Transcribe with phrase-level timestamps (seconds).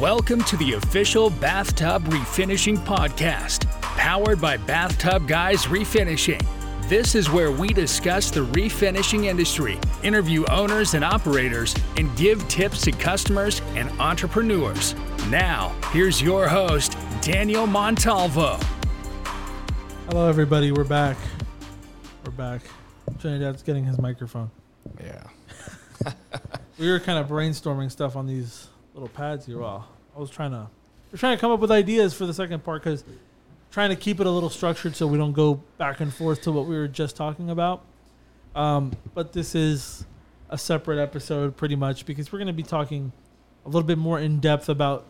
[0.00, 6.44] Welcome to the official Bathtub Refinishing Podcast, powered by Bathtub Guys Refinishing.
[6.88, 12.80] This is where we discuss the refinishing industry, interview owners and operators, and give tips
[12.82, 14.96] to customers and entrepreneurs.
[15.28, 18.58] Now, here's your host, Daniel Montalvo.
[20.08, 20.72] Hello, everybody.
[20.72, 21.16] We're back.
[22.24, 22.62] We're back.
[23.20, 24.50] Trinidad's getting his microphone.
[25.00, 25.22] Yeah.
[26.76, 29.58] We were kind of brainstorming stuff on these little pads here.
[29.58, 29.86] Well,
[30.16, 30.68] I was trying to,
[31.12, 33.04] we're trying to come up with ideas for the second part because
[33.70, 36.52] trying to keep it a little structured so we don't go back and forth to
[36.52, 37.82] what we were just talking about.
[38.54, 40.06] Um, but this is
[40.48, 43.10] a separate episode, pretty much, because we're going to be talking
[43.64, 45.04] a little bit more in depth about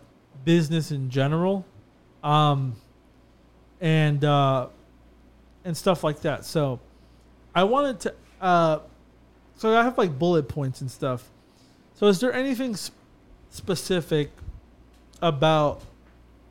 [0.47, 1.67] business in general,
[2.23, 2.75] um,
[3.83, 4.69] and uh,
[5.65, 6.47] and stuff like that.
[6.47, 6.81] So,
[7.55, 8.15] I wanted to.
[8.41, 8.79] Uh,
[9.57, 11.31] so I have like bullet points and stuff.
[11.95, 12.97] So is there anything sp-
[13.55, 14.31] specific
[15.23, 15.81] about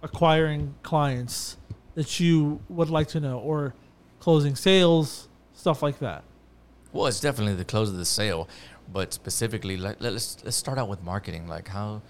[0.02, 1.58] acquiring clients
[1.96, 3.74] that you would like to know, or
[4.22, 6.24] closing sales, stuff like that?
[6.94, 8.48] Well, it's definitely the close of the sale,
[8.92, 11.48] but specifically, like, let's let's start out with marketing.
[11.48, 12.02] Like, how,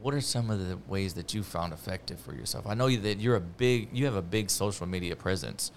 [0.00, 2.66] what are some of the ways that you found effective for yourself?
[2.66, 5.70] I know that you're a big, you have a big social media presence,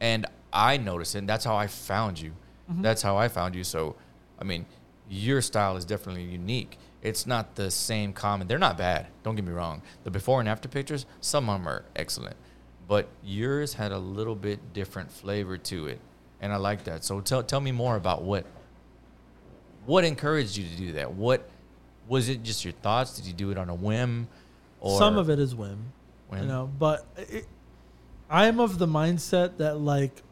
[0.00, 2.32] and I noticed, it, and that's how I found you.
[2.70, 2.82] Mm-hmm.
[2.82, 3.64] That's how I found you.
[3.64, 3.96] So,
[4.38, 4.66] I mean,
[5.08, 6.78] your style is definitely unique.
[7.04, 8.48] It's not the same common.
[8.48, 9.06] They're not bad.
[9.22, 9.82] Don't get me wrong.
[10.02, 12.34] The before and after pictures, some of them are excellent,
[12.88, 16.00] but yours had a little bit different flavor to it,
[16.40, 17.04] and I like that.
[17.04, 18.46] So tell tell me more about what
[19.86, 21.12] what encouraged you to do that.
[21.14, 21.48] What
[22.08, 22.42] was it?
[22.42, 23.14] Just your thoughts?
[23.16, 24.26] Did you do it on a whim?
[24.80, 25.92] Or Some of it is whim,
[26.32, 27.46] you know, but it,
[28.28, 30.22] I am of the mindset that like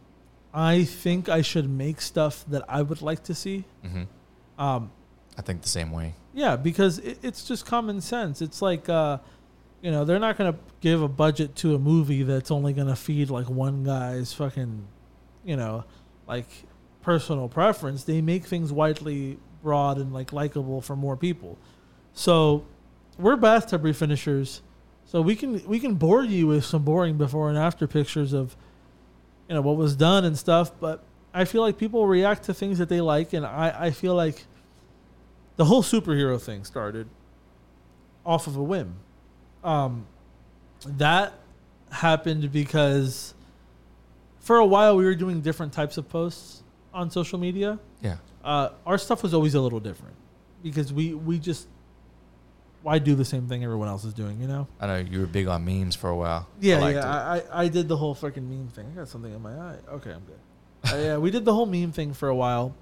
[0.54, 3.64] I think I should make stuff that I would like to see.
[3.84, 4.06] Mhm.
[4.58, 4.90] Um,
[5.38, 6.14] I think the same way.
[6.34, 8.40] Yeah, because it, it's just common sense.
[8.40, 9.18] It's like, uh,
[9.82, 12.88] you know, they're not going to give a budget to a movie that's only going
[12.88, 14.86] to feed like one guy's fucking,
[15.44, 15.84] you know,
[16.26, 16.46] like
[17.02, 18.04] personal preference.
[18.04, 21.58] They make things widely broad and like likable for more people.
[22.14, 22.64] So
[23.18, 24.60] we're bathtub refinishers,
[25.04, 28.56] so we can we can bore you with some boring before and after pictures of,
[29.48, 30.72] you know, what was done and stuff.
[30.80, 31.02] But
[31.34, 34.44] I feel like people react to things that they like, and I I feel like
[35.56, 37.08] the whole superhero thing started
[38.24, 38.96] off of a whim.
[39.64, 40.06] Um,
[40.84, 41.34] that
[41.90, 43.34] happened because
[44.40, 47.78] for a while we were doing different types of posts on social media.
[48.00, 48.16] Yeah.
[48.44, 50.16] Uh, our stuff was always a little different
[50.62, 51.68] because we we just
[52.82, 54.66] why do the same thing everyone else is doing, you know?
[54.80, 56.48] I know you were big on memes for a while.
[56.60, 56.98] Yeah, I yeah.
[56.98, 57.04] it.
[57.04, 58.86] I, I I did the whole freaking meme thing.
[58.92, 59.76] I got something in my eye.
[59.92, 60.92] Okay, I'm good.
[60.92, 62.74] uh, yeah, we did the whole meme thing for a while,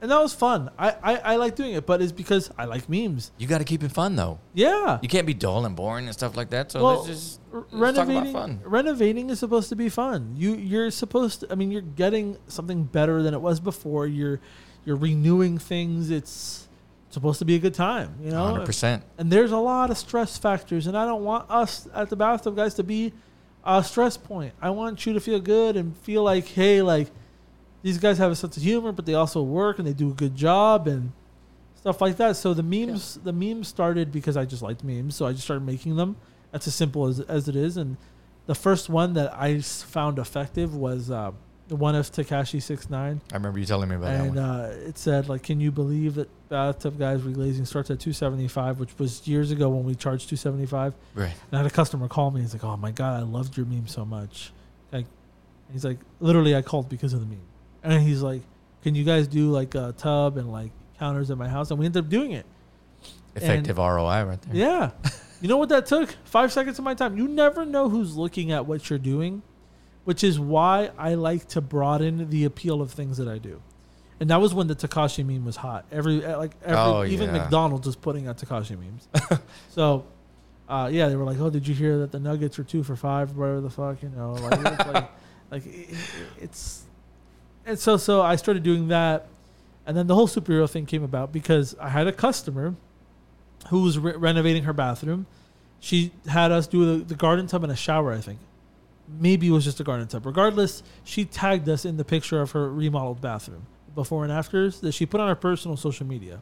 [0.00, 0.70] and that was fun.
[0.78, 3.32] I, I I like doing it, but it's because I like memes.
[3.38, 4.38] You got to keep it fun though.
[4.54, 4.98] Yeah.
[5.02, 6.72] You can't be dull and boring and stuff like that.
[6.72, 8.60] So well, let's just let's renovating fun.
[8.64, 10.34] renovating is supposed to be fun.
[10.36, 11.52] You you're supposed to.
[11.52, 14.06] I mean, you're getting something better than it was before.
[14.06, 14.40] You're
[14.84, 16.10] you're renewing things.
[16.10, 16.68] It's
[17.08, 18.16] supposed to be a good time.
[18.22, 18.44] You know.
[18.44, 19.02] Hundred percent.
[19.16, 22.54] And there's a lot of stress factors, and I don't want us at the bathtub
[22.56, 23.12] guys to be
[23.64, 24.52] a stress point.
[24.60, 27.08] I want you to feel good and feel like, hey, like
[27.82, 30.14] these guys have a sense of humor, but they also work and they do a
[30.14, 31.12] good job and
[31.76, 32.36] stuff like that.
[32.36, 35.64] So the memes, the memes started because I just liked memes, so I just started
[35.64, 36.16] making them.
[36.50, 37.76] That's as simple as as it is.
[37.76, 37.96] And
[38.46, 41.32] the first one that I found effective was uh,
[41.68, 44.38] the one of Tekashi Six Nine I remember you telling me about that and one.
[44.38, 48.96] uh, it said like, "Can you believe that bathtub guys reglazing starts at 275, which
[48.98, 51.26] was years ago when we charged 275." right.
[51.26, 52.40] And I had a customer call me.
[52.40, 54.52] He's like, "Oh my god, I loved your meme so much."
[54.92, 55.06] Like,
[55.72, 57.40] he's like, literally, I called because of the meme.
[57.86, 58.42] And he's like,
[58.82, 61.86] "Can you guys do like a tub and like counters at my house?" And we
[61.86, 62.46] ended up doing it.
[63.34, 64.54] Effective ROI right there.
[64.54, 64.90] Yeah.
[65.40, 66.14] you know what that took?
[66.24, 67.16] Five seconds of my time.
[67.18, 69.42] You never know who's looking at what you're doing,
[70.04, 73.60] which is why I like to broaden the appeal of things that I do.
[74.18, 75.84] And that was when the Tekashi meme was hot.
[75.92, 77.42] Every uh, like every Oh, even yeah.
[77.42, 79.06] McDonald's was putting out Tekashi memes.
[79.70, 80.06] so
[80.68, 82.96] uh, yeah, they were like, "Oh, did you hear that the Nuggets are two for
[82.96, 83.36] five?
[83.36, 84.62] Whatever the fuck, you know." Like,
[84.94, 85.10] like,
[85.50, 85.94] like it-
[86.40, 86.85] it's
[87.66, 89.26] and so so I started doing that,
[89.84, 92.76] and then the whole superhero thing came about because I had a customer
[93.68, 95.26] who was re- renovating her bathroom.
[95.80, 98.12] She had us do the, the garden tub and a shower.
[98.12, 98.38] I think
[99.20, 100.24] maybe it was just a garden tub.
[100.24, 104.92] Regardless, she tagged us in the picture of her remodeled bathroom, before and afters that
[104.92, 106.40] she put on her personal social media,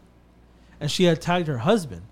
[0.79, 2.03] and she had tagged her husband.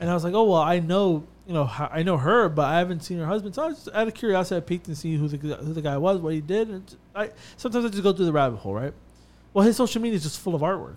[0.00, 2.78] And I was like, oh well, I know you know I know her, but I
[2.78, 3.56] haven't seen her husband.
[3.56, 5.96] So I was out of curiosity, I peeked and see who the who the guy
[5.96, 6.68] was, what he did.
[6.68, 8.94] And I sometimes I just go through the rabbit hole, right?
[9.52, 10.94] Well, his social media is just full of artwork,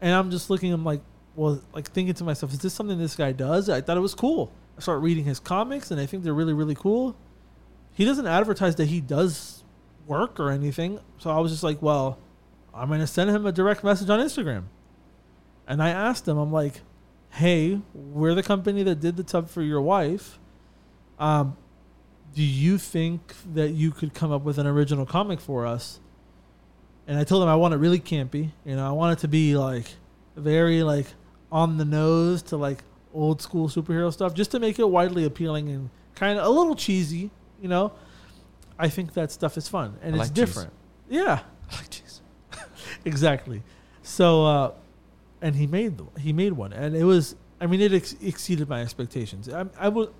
[0.00, 0.72] and I'm just looking.
[0.72, 1.00] I'm like,
[1.34, 3.68] well, like thinking to myself, is this something this guy does?
[3.68, 4.52] I thought it was cool.
[4.76, 7.16] I start reading his comics, and I think they're really, really cool.
[7.94, 9.64] He doesn't advertise that he does
[10.06, 12.20] work or anything, so I was just like, well,
[12.72, 14.66] I'm gonna send him a direct message on Instagram,
[15.66, 16.82] and I asked him, I'm like,
[17.30, 20.38] hey, we're the company that did the tub for your wife.
[21.18, 21.56] Um,
[22.34, 26.00] do you think that you could come up with an original comic for us?
[27.06, 28.50] And I told him I want it really campy.
[28.64, 29.86] You know, I want it to be like
[30.36, 31.06] very like
[31.50, 32.84] on the nose to like
[33.14, 36.74] old school superhero stuff, just to make it widely appealing and kind of a little
[36.74, 37.30] cheesy.
[37.60, 37.92] You know,
[38.78, 40.54] I think that stuff is fun and I it's like cheese.
[40.54, 40.72] different.
[41.08, 41.40] Yeah,
[41.70, 42.20] I like cheese.
[43.04, 43.62] exactly.
[44.02, 44.72] So, uh,
[45.42, 47.36] and he made the, he made one, and it was.
[47.60, 49.48] I mean, it ex- exceeded my expectations.
[49.48, 50.10] I, I would,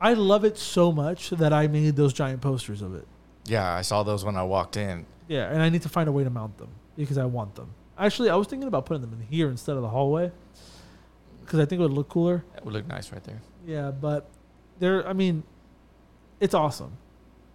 [0.00, 3.06] I love it so much that I made those giant posters of it.
[3.44, 5.04] Yeah, I saw those when I walked in.
[5.26, 7.70] Yeah, and I need to find a way to mount them because I want them.
[7.98, 10.30] Actually, I was thinking about putting them in here instead of the hallway
[11.44, 12.44] because I think it would look cooler.
[12.56, 13.40] It would look nice right there.
[13.66, 14.28] Yeah, but
[14.78, 15.06] they're.
[15.08, 15.42] I mean,
[16.38, 16.92] it's awesome.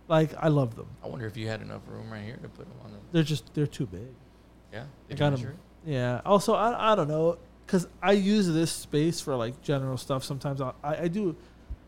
[0.09, 0.87] Like I love them.
[1.03, 2.97] I wonder if you had enough room right here to put them on the.
[3.13, 4.01] They're just they're too big.
[4.73, 4.81] Yeah.
[4.83, 5.57] I Did got you 'em.
[5.85, 6.21] Yeah.
[6.25, 10.23] Also, I, I don't know because I use this space for like general stuff.
[10.23, 11.35] Sometimes I, I do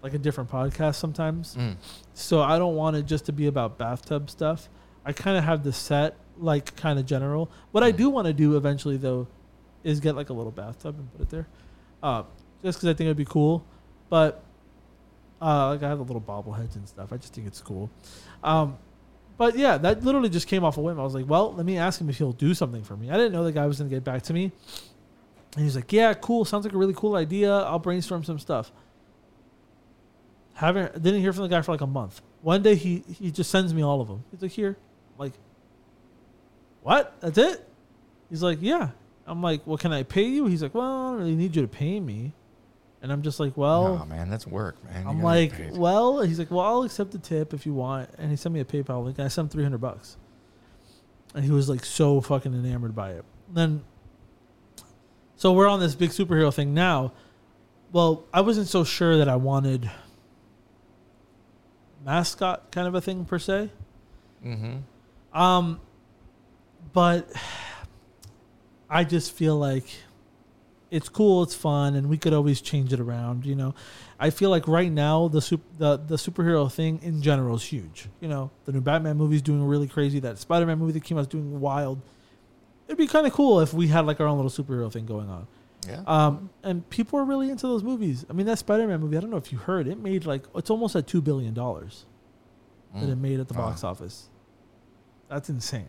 [0.01, 1.56] like a different podcast sometimes.
[1.56, 1.75] Mm.
[2.13, 4.69] So I don't want it just to be about bathtub stuff.
[5.06, 7.51] I kind of have the set like kind of general.
[7.72, 7.98] What I Mm.
[7.98, 9.28] do want to do eventually though
[9.84, 11.48] is get like a little bathtub and put it there,
[12.01, 12.24] uh,
[12.63, 13.66] just because I think it'd be cool.
[14.10, 14.42] But
[15.42, 17.12] uh, like I have the little bobbleheads and stuff.
[17.12, 17.90] I just think it's cool.
[18.44, 18.78] Um,
[19.38, 21.00] but yeah, that literally just came off a whim.
[21.00, 23.09] I was like, well, let me ask him if he'll do something for me.
[23.09, 24.51] I didn't know the guy was gonna get back to me.
[25.56, 26.45] And he's like, yeah, cool.
[26.45, 27.51] Sounds like a really cool idea.
[27.51, 28.71] I'll brainstorm some stuff.
[30.56, 32.21] Haven't didn't hear from the guy for like a month.
[32.41, 34.24] One day he he just sends me all of them.
[34.31, 34.77] He's like, here,
[35.13, 35.33] I'm like,
[36.81, 37.15] what?
[37.21, 37.68] That's it?
[38.30, 38.89] He's like, yeah.
[39.25, 40.47] I'm like, well, can I pay you?
[40.47, 42.33] He's like, well, I don't really need you to pay me.
[43.03, 45.03] And I'm just like, well, Nah, man, that's work, man.
[45.03, 45.77] You I'm gotta get like, paid.
[45.77, 48.09] well, he's like, well, I'll accept the tip if you want.
[48.17, 49.17] And he sent me a PayPal link.
[49.19, 50.17] And I sent him 300 bucks.
[51.35, 53.25] And he was like so fucking enamored by it.
[53.51, 53.83] then,
[55.35, 57.11] so we're on this big superhero thing now.
[57.91, 59.91] Well, I wasn't so sure that I wanted
[62.06, 63.69] mascot kind of a thing per se.
[64.45, 65.38] Mm-hmm.
[65.38, 65.81] Um,
[66.94, 67.29] but
[68.89, 69.85] I just feel like
[70.94, 73.45] it's cool, it's fun, and we could always change it around.
[73.45, 73.74] You know,
[74.19, 78.07] I feel like right now the sup- the the superhero thing in general is huge.
[78.22, 80.19] You know, the new Batman movie is doing really crazy.
[80.19, 82.01] That Spider Man movie that came out is doing wild.
[82.88, 85.30] It'd be kind of cool if we had like our own little superhero thing going
[85.30, 85.48] on.
[85.88, 86.01] Yeah.
[86.07, 88.25] Um, and people are really into those movies.
[88.30, 89.18] I mean, that Spider Man movie.
[89.18, 89.88] I don't know if you heard.
[89.88, 92.06] It made like it's almost at two billion dollars
[92.94, 93.22] that it Mm.
[93.22, 93.69] made at the Wow.
[93.69, 94.30] box office.
[95.28, 95.88] That's insane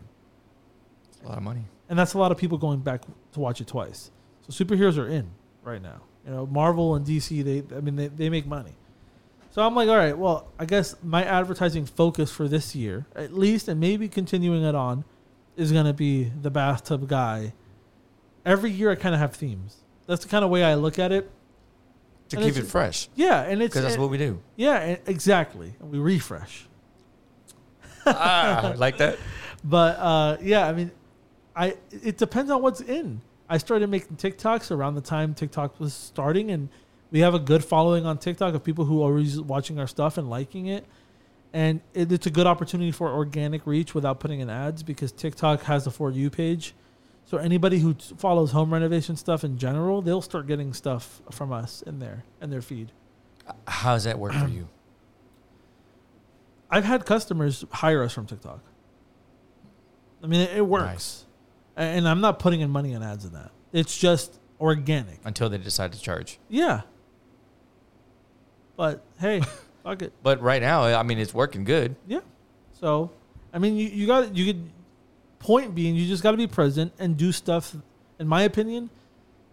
[1.09, 1.65] It's a lot of money.
[1.87, 3.03] and that's a lot of people going back
[3.33, 4.09] to watch it twice.
[4.47, 5.29] So superheroes are in
[5.63, 6.01] right now.
[6.25, 8.73] You know, Marvel and DC, they I mean they, they make money.
[9.51, 13.33] So I'm like, all right, well, I guess my advertising focus for this year, at
[13.33, 15.05] least, and maybe continuing it on,
[15.55, 17.53] is gonna be the bathtub guy.
[18.45, 19.77] Every year I kind of have themes.
[20.07, 21.31] That's the kind of way I look at it.
[22.29, 24.41] To And keep it fresh, Yeah, and it's because that's what we do.
[24.55, 25.75] yeah, and- exactly.
[25.79, 26.65] And we refresh.
[28.05, 29.17] ah, like that.
[29.67, 30.91] But uh, yeah, I mean,
[31.55, 33.19] I it depends on what's in.
[33.47, 36.69] I started making TikToks around the time TikTok was starting, and
[37.11, 40.17] we have a good following on TikTok of people who are always watching our stuff
[40.17, 40.85] and liking it.
[41.53, 45.63] And it, it's a good opportunity for organic reach without putting in ads because TikTok
[45.63, 46.73] has a for you page.
[47.25, 51.51] So anybody who t- follows home renovation stuff in general, they'll start getting stuff from
[51.51, 52.91] us in there in their feed.
[53.67, 54.67] How does that work for you?
[56.69, 58.59] I've had customers hire us from TikTok.
[60.23, 61.24] I mean, it, it works, Nice.
[61.75, 63.51] And I'm not putting in money on ads in that.
[63.73, 65.19] It's just organic.
[65.25, 66.39] Until they decide to charge.
[66.47, 66.81] Yeah.
[68.77, 69.41] But hey,
[69.83, 70.13] fuck it.
[70.23, 71.95] But right now, I mean, it's working good.
[72.07, 72.21] Yeah.
[72.73, 73.11] So,
[73.53, 74.71] I mean, you you got you could.
[75.37, 77.75] Point being, you just got to be present and do stuff.
[78.17, 78.89] In my opinion,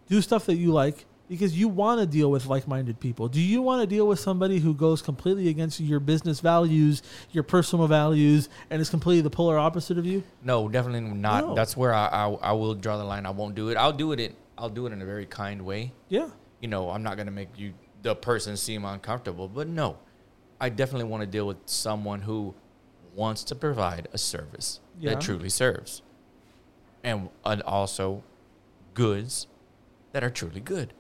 [0.08, 3.26] do stuff that you like because you want to deal with like-minded people.
[3.26, 7.42] Do you want to deal with somebody who goes completely against your business values, your
[7.42, 10.22] personal values, and is completely the polar opposite of you?
[10.44, 11.46] No, definitely not.
[11.46, 11.54] No.
[11.54, 13.24] That's where I, I I will draw the line.
[13.24, 13.76] I won't do it.
[13.78, 15.92] I'll do it in I'll do it in a very kind way.
[16.10, 16.28] Yeah.
[16.60, 17.72] You know, I'm not gonna make you
[18.02, 19.96] the person seem uncomfortable, but no,
[20.60, 22.54] I definitely want to deal with someone who
[23.14, 25.14] wants to provide a service Yeah.
[25.14, 26.02] that truly serves,
[27.02, 28.22] and and also
[28.92, 29.46] goods
[30.12, 30.92] that are truly good.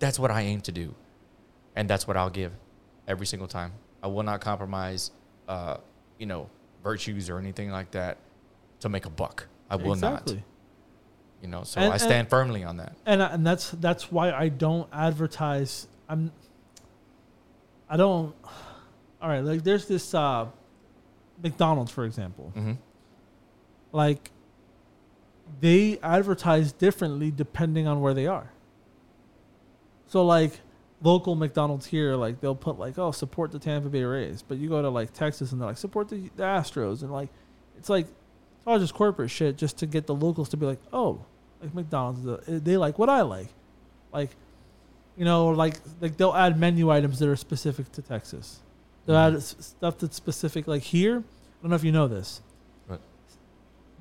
[0.00, 0.94] That's what I aim to do,
[1.76, 2.52] and that's what I'll give
[3.06, 3.72] every single time.
[4.02, 5.10] I will not compromise,
[5.46, 5.76] uh,
[6.18, 6.48] you know,
[6.82, 8.16] virtues or anything like that
[8.80, 9.46] to make a buck.
[9.70, 10.36] I will exactly.
[10.36, 10.44] not.
[11.42, 12.94] You know, so And- I and- stand firmly on that.
[13.06, 15.86] and and that's that's why I don't advertise.
[16.08, 16.32] I'm.
[17.88, 18.34] I don't.
[19.22, 20.46] All right, like there's this uh,
[21.42, 22.50] McDonald's, for example.
[22.54, 22.72] hmm
[23.92, 24.30] Like
[25.60, 28.50] they advertise differently depending on where they are.
[30.10, 30.58] So like
[31.02, 34.68] local McDonald's here, like they'll put like, oh, support the Tampa Bay Rays, but you
[34.68, 37.28] go to like Texas and they're like, support the, the Astros, and like
[37.78, 40.80] it's like it's all just corporate shit just to get the locals to be like,
[40.92, 41.24] oh,
[41.62, 43.46] like McDonald's, uh, they like what I like,
[44.12, 44.30] like
[45.16, 48.58] you know, like like they'll add menu items that are specific to Texas.
[49.06, 49.34] They'll Mhm.
[49.36, 50.66] add stuff that's specific.
[50.66, 52.42] Like here, I don't know if you know this.
[52.88, 53.00] What?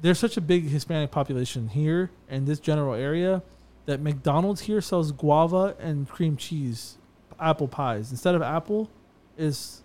[0.01, 3.43] There's such a big Hispanic population here in this general area
[3.89, 6.97] that McDonald's here sells guava and cream cheese
[7.39, 8.11] apple pies.
[8.11, 8.89] Instead of apple,
[9.37, 9.81] is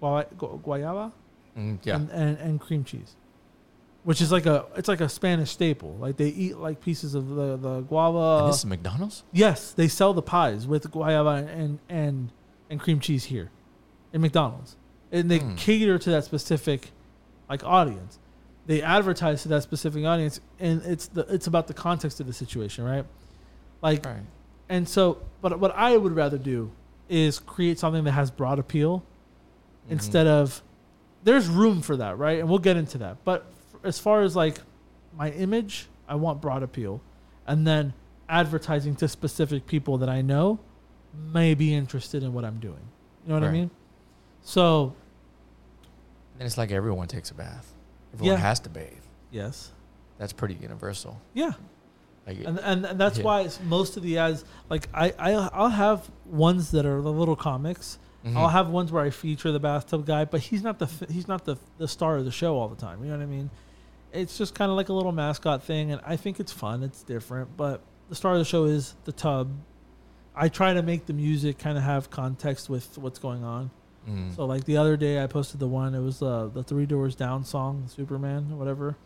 [0.00, 1.12] gua- guayaba
[1.56, 1.96] Mm, yeah.
[1.96, 3.16] and, and, and cream cheese,
[4.04, 5.96] which is like a it's like a Spanish staple.
[5.98, 8.44] Like they eat like pieces of the the guava.
[8.44, 9.24] and this is McDonald's.
[9.32, 12.30] Yes, they sell the pies with guayaba and and
[12.70, 13.50] and cream cheese here,
[14.12, 14.76] in McDonald's,
[15.10, 15.54] and they Hmm.
[15.56, 16.90] cater to that specific,
[17.48, 18.18] like audience.
[18.66, 22.32] They advertise to that specific audience, and it's the it's about the context of the
[22.32, 23.04] situation, right?
[23.80, 24.22] Like, Right.
[24.68, 26.72] and so, but what I would rather do
[27.08, 29.00] is create something that has broad appeal
[29.86, 29.92] Mhm.
[29.92, 30.62] instead of
[31.22, 32.40] there's room for that, right?
[32.40, 33.18] And we'll get into that.
[33.24, 34.58] But f- as far as like
[35.16, 37.00] my image, I want broad appeal,
[37.46, 37.94] and then
[38.28, 40.58] advertising to specific people that I know
[41.32, 42.90] may be interested in what I'm doing.
[43.24, 43.70] You know what I mean?
[44.42, 44.94] So
[46.38, 47.72] And it's like everyone takes a bath.
[48.14, 48.42] Everyone Yeah.
[48.42, 48.92] has to bathe.
[49.30, 49.72] yes,
[50.18, 51.20] That's pretty universal.
[51.34, 51.52] yeah,
[52.26, 53.24] Like, and and, and that's Yeah.
[53.24, 57.12] why it's most of the ads like I, I I'll have ones that are the
[57.12, 57.98] little comics.
[58.24, 58.36] mhm.
[58.36, 61.44] I'll have ones where I feature the bathtub guy, but he's not the he's not
[61.44, 63.02] the the star of the show all the time.
[63.04, 63.50] You know what I mean?
[64.12, 66.82] It's just kind of like a little mascot thing, and I think it's fun.
[66.82, 69.50] It's different, but the star of the show is the tub.
[70.34, 73.70] I try to make the music kind of have context with what's going on.
[74.08, 74.34] Mhm.
[74.36, 75.94] So like the other day, I posted the one.
[75.94, 78.96] It was uh, the Three Doors Down song, Superman or whatever,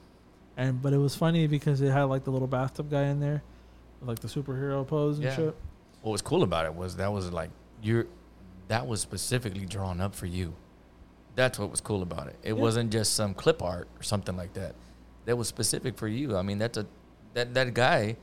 [0.56, 3.42] and but it was funny because it had like the little bathtub guy in there,
[4.00, 5.36] with, like the superhero pose and Yeah.
[5.36, 5.56] shit.
[6.02, 7.50] what was cool about it was that was like
[7.82, 8.06] you're
[8.68, 10.54] that was specifically drawn up for you.
[11.36, 12.36] That's what was cool about it.
[12.42, 12.60] It Yeah.
[12.60, 14.74] wasn't just some clip art or something like that.
[15.26, 16.36] That was specific for you.
[16.36, 16.86] I mean, that's a
[17.34, 18.16] that that guy.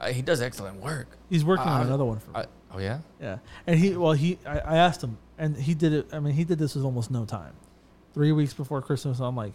[0.00, 1.06] Uh, he does excellent work.
[1.30, 2.36] He's working I- on another one for me.
[2.40, 2.98] I, oh yeah.
[3.20, 6.06] Yeah, and he well he I, I asked him and he did it.
[6.12, 7.52] I mean he did this with almost no time.
[8.14, 9.52] Three weeks before Christmas, I'm like,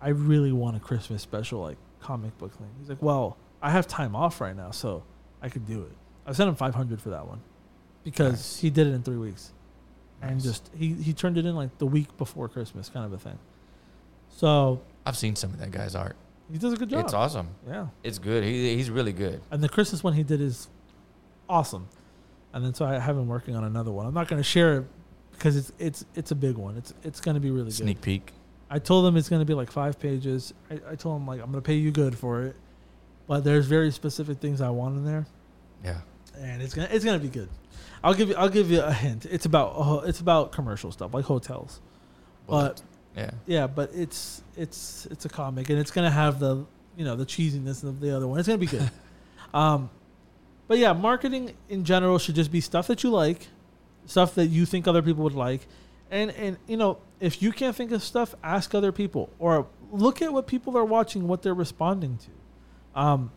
[0.00, 2.68] I really want a Christmas special like comic book thing.
[2.80, 5.02] He's like, well, I have time off right now, so
[5.40, 5.92] I could do it.
[6.26, 7.40] I sent him 500 for that one
[8.02, 8.56] because Nice.
[8.60, 9.52] he did it in three weeks,
[10.22, 13.18] and just he he turned it in like the week before Christmas, kind of a
[13.18, 13.38] thing.
[14.30, 16.16] So I've seen some of that guy's art.
[16.50, 17.04] he does a good job.
[17.04, 17.48] It's awesome.
[17.68, 17.86] Yeah.
[18.02, 18.42] It's good.
[18.42, 19.40] He, he's really good.
[19.50, 20.68] And the Christmas one he did is
[21.48, 21.88] awesome.
[22.52, 24.06] And then so I have him working on another one.
[24.06, 24.84] I'm not going to share it
[25.36, 26.76] because it's it's it's a big one.
[26.76, 27.74] It's it's going to be really good.
[27.74, 28.02] Sneak good.
[28.02, 28.32] peek.
[28.70, 30.52] I told them it's going to be like five pages.
[30.70, 32.56] I, I told them like I'm going to pay you good for it,
[33.26, 35.26] but there's very specific things I want in there,
[35.84, 36.00] Yeah.
[36.38, 37.48] and it's gonna it's gonna be good.
[38.02, 39.26] I'll give you I'll give you a hint.
[39.26, 41.80] It's about uh, it's about commercial stuff like hotels,
[42.46, 42.82] but
[43.16, 43.30] yeah.
[43.46, 46.64] yeah, but it's it's it's a comic and it's gonna have the
[46.96, 48.38] you know the cheesiness of the other one.
[48.38, 48.90] It's gonna be good.
[49.54, 49.90] um,
[50.66, 53.48] but yeah, marketing in general should just be stuff that you like,
[54.06, 55.66] stuff that you think other people would like,
[56.10, 60.20] and and you know if you can't think of stuff, ask other people or look
[60.20, 63.00] at what people are watching, what they're responding to.
[63.00, 63.30] Um,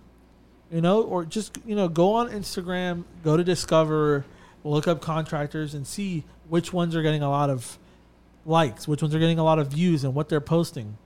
[0.72, 4.26] you know, or just you know go on Instagram, go to Discover,
[4.64, 7.78] look up contractors and see which ones are getting a lot of
[8.46, 10.98] likes, which ones are getting a lot of views, and what they're posting,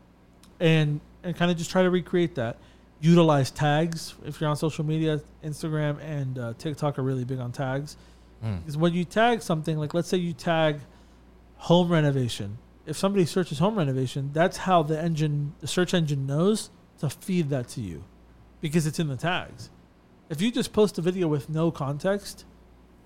[0.59, 2.57] and and kind of just try to recreate that.
[2.99, 5.21] Utilize tags if you're on social media.
[5.43, 7.97] Instagram and uh, TikTok are really big on tags
[8.43, 8.59] Mm.
[8.59, 10.79] because when you tag something, like let's say you tag
[11.57, 16.71] home renovation, if somebody searches home renovation, that's how the engine, the search engine knows
[16.99, 18.03] to feed that to you,
[18.59, 19.69] because it's in the tags.
[20.29, 22.45] If you just post a video with no context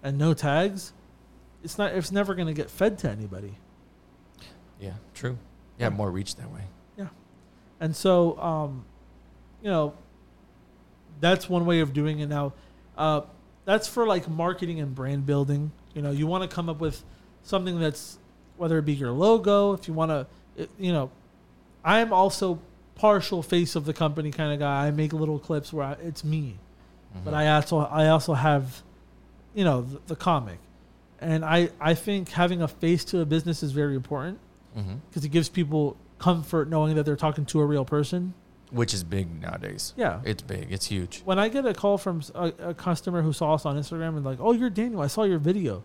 [0.04, 0.94] and no tags,
[1.64, 1.94] it's not.
[1.94, 3.56] It's never going to get fed to anybody.
[4.80, 4.94] Yeah.
[5.14, 5.38] True.
[5.80, 6.66] You have more reach that way.
[6.98, 7.08] Yeah.
[7.80, 8.86] And so, um,
[9.62, 9.94] you know,
[11.20, 12.28] that's one way of doing it.
[12.28, 12.54] Now,
[12.98, 13.22] uh,
[13.66, 15.72] that's for like marketing and brand building.
[15.94, 17.04] You know, you want to come up with
[17.44, 18.18] something that's
[18.58, 21.10] whether it be your logo, if you want to, you know,
[21.84, 22.60] I am also
[22.96, 24.88] partial face of the company kind of guy.
[24.88, 26.58] I make little clips where I, it's me,
[27.24, 27.38] but Mhm.
[27.38, 28.82] I also I also have,
[29.54, 30.60] you know, the, the comic,
[31.20, 34.40] and I I think having a face to a business is very important
[35.10, 38.34] because it gives people comfort knowing that they're talking to a real person
[38.72, 39.94] which is big nowadays.
[39.96, 40.22] Yeah.
[40.24, 40.72] It's big.
[40.72, 41.22] It's huge.
[41.26, 44.40] when I get a call from a customer who saw us on Instagram and like,
[44.42, 45.02] "Oh, you're Daniel.
[45.02, 45.84] I saw your video,"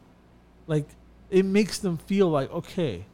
[0.66, 0.88] like
[1.30, 3.06] it makes them feel like okay,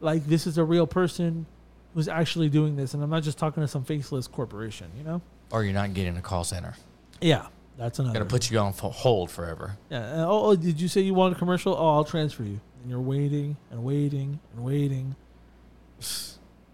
[0.00, 1.46] like this is a real person
[1.94, 4.90] who's actually doing this, and I'm not just talking to some faceless corporation.
[4.96, 5.22] You know?
[5.50, 6.74] Or you're not getting a call center.
[7.20, 8.20] Yeah, that's another.
[8.20, 9.76] Gonna put you on hold forever.
[9.90, 10.24] Yeah.
[10.26, 11.74] oh, oh, did you say you want a commercial?
[11.74, 12.60] Oh, I'll transfer you.
[12.82, 15.16] And you're waiting and waiting and waiting.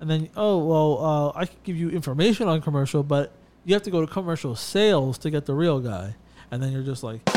[0.00, 3.32] And then, oh well, uh, I can give you information on commercial, but
[3.64, 6.14] you have to go to commercial sales to get the real guy.
[6.50, 7.20] And then you're just like,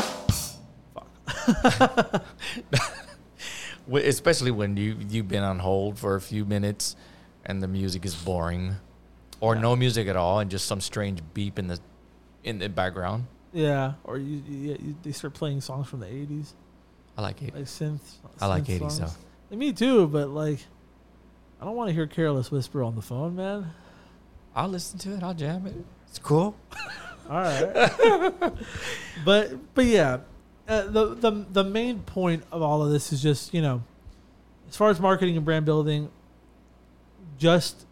[3.90, 6.96] Wh- Especially when you you've been on hold for a few minutes,
[7.46, 8.76] and the music is boring,
[9.40, 9.60] or Yeah.
[9.62, 11.78] no music at all, and just some strange beep in the
[12.44, 13.26] in the background.
[13.52, 13.94] yeah.
[14.04, 16.52] Or you, you, you they start playing songs from the '80s,
[17.16, 17.54] I like it.
[17.54, 18.00] like synth.
[18.40, 19.16] I like 80s songs.
[19.50, 19.56] though.
[19.56, 20.60] Me too, but like,
[21.60, 23.70] I don't want to hear "Careless Whisper" on the phone, man.
[24.54, 25.22] I'll listen to it.
[25.22, 25.74] I'll jam it.
[26.08, 26.56] It's cool.
[27.30, 27.90] All right.
[29.24, 30.18] but but yeah,
[30.66, 33.82] uh, the the the main point of all of this is just you know,
[34.68, 36.10] as far as marketing and brand building,
[37.38, 37.86] just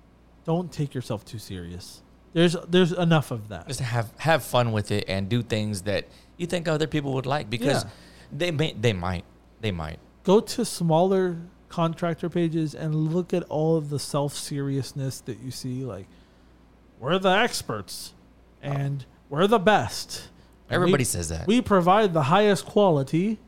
[0.45, 2.03] don't take yourself too serious.
[2.33, 3.69] There's there's enough of that.
[3.69, 7.27] Just have have fun with it and do things that you think other people would
[7.27, 7.91] like because Yeah.
[8.33, 9.25] they may they might
[9.61, 9.99] they might.
[10.25, 15.51] Go to smaller contractor pages and look at all of the self seriousness that you
[15.51, 15.85] see.
[15.85, 16.07] Like,
[16.99, 18.15] we're the experts,
[18.63, 20.29] and we're the best.
[20.71, 21.47] Everybody we, says that.
[21.47, 23.39] we provide the highest quality.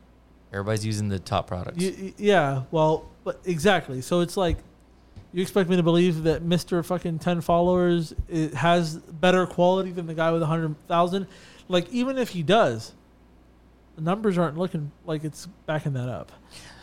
[0.51, 1.81] Everybody's using the top products.
[1.81, 4.01] Y- y- yeah, well, but exactly.
[4.01, 4.57] So it's like
[5.33, 8.13] you expect me to believe that Mister fucking ten followers
[8.55, 11.27] has better quality than the guy with a hundred thousand.
[11.67, 12.93] Like even if he does,
[13.95, 16.31] the numbers aren't looking like it's backing that up.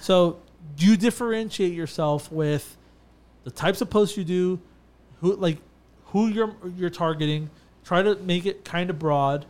[0.01, 0.39] So
[0.77, 2.77] you differentiate yourself with
[3.45, 4.61] the types of posts you do,
[5.21, 5.59] who like
[6.07, 7.51] who you're you're targeting.
[7.85, 9.47] Try to make it kind of broad,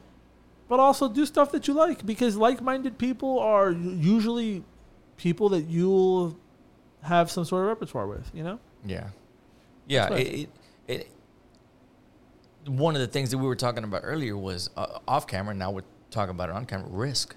[0.69, 4.63] but also do stuff that you like because like-minded people are usually
[5.17, 6.37] people that you'll
[7.03, 8.31] have some sort of repertoire with.
[8.33, 8.59] You know?
[8.85, 9.09] Yeah,
[9.89, 10.13] yeah.
[10.15, 10.51] It, it,
[10.87, 11.11] it,
[12.67, 15.55] one of the things that we were talking about earlier was uh, off camera.
[15.55, 16.87] Now we're talking about it on camera.
[16.89, 17.35] Risk,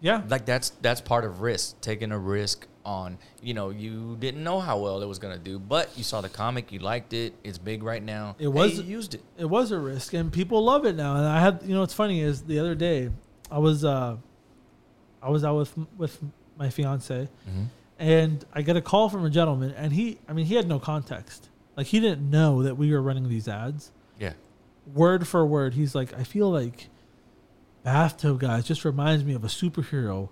[0.00, 0.22] Yeah.
[0.28, 1.80] like that's that's part of risk.
[1.80, 5.58] Taking a risk on, you know, you didn't know how well it was gonna do,
[5.58, 7.34] but you saw the comic, you liked it.
[7.44, 8.34] It's big right now.
[8.38, 9.22] It was- Hey, you used it.
[9.38, 11.94] it was a risk and people love it now and i had you know what's
[11.94, 13.10] funny is the other day
[13.50, 14.16] i was uh
[15.22, 16.18] i was out with with
[16.58, 17.62] my fiance Mm-hmm.
[17.98, 20.78] and i get a call from a gentleman and he i mean he had no
[20.78, 24.32] context like he didn't know that we were running these ads Yeah,
[24.94, 26.88] word for word he's like i feel like
[27.82, 30.28] bathtub guys just reminds me of a superhero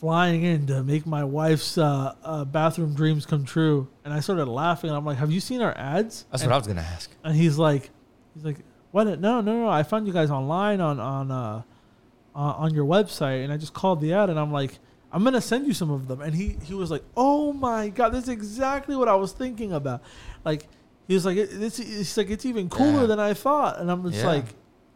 [0.00, 4.46] flying in to make my wife's uh, uh, bathroom dreams come true and i started
[4.46, 6.80] laughing and i'm like have you seen our ads that's And- what I was gonna
[6.80, 7.10] ask.
[7.22, 7.90] and he's like,
[8.34, 8.56] he's like,
[8.92, 9.04] what?
[9.20, 9.68] No, no, no.
[9.68, 11.62] I found you guys online on on uh,
[12.34, 14.78] uh, on your website, and I just called the ad, and I'm like,
[15.12, 16.20] I'm gonna send you some of them.
[16.20, 20.02] And he he was like, oh my god, that's exactly what I was thinking about.
[20.44, 20.66] Like
[21.06, 23.06] he was like, it, it's it's like it's even cooler Yeah.
[23.06, 24.26] than I thought, and I'm just Yeah.
[24.26, 24.46] like,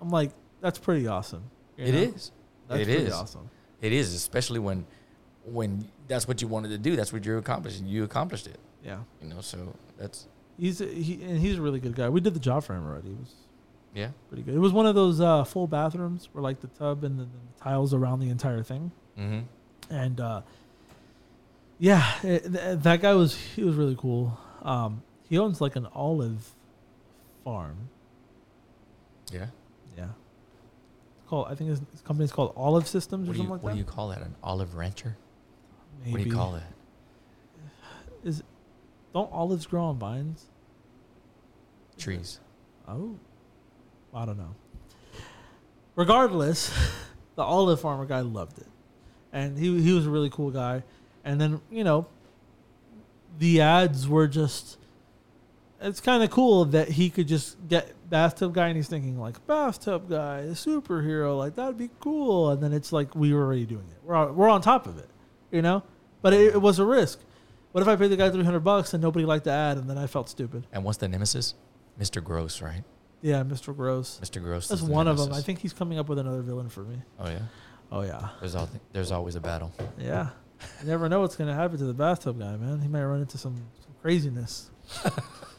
[0.01, 1.45] I'm like, that's pretty awesome.
[1.77, 1.99] you It know?
[2.15, 2.33] is.
[2.69, 3.13] That's It pretty is.
[3.13, 3.49] awesome.
[3.85, 4.87] It is, especially when
[5.45, 6.97] when that's what you wanted to do.
[6.97, 7.87] That's what you're accomplishing.
[7.87, 8.59] You accomplished it.
[8.83, 10.27] Yeah, You know, so that's
[10.59, 12.09] he's a, he and he's a really good guy.
[12.09, 13.11] We did the job for him already.
[13.11, 13.35] It was
[13.95, 14.09] yeah.
[14.29, 14.55] pretty good.
[14.55, 17.63] It was one of those uh, full bathrooms where like the tub and the, the
[17.63, 18.91] tiles around the entire thing.
[19.19, 19.95] Mm-hmm.
[19.95, 20.41] and uh,
[21.79, 24.39] yeah, it, th- that guy was he was really cool.
[24.63, 26.55] Um, he owns like an olive
[27.45, 27.91] farm.
[29.31, 29.47] Yeah.
[29.97, 30.24] Yeah, it's
[31.29, 33.63] called I think his, his company's called Olive Systems or What do you something like
[33.63, 33.73] what that.
[33.73, 34.23] What do you call that?
[34.23, 35.17] An olive rancher?
[36.01, 36.13] Maybe.
[36.13, 36.73] What do you call that?
[38.25, 38.43] Is
[39.13, 40.47] don't olives grow on vines?
[41.99, 42.41] Trees.
[42.89, 43.17] Oh,
[44.13, 44.55] I don't know.
[45.95, 46.73] Regardless,
[47.37, 48.67] the olive farmer guy loved it,
[49.33, 50.83] and he he was a really cool guy.
[51.25, 52.07] And then you know,
[53.39, 54.79] the ads were just.
[55.85, 59.47] It's kind of cool that he could just get bathtub guy, and he's thinking like
[59.47, 62.51] bathtub guy, superhero, like that'd be cool.
[62.51, 63.99] And then it's like we were already doing it.
[64.03, 65.09] We're on, we're on top of it,
[65.53, 65.83] you know.
[66.23, 67.21] But it, it was a risk.
[67.73, 69.89] What if I paid the guy three hundred bucks and nobody liked the ad, and
[69.91, 70.67] then I felt stupid?
[70.73, 71.55] And what's the nemesis?
[72.01, 72.25] Mr.
[72.25, 72.83] Gross, right?
[73.21, 73.77] Yeah, Mr.
[73.77, 74.21] Gross.
[74.23, 74.43] Mr.
[74.43, 74.69] Gross.
[74.69, 75.33] That's one of them.
[75.33, 76.97] I think he's coming up with another villain for me.
[77.19, 77.39] Oh yeah.
[77.93, 79.73] Oh yeah, There's all there's always a battle.
[79.99, 80.29] yeah.
[80.81, 82.81] You never know what's gonna happen to the bathtub guy, man.
[82.81, 84.71] He might run into some, some craziness.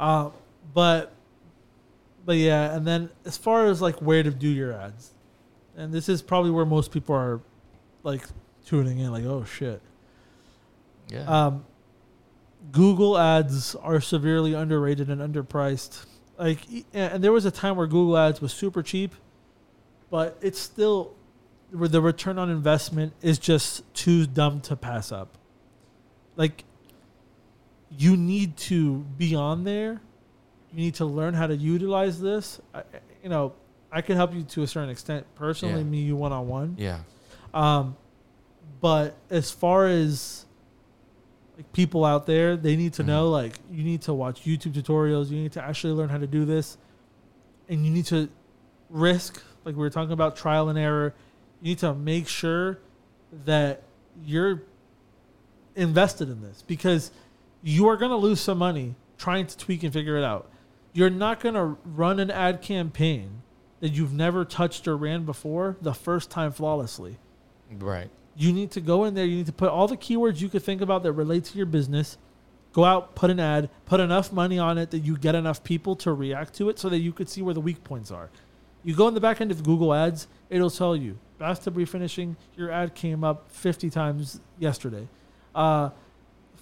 [0.00, 0.30] uh,
[0.74, 1.12] but
[2.24, 5.12] but yeah, and then as far as like where to do your ads,
[5.76, 7.40] and this is probably where most people are
[8.02, 8.22] like
[8.64, 9.80] tuning in, like oh shit.
[11.08, 11.24] Yeah.
[11.24, 11.64] Um,
[12.72, 16.06] Google ads are severely underrated and underpriced.
[16.38, 16.60] Like,
[16.94, 19.14] and there was a time where Google Ads was super cheap,
[20.10, 21.14] but it's still
[21.70, 25.36] where the return on investment is just too dumb to pass up.
[26.36, 26.64] Like,
[27.96, 30.00] you need to be on there.
[30.72, 32.60] You need to learn how to utilize this.
[32.74, 32.82] I,
[33.22, 33.52] you know,
[33.90, 35.84] I can help you to a certain extent personally, Yeah.
[35.84, 36.76] me, you one on one.
[36.78, 37.00] Yeah.
[37.52, 37.96] Um,
[38.80, 40.46] but as far as
[41.56, 43.06] like people out there, they need to Mhm.
[43.06, 45.28] know like you need to watch YouTube tutorials.
[45.30, 46.78] You need to actually learn how to do this,
[47.68, 48.28] and you need to
[48.88, 51.12] risk like we were talking about trial and error.
[51.60, 52.78] You need to make sure
[53.44, 53.82] that
[54.24, 54.62] you're
[55.76, 57.10] invested in this because
[57.62, 60.50] you are going to lose some money trying to tweak and figure it out.
[60.92, 63.42] You're not going to run an ad campaign
[63.80, 67.18] that you've never touched or ran before the first time flawlessly.
[67.78, 68.10] Right.
[68.36, 70.62] You need to go in there, you need to put all the keywords you could
[70.62, 72.16] think about that relate to your business.
[72.72, 75.96] Go out, put an ad, put enough money on it that you get enough people
[75.96, 78.30] to react to it so that you could see where the weak points are.
[78.84, 82.70] You go in the back end of Google Ads, it'll tell you bathtub refinishing, your
[82.70, 85.08] ad came up 50 times yesterday.
[85.54, 85.90] Uh,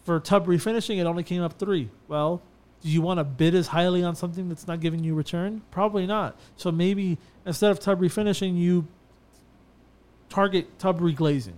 [0.08, 1.90] for tub refinishing, it only came up three.
[2.08, 2.40] Well,
[2.80, 5.60] do you want to bid as highly on something that's not giving you return?
[5.70, 6.34] Probably not.
[6.56, 8.86] So maybe instead of tub refinishing, you
[10.30, 11.56] target tub reglazing.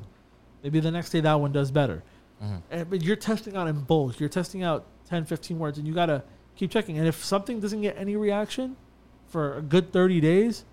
[0.65, 2.03] Maybe the next day that one does better.
[2.43, 2.63] Mhm.
[2.73, 4.19] And, but you're testing out in bulk.
[4.19, 6.25] You're testing out 10, 15 words, and you got to
[6.57, 6.99] keep checking.
[6.99, 8.75] And if something doesn't get any reaction
[9.29, 10.65] for a good 30 days,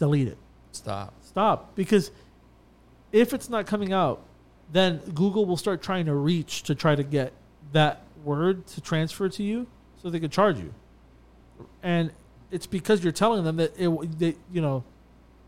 [0.00, 0.38] delete it.
[0.72, 1.14] Stop.
[1.22, 1.76] Stop.
[1.76, 2.10] Because
[3.12, 4.24] if it's not coming out,
[4.72, 7.32] then Google will start trying to reach to try to get
[7.72, 9.66] that word to transfer to you
[10.02, 10.74] so they could charge you.
[11.82, 12.10] And
[12.50, 14.84] it's because you're telling them that it, that, you know,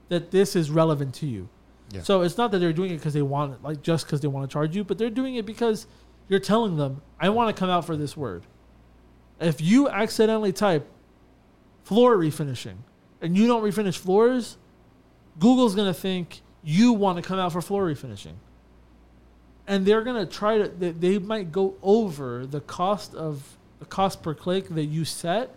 [0.08, 1.48] that this is relevant to you.
[1.90, 2.02] Yeah.
[2.02, 4.28] So it's not that they're doing it because they want it, like just because they
[4.28, 5.86] want to charge you, but they're doing it because
[6.28, 8.44] you're telling them, I want to come out for this word.
[9.40, 10.86] If you accidentally type
[11.84, 12.76] floor refinishing
[13.22, 14.58] and you don't refinish floors,
[15.38, 18.34] Google's going to think you want to come out for floor refinishing.
[19.68, 23.84] And they're going to try to, they, they might go over the cost of the
[23.84, 25.54] cost per click that you set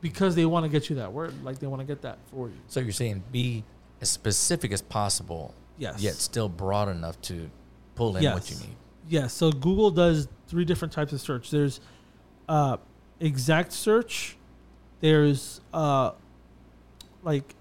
[0.00, 1.34] because they want to get you that word.
[1.44, 2.54] Like they want to get that for you.
[2.68, 3.64] So you're saying be
[4.00, 6.00] as specific as possible, Yes.
[6.00, 7.50] yet still broad enough to
[7.96, 8.76] pull in what you need.
[9.08, 9.32] Yes.
[9.34, 11.50] So Google does three different types of search.
[11.50, 11.80] There's
[12.48, 12.76] uh,
[13.20, 14.36] exact search.
[15.00, 16.12] There's uh,
[17.24, 17.54] like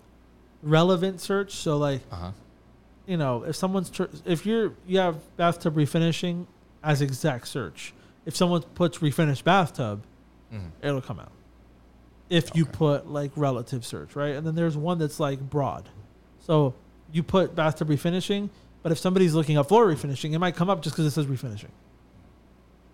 [0.61, 1.53] relevant search.
[1.53, 2.31] So like Uh huh.
[3.07, 6.45] You know if someone's tr- if you're you have bathtub refinishing
[6.83, 7.93] as exact search.
[8.25, 10.03] If someone puts refinish bathtub,
[10.51, 11.31] hmm it'll come out.
[12.29, 14.35] If you put like relative search, right?
[14.35, 15.89] And then there's one that's like broad.
[16.39, 16.73] So
[17.11, 18.49] you put bathtub refinishing,
[18.83, 21.25] but if somebody's looking up floor refinishing, it might come up just because it says
[21.25, 21.71] refinishing.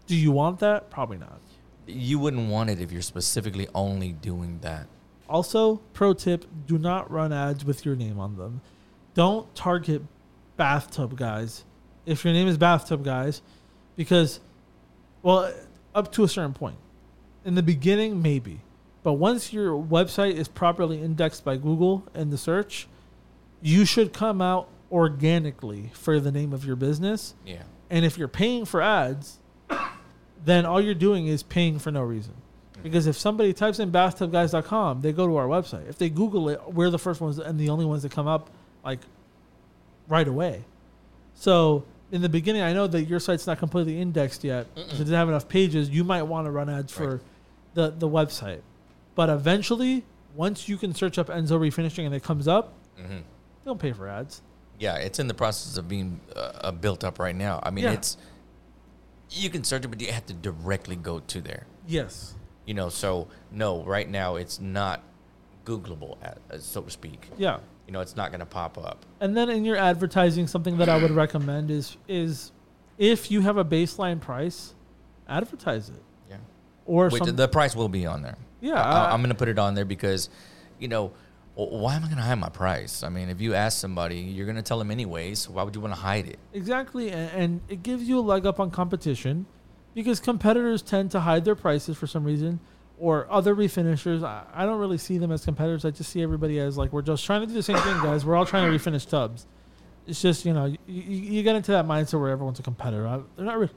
[0.06, 0.90] Do you want that?
[0.92, 1.40] Probably not.
[1.88, 4.88] You wouldn't want it if you're specifically only doing that.
[5.28, 8.62] Also, pro tip: do not run ads with your name on them.
[9.14, 10.02] Don't target
[10.58, 11.64] bathtub guys
[12.06, 13.42] if your name is bathtub guys,
[13.96, 14.40] because,
[15.22, 15.54] well,
[15.96, 16.78] up to a certain point.
[17.46, 18.62] In the beginning, maybe,
[19.04, 22.88] but once your website is properly indexed by Google in the search,
[23.62, 27.36] you should come out organically for the name of your business.
[27.46, 27.64] Yeah.
[27.90, 29.40] And if you're paying for ads,
[30.44, 32.34] then all you're doing is paying for no reason.
[32.74, 32.84] Mm-hmm.
[32.84, 35.90] Because if somebody types in bathtubguys.com, they go to our website.
[35.90, 38.50] If they Google it, we're the first ones and the only ones that come up
[38.84, 39.00] like
[40.08, 40.64] right away.
[41.36, 44.68] So in the beginning, I know that your site's not completely indexed yet.
[44.76, 45.90] So it doesn't have enough pages.
[45.90, 47.22] You might want to run ads for
[47.74, 48.62] the, the website.
[49.16, 50.04] But eventually,
[50.36, 53.20] once you can search up Enso refinishing and it comes up, hmm
[53.66, 54.42] don't pay for ads.
[54.78, 57.62] Yeah, it's in the process of being uh, uh, built up right now.
[57.64, 57.94] I mean, Yeah.
[57.94, 58.18] it's
[59.30, 61.66] you can search it, but you have to directly go to there.
[61.88, 62.36] Yes.
[62.66, 65.02] You know, so no, right now it's not
[65.66, 67.30] Googleable, uh, so to speak.
[67.38, 67.60] Yeah.
[67.88, 69.06] You know, it's not going to pop up.
[69.20, 72.52] And then in your advertising, something that I would recommend is is
[72.98, 74.74] if you have a baseline price,
[75.28, 76.02] advertise it.
[76.30, 76.38] Yeah,
[76.86, 78.38] Or Which some, the price will be on there.
[78.62, 80.30] yeah, I, I'm going to put it on there because,
[80.80, 81.12] you know,
[81.56, 83.04] why am I going to hide my price?
[83.04, 85.40] I mean, if you ask somebody, you're going to tell them anyways.
[85.40, 86.40] So why would you want to hide it?
[86.54, 89.46] exactly, and, and it gives you a leg up on competition
[89.94, 92.60] because competitors tend to hide their prices for some reason,
[93.04, 94.24] or other refinishers.
[94.24, 95.84] I, I don't really see them as competitors.
[95.84, 98.26] I just see everybody as like we're just trying to do the same thing, guys.
[98.26, 99.46] We're all trying to refinish tubs.
[100.08, 101.02] It's just you know you, you,
[101.36, 103.06] you get into that mindset where everyone's a competitor.
[103.08, 103.60] I- They're not.
[103.60, 103.70] Re-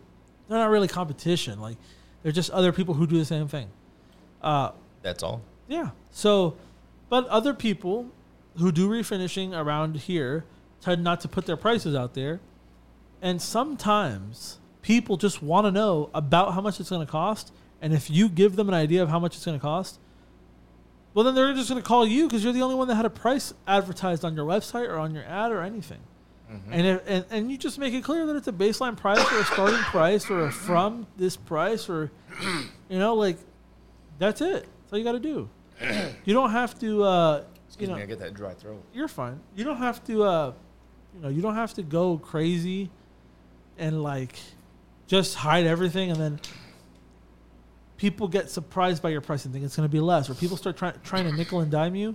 [0.49, 1.61] they're not really competition.
[1.61, 1.77] Like
[2.23, 3.69] they're just other people who do the same thing.
[4.43, 4.71] Uh,
[5.03, 5.43] That's all.
[5.67, 5.91] yeah.
[6.13, 6.57] So,
[7.09, 8.09] but other people
[8.59, 10.45] who do refinishing around here
[10.81, 12.39] tend not to put their prices out there.
[13.21, 17.53] And sometimes people just want to know about how much it's going to cost.
[17.81, 19.99] And if you give them an idea of how much it's going to cost,
[21.15, 23.05] Well, then they're just going to call you because you're the only one that had
[23.07, 26.01] a price advertised on your website or on your ad or anything.
[26.51, 26.73] Mm-hmm.
[26.73, 29.39] And, if, and and you just make it clear that it's a baseline price or
[29.41, 32.11] a starting price or a from this price or,
[32.89, 33.37] you know, like
[34.19, 34.63] that's it.
[34.63, 35.49] That's all you got to do.
[36.25, 37.03] You don't have to.
[37.03, 38.83] Uh, Excuse you know, me, I get that dry throat.
[38.95, 39.41] you're fine.
[39.57, 40.23] You don't have to.
[40.23, 40.53] Uh,
[41.15, 42.91] you know, you don't have to go crazy,
[43.77, 44.39] and like,
[45.07, 46.41] just hide everything, and then
[47.97, 50.57] people get surprised by your price and think it's going to be less, or people
[50.57, 52.15] start trying trying to nickel and dime you.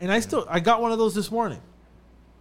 [0.00, 1.60] And I still, I got one of those this morning.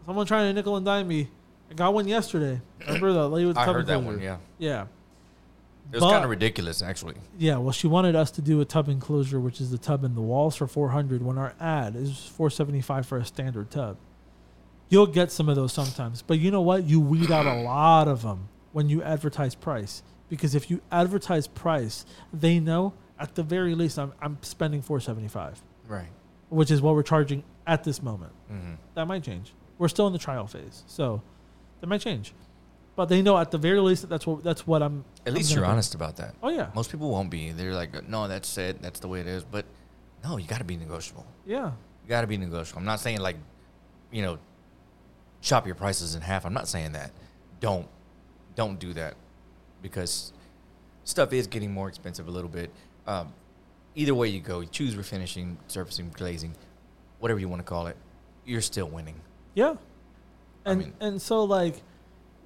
[0.06, 1.30] Someone trying to nickel and dime me.
[1.70, 2.60] I got one yesterday.
[2.88, 4.17] Remember the lady with the I tub heard that enclosure?
[4.17, 4.24] one.
[4.24, 4.86] Yeah, Yeah.
[5.91, 7.15] it was kind of ridiculous actually.
[7.38, 10.15] Yeah, well, she wanted us to do a tub enclosure, which is the tub in
[10.15, 13.98] the walls for 400 when our ad is 475 for a standard tub.
[14.89, 16.84] You'll get some of those sometimes, but you know what?
[16.84, 21.46] You weed out a lot of them when you advertise price because if you advertise
[21.46, 26.08] price, they know at the very least I'm, I'm spending 475, Right.
[26.50, 28.32] which is what we're charging at this moment.
[28.52, 28.74] Mm-hmm.
[28.96, 29.54] That might change.
[29.78, 31.22] We're still in the trial phase, so
[31.82, 32.34] that might change.
[32.96, 35.04] But they know at the very least that that's what that's what I'm.
[35.26, 36.36] At I'm least you're honest about that.
[36.41, 37.52] Oh yeah, Most people won't be.
[37.52, 38.82] They're like, no, that's it.
[38.82, 39.44] That's the way it is.
[39.44, 39.65] But
[40.24, 41.26] no, you got to be negotiable.
[41.46, 41.72] yeah.
[42.04, 42.80] You got to be negotiable.
[42.80, 43.38] I'm not saying like,
[44.12, 44.39] you know,
[45.41, 46.46] chop your prices in half.
[46.46, 47.12] I'm not saying that.
[47.60, 47.88] Don't,
[48.56, 49.13] don't do that,
[49.82, 50.34] because
[51.04, 52.70] stuff is getting more expensive a little bit.
[53.08, 53.34] Um,
[53.96, 56.54] either way you go, you choose refinishing, surfacing, glazing,
[57.20, 57.98] whatever you want to call it.
[58.46, 59.15] You're still winning.
[59.54, 59.76] Yeah.
[60.65, 61.82] I And mean- and so like,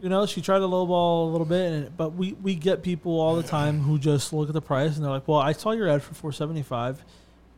[0.02, 3.20] you know, she tried to lowball a little bit, and, but we we get people
[3.20, 5.72] all the time who just look at the price and they're like, "Well, I saw
[5.72, 7.04] your ad for 475.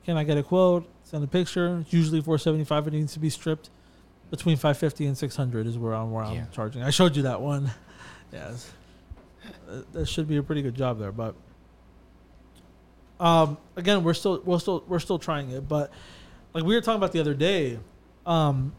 [0.06, 0.88] Can I get a quote?
[1.04, 1.80] Send a picture.
[1.82, 2.88] It's usually 475.
[2.88, 3.70] It needs to be stripped
[4.30, 6.46] between 550 and 600 is where I'm where I'm Yeah.
[6.52, 6.84] charging.
[6.84, 7.72] I showed you that one.
[8.32, 8.72] yes.
[9.94, 11.36] That should be a pretty good job there, but
[13.20, 15.92] um, again, we're still we're still we're still trying it, but
[16.54, 17.80] like we were talking about the other day,
[18.26, 18.74] um,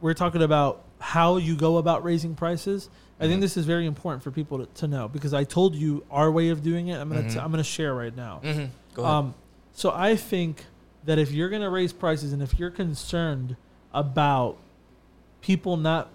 [0.00, 2.88] we're talking about how you go about raising prices.
[3.20, 3.42] I think Mhm.
[3.42, 6.48] this is very important for people to, to know because I told you our way
[6.48, 6.98] of doing it.
[7.00, 7.44] I'm gonna t- Mhm.
[7.44, 8.40] I'm gonna share right now.
[8.42, 8.64] Mm-hmm.
[8.94, 9.14] Go ahead.
[9.14, 9.34] Um,
[9.72, 10.64] so I think
[11.04, 13.56] that if you're gonna raise prices and if you're concerned
[13.92, 14.56] about
[15.40, 16.10] people not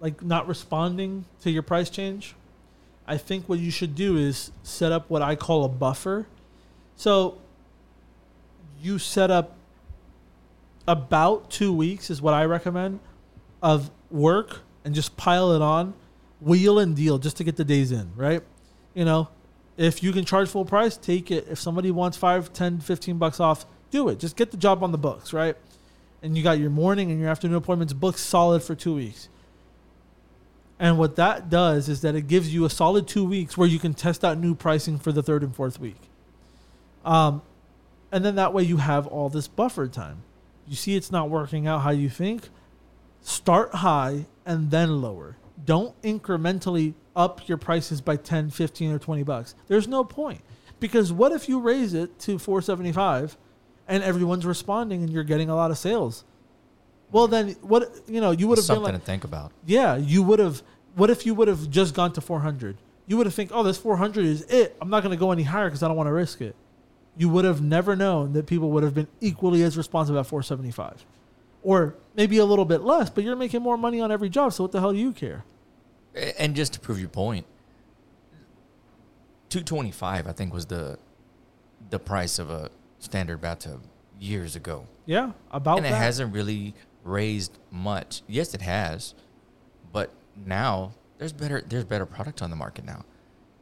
[0.00, 2.34] like not responding to your price change,
[3.06, 6.26] I think what you should do is set up what I call a buffer.
[6.96, 7.38] So
[8.80, 9.56] you set up
[10.86, 13.00] about two weeks is what I recommend
[13.62, 15.94] of work and just pile it on,
[16.40, 18.42] wheel and deal just to get the days in, right?
[18.94, 19.28] You know,
[19.76, 21.46] if you can charge full price, take it.
[21.48, 24.18] If somebody wants 5, 10, 15 bucks off, do it.
[24.18, 25.56] Just get the job on the books, right?
[26.22, 29.28] And you got your morning and your afternoon appointments booked solid for two weeks.
[30.82, 33.78] And what that does is that it gives you a solid two weeks where you
[33.78, 36.00] can test out new pricing for the third and fourth week.
[37.04, 37.42] Um,
[38.10, 40.24] and then that way you have all this buffer time.
[40.66, 42.48] You see it's not working out how you think,
[43.20, 45.36] start high and then lower.
[45.64, 49.54] Don't incrementally up your prices by 10, 15 or 20 bucks.
[49.68, 50.40] There's no point.
[50.80, 53.36] Because what if you raise it to 475
[53.86, 56.24] and everyone's responding and you're getting a lot of sales?
[57.12, 59.52] Well, then what you know, you would have been Something like to think about.
[59.66, 60.62] yeah, you would have.
[60.94, 62.76] What if you would have just gone to 400?
[63.06, 64.76] You would have think, oh, this 400 is it.
[64.80, 66.54] I'm not going to go any higher because I don't want to risk it.
[67.16, 71.04] You would have never known that people would have been equally as responsive at 475,
[71.62, 73.10] or maybe a little bit less.
[73.10, 75.44] But you're making more money on every job, so what the hell do you care?
[76.38, 77.44] And just to prove your point,
[79.48, 80.98] two twenty five I think was the
[81.90, 83.82] the price of a standard bathtub
[84.20, 85.96] years ago, Yeah, about and it that.
[86.02, 88.22] hasn't really raised much.
[88.28, 89.14] Yes, it has,
[90.36, 93.04] now there's better there's better product on the market now.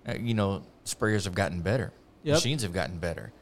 [0.09, 2.35] Uh, you know, sprayers have gotten better, Yep.
[2.37, 3.33] machines have gotten better.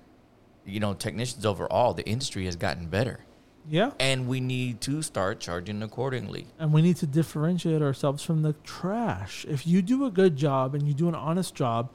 [0.65, 3.21] You know, technicians overall, the industry has gotten better,
[3.69, 6.47] yeah, and we need to start charging accordingly.
[6.59, 9.47] and we need to differentiate ourselves from the trash.
[9.49, 11.91] If you do a good job and you do an honest job,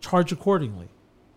[0.00, 0.88] charge accordingly.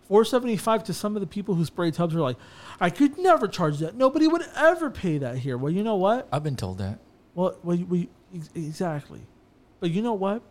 [0.08, 2.36] 475 to some of the people who spray tubs are like,
[2.80, 3.94] I could never charge that.
[3.94, 5.56] Nobody would ever pay that here.
[5.56, 6.28] Well, you know what?
[6.30, 6.98] I've been told that.
[7.34, 8.08] Well, we, we
[8.54, 9.20] exactly.
[9.82, 10.42] But you know what?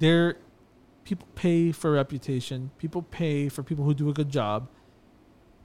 [0.00, 0.36] There
[1.04, 2.72] people pay for reputation.
[2.76, 4.68] People pay for people who do a good job.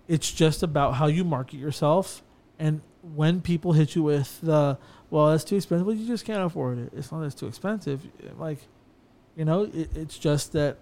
[0.08, 2.24] It's just about how you market yourself
[2.58, 4.78] and when people hit you with the
[5.10, 5.86] well, that's too expensive.
[5.86, 6.94] Well, you just can't afford it.
[6.96, 8.08] It's not that's too expensive.
[8.38, 8.60] Like,
[9.36, 10.78] you know, it, it's just that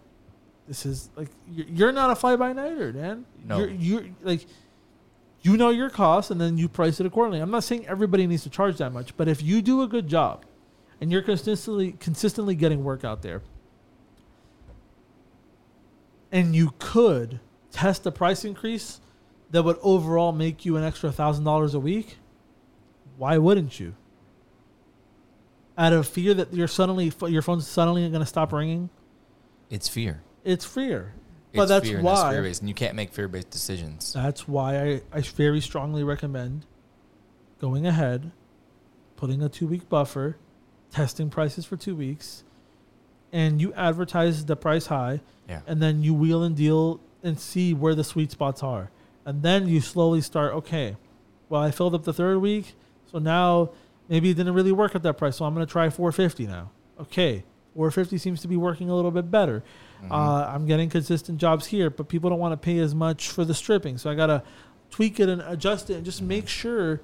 [0.68, 3.26] this is like you're, you're not a fly by nighter, man.
[3.44, 3.58] No.
[3.58, 4.46] You're, you're like
[5.42, 7.40] you know your costs and then you price it accordingly.
[7.40, 10.08] I'm not saying everybody needs to charge that much, but if you do a good
[10.08, 10.46] job
[11.02, 13.42] and you're consistently consistently getting work out there
[16.32, 17.40] and you could
[17.72, 19.00] test a price increase
[19.52, 22.18] that would overall make you an extra thousand dollars a week,
[23.18, 23.96] why wouldn't you?
[25.78, 28.90] Out of fear that you're suddenly your phone's suddenly going to stop ringing,
[29.70, 30.22] It's fear.
[30.44, 31.14] it's fear.
[31.54, 34.14] But It's that's fear and that's why- fear-based, and you can't make fear-based decisions.
[34.14, 36.68] That's why I, I very strongly recommend
[37.60, 38.32] going ahead,
[39.16, 40.38] putting a two week buffer,
[40.92, 42.44] testing prices for two weeks,
[43.32, 45.62] and you advertise the price high, Yeah.
[45.68, 48.90] and then you wheel and deal and see where the sweet spots are.
[49.26, 50.96] And then you slowly start, okay,
[51.50, 52.76] well, I filled up the third week,
[53.12, 53.70] so now
[54.08, 56.72] maybe it didn't really work at that price, so I'm going to try 450 now.
[57.00, 57.44] Okay,
[57.76, 59.64] 450 seems to be working a little bit better.
[60.02, 60.12] Mm-hmm.
[60.12, 63.46] Uh, I'm getting consistent jobs here, but people don't want to pay as much for
[63.46, 63.98] the stripping.
[63.98, 64.44] So I got to
[64.90, 67.02] tweak it and adjust it and just make sure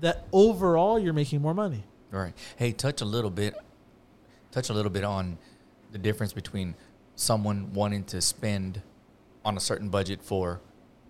[0.00, 1.84] that overall you're making more money.
[2.14, 2.32] Right.
[2.56, 3.54] Hey, touch a little bit,
[4.52, 5.36] touch a little bit on
[5.90, 6.74] the difference between
[7.16, 8.80] someone wanting to spend
[9.44, 10.60] on a certain budget for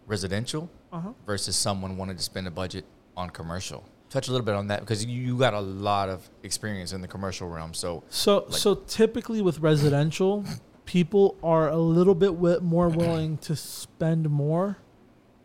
[0.07, 1.11] residential Uh-huh.
[1.27, 2.85] versus someone wanting to spend a budget
[3.17, 3.85] on commercial.
[4.11, 7.09] Touch a little bit on that because you, got a lot of experience in the
[7.09, 7.75] commercial realm.
[7.75, 10.45] So So Like- so typically with residential,
[10.87, 14.79] people are a little bit more willing to spend more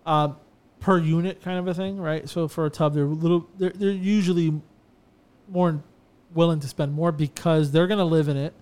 [0.06, 0.34] uh,
[0.80, 2.28] per unit kind of a thing, right?
[2.30, 4.62] So for a tub, they're little they're they're usually
[5.52, 5.82] more
[6.34, 8.54] willing to spend more because they're gonna live in it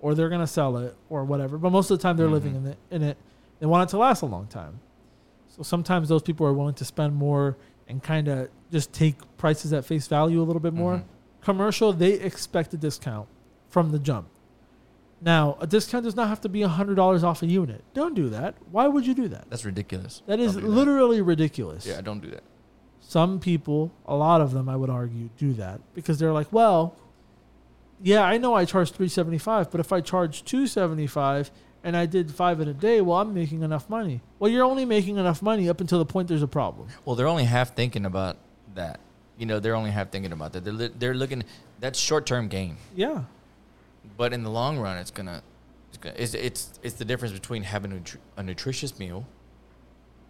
[0.00, 1.56] or they're gonna sell it or whatever.
[1.58, 2.56] But most of the time they're living Mhm.
[2.58, 3.16] in it in it.
[3.58, 4.80] They want it to last a long time.
[5.48, 7.56] So sometimes those people are willing to spend more
[7.88, 11.02] and kind of just take prices at face value a little bit more Mhm.
[11.40, 13.28] commercial they expect a discount
[13.68, 14.26] from the jump
[15.20, 18.54] now a discount does not have to be $100 off a unit don't do that
[18.72, 20.22] why would you do that that's ridiculous.
[20.26, 22.42] that is do literally ridiculous Yeah, don't do that.
[23.08, 26.96] Some people a lot of them i would argue do that because they're like well
[28.02, 31.50] yeah i know i charge 375 but if i charge 275
[31.84, 34.84] and i did five in a day well i'm making enough money well you're only
[34.84, 38.04] making enough money up until the point there's a problem Well, they're only half thinking
[38.04, 38.36] about
[38.74, 39.00] that.
[39.38, 40.64] You know, they're only half thinking about that.
[40.64, 41.44] They're, li- they're looking.
[41.78, 42.76] That's short-term gain.
[42.94, 43.24] yeah
[44.16, 45.42] But in the long run, it's gonna,
[45.90, 49.26] it's gonna, it's it's, it's the difference between having a, nutri- a nutritious meal,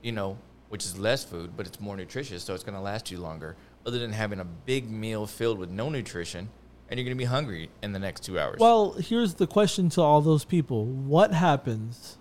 [0.03, 3.19] you know, which is less food, but it's more nutritious, so it's gonna last you
[3.19, 3.57] longer.
[3.85, 6.49] Other than having a big meal filled with no nutrition,
[6.89, 8.59] and you're gonna be hungry in the next two hours.
[8.59, 12.19] Well, here's the question to all those people: What happens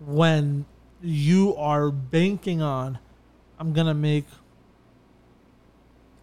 [0.00, 0.64] when
[1.00, 2.98] you are banking on,
[3.58, 4.26] I'm gonna make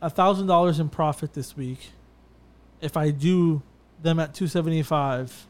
[0.01, 1.91] a thousand dollars in profit this week
[2.81, 3.61] if I do
[4.01, 5.47] them at 275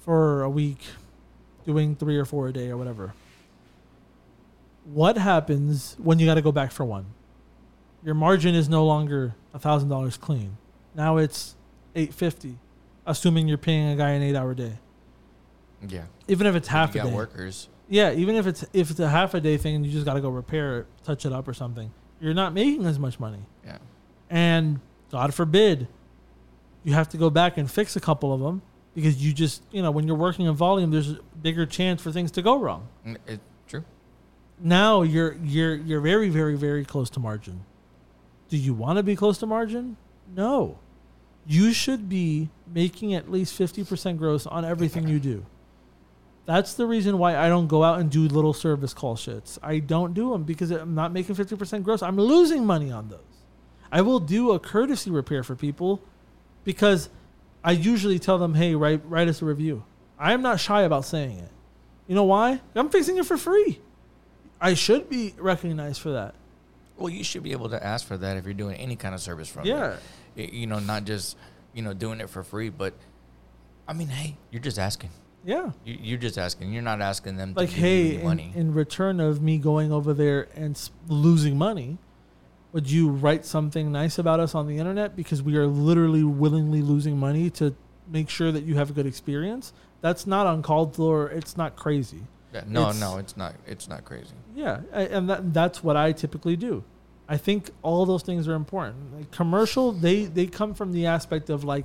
[0.00, 0.80] for a week,
[1.66, 3.12] doing three or four a day or whatever.
[4.92, 7.06] What happens when you got to go back for one?
[8.04, 10.56] Your margin is no longer a thousand dollars clean.
[10.94, 11.56] Now it's
[11.94, 12.58] eight fifty,
[13.04, 14.74] assuming you're paying a guy an eight hour day.
[15.88, 17.16] yeah, Even if it's half you a got day.
[17.16, 17.68] workers.
[17.88, 20.14] Yeah, even if it's if it's a half a day thing and you just got
[20.14, 23.44] to go repair it, touch it up or something, you're not making as much money.
[23.64, 23.78] Yeah,
[24.30, 25.88] And God forbid,
[26.84, 28.62] you have to go back and fix a couple of them
[28.94, 32.12] because you just you know when you're working in volume, there's a bigger chance for
[32.12, 32.88] things to go wrong.
[33.04, 33.40] Mm, it.
[34.58, 37.64] Now you're you're you're very very very close to margin.
[38.48, 39.96] Do you want to be close to margin?
[40.34, 40.78] No.
[41.46, 45.46] You should be making at least 50% gross on everything you do.
[46.44, 49.58] That's the reason why I don't go out and do little service call shits.
[49.62, 52.02] I don't do them because I'm not making 50% gross.
[52.02, 53.20] I'm losing money on those.
[53.90, 56.00] I will do a courtesy repair for people
[56.64, 57.08] because
[57.62, 59.84] I usually tell them, "Hey, write write us a review."
[60.18, 61.50] I am not shy about saying it.
[62.06, 62.60] You know why?
[62.74, 63.80] I'm fixing it for free.
[64.60, 66.34] I should be recognized for that.
[66.96, 69.20] Well, you should be able to ask for that if you're doing any kind of
[69.20, 69.96] service from Yeah.
[70.36, 71.36] Y- You know, not just
[71.74, 72.94] you know doing it for free, but
[73.86, 75.10] I mean, hey, you're just asking.
[75.44, 75.70] Yeah.
[75.84, 76.72] You, you're just asking.
[76.72, 78.52] You're not asking them Like, to give hey, in, money.
[78.54, 81.98] in return of me going over there and losing money,
[82.72, 86.82] would you write something nice about us on the internet because we are literally willingly
[86.82, 87.74] losing money to
[88.10, 89.72] make sure that you have a good experience?
[90.00, 91.28] That's not uncalled for.
[91.28, 92.22] It's not crazy.
[92.56, 93.54] Yeah, no, it's- no, it's not.
[93.66, 94.34] It's not crazy.
[94.54, 96.84] Yeah, and that, that's what I typically do.
[97.28, 99.14] I think all those things are important.
[99.16, 101.84] Like commercial, they they come from the aspect of like,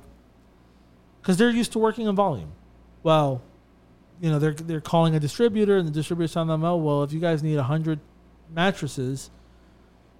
[1.20, 2.52] because they're used to working in volume.
[3.02, 3.42] Well,
[4.20, 7.12] you know, they're they're calling a distributor, and the distributor's telling them, "Oh, well, if
[7.12, 7.98] you guys need hundred
[8.54, 9.30] mattresses,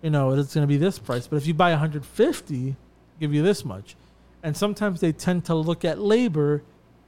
[0.02, 1.26] you know, it's going to be this price.
[1.28, 2.76] But if you buy 150,
[3.20, 3.94] give you this much."
[4.42, 6.64] And sometimes they tend to look at labor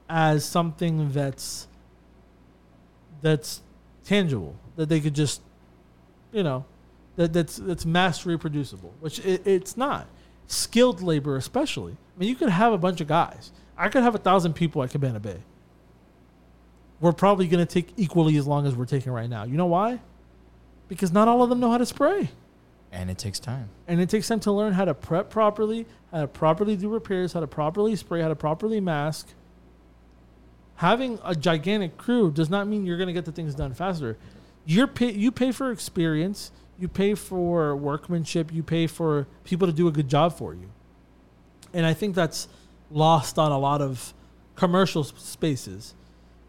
[0.09, 1.67] as something that's
[3.25, 3.63] that's
[4.05, 5.41] tangible that they could just
[6.33, 6.65] you know
[7.17, 10.07] that that's that's mass reproducible which it, it's not
[10.47, 14.15] skilled labor especially i mean you could have a bunch of guys i could have
[14.15, 15.39] a thousand people at cabana bay
[17.01, 19.67] we're probably going to take equally as long as we're taking right now you know
[19.67, 19.99] why
[20.89, 22.31] because not all of them know how to spray.
[22.93, 23.69] And it takes time.
[23.89, 27.33] And it takes time to learn how to prep properly, how to properly do repairs,
[27.33, 29.29] how to properly spray, how to properly mask.
[30.77, 34.17] Having a gigantic crew does not mean you're going to get the things done faster.
[34.67, 39.73] You're pay, you pay for experience, you pay for workmanship, you pay for people to
[39.73, 40.71] do a good job for you.
[41.73, 42.49] And I think that's
[42.91, 44.15] lost on a lot of
[44.57, 45.95] commercial spaces.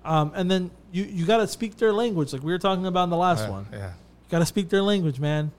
[0.03, 3.05] Um, and then you, you got to speak their language, like we were talking about
[3.05, 3.67] in the last one.
[3.71, 3.87] Yeah.
[3.87, 5.51] You got to speak their language, man.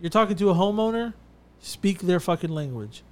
[0.00, 1.14] You're talking to a homeowner,
[1.60, 3.02] speak their fucking language.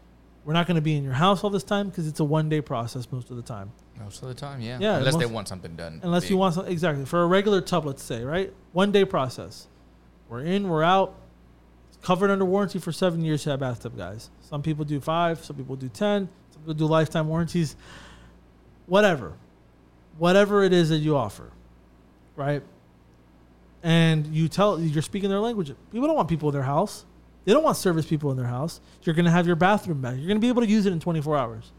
[0.45, 2.49] We're not going to be in your house all this time because it's a one
[2.49, 3.71] day process most of the time.
[3.99, 4.79] Most of the time, yeah.
[4.81, 6.01] Yeah, Unless they want something done.
[6.03, 7.05] Unless you want something, exactly.
[7.05, 8.53] For a regular tub, let's say, right?
[8.73, 9.67] One day process.
[10.29, 11.15] We're in, we're out.
[11.89, 14.31] It's covered under warranty for seven years to have bathtub, guys.
[14.41, 17.77] Some people do five, some people do 10, some people do lifetime warranties.
[18.87, 19.33] Whatever.
[20.19, 21.51] Whatever it is that you offer,
[22.37, 22.63] right?
[23.83, 25.73] And you tell, you're speaking their language.
[25.93, 27.05] People don't want people in their house.
[27.49, 28.79] They don't want service people in their house.
[29.05, 30.17] You're going to have your bathroom back.
[30.19, 31.73] You're going to be able to use it in 24 hours.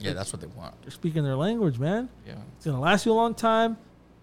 [0.00, 0.74] Yeah, that's what they want.
[0.82, 2.08] They're speaking their language, man.
[2.26, 2.34] Yeah.
[2.56, 3.76] It's gonna last you a long time.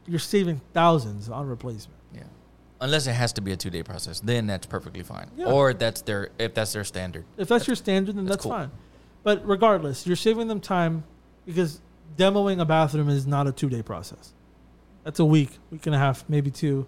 [0.08, 2.02] You're saving thousands on replacement.
[2.14, 2.24] Yeah.
[2.82, 5.32] Unless it has to be a two day process, then that's perfectly fine.
[5.38, 5.46] Yeah.
[5.46, 7.24] Or that's their if that's their standard.
[7.38, 8.52] If that's, your standard, then that's that's, cool.
[8.52, 8.72] fine.
[9.24, 11.06] But regardless, you're saving them time
[11.46, 11.80] because
[12.18, 14.34] demoing a bathroom is not a two day process.
[15.06, 16.88] That's a week, week and a half, maybe two.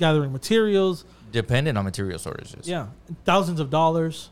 [0.00, 2.66] Gathering materials, Dependent on material shortages.
[2.66, 2.88] yeah,
[3.24, 4.30] thousands of dollars,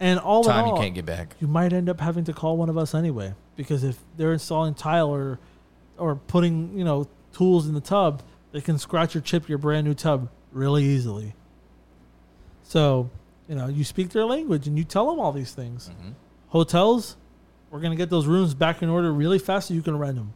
[0.00, 1.34] and all Time all, you can't get back.
[1.40, 4.74] you might end up having to call one of us anyway because if they're installing
[4.74, 5.38] tile or
[5.96, 9.86] or putting you know tools in the tub they can scratch or chip your brand
[9.86, 11.34] new tub really easily.
[12.64, 13.10] So
[13.48, 15.88] you know you speak their language and you tell them all these things.
[16.00, 16.10] Hmm
[16.50, 17.14] hotels
[17.70, 20.16] we're going to get those rooms back in order really fast so you can rent
[20.16, 20.32] them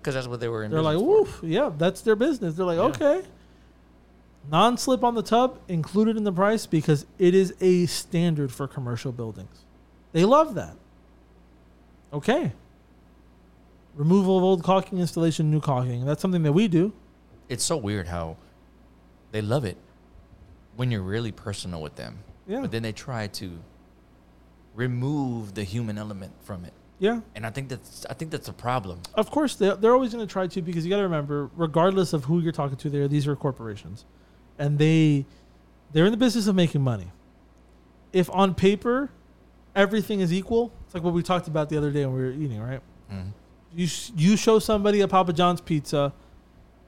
[0.00, 0.70] Because that's what they were in.
[0.70, 2.84] they're like business woof yeah that's their business they're like Yeah.
[2.84, 3.22] okay
[4.50, 9.12] non-slip on the tub included in the price because it is a standard for commercial
[9.12, 9.64] buildings
[10.12, 10.74] they love that
[12.12, 12.52] okay
[13.94, 16.92] removal of old caulking installation new caulking that's something that we do
[17.48, 18.36] It's so weird how
[19.32, 19.76] they love it
[20.76, 22.18] when you're really personal with them.
[22.48, 23.58] yeah But then they try to
[24.74, 26.72] remove the human element from it.
[27.00, 29.00] Yeah And I think that's I think that's a problem.
[29.14, 32.12] of course they, they're always going to try to because you got to remember regardless
[32.12, 34.04] of who you're talking to there these are corporations
[34.58, 35.24] and they
[35.92, 37.10] they're in the business of making money
[38.12, 39.10] if on paper
[39.74, 42.32] everything is equal it's like what we talked about the other day when we were
[42.44, 42.82] eating right
[43.12, 43.30] Mhm.
[43.74, 46.12] you you show somebody a papa john's pizza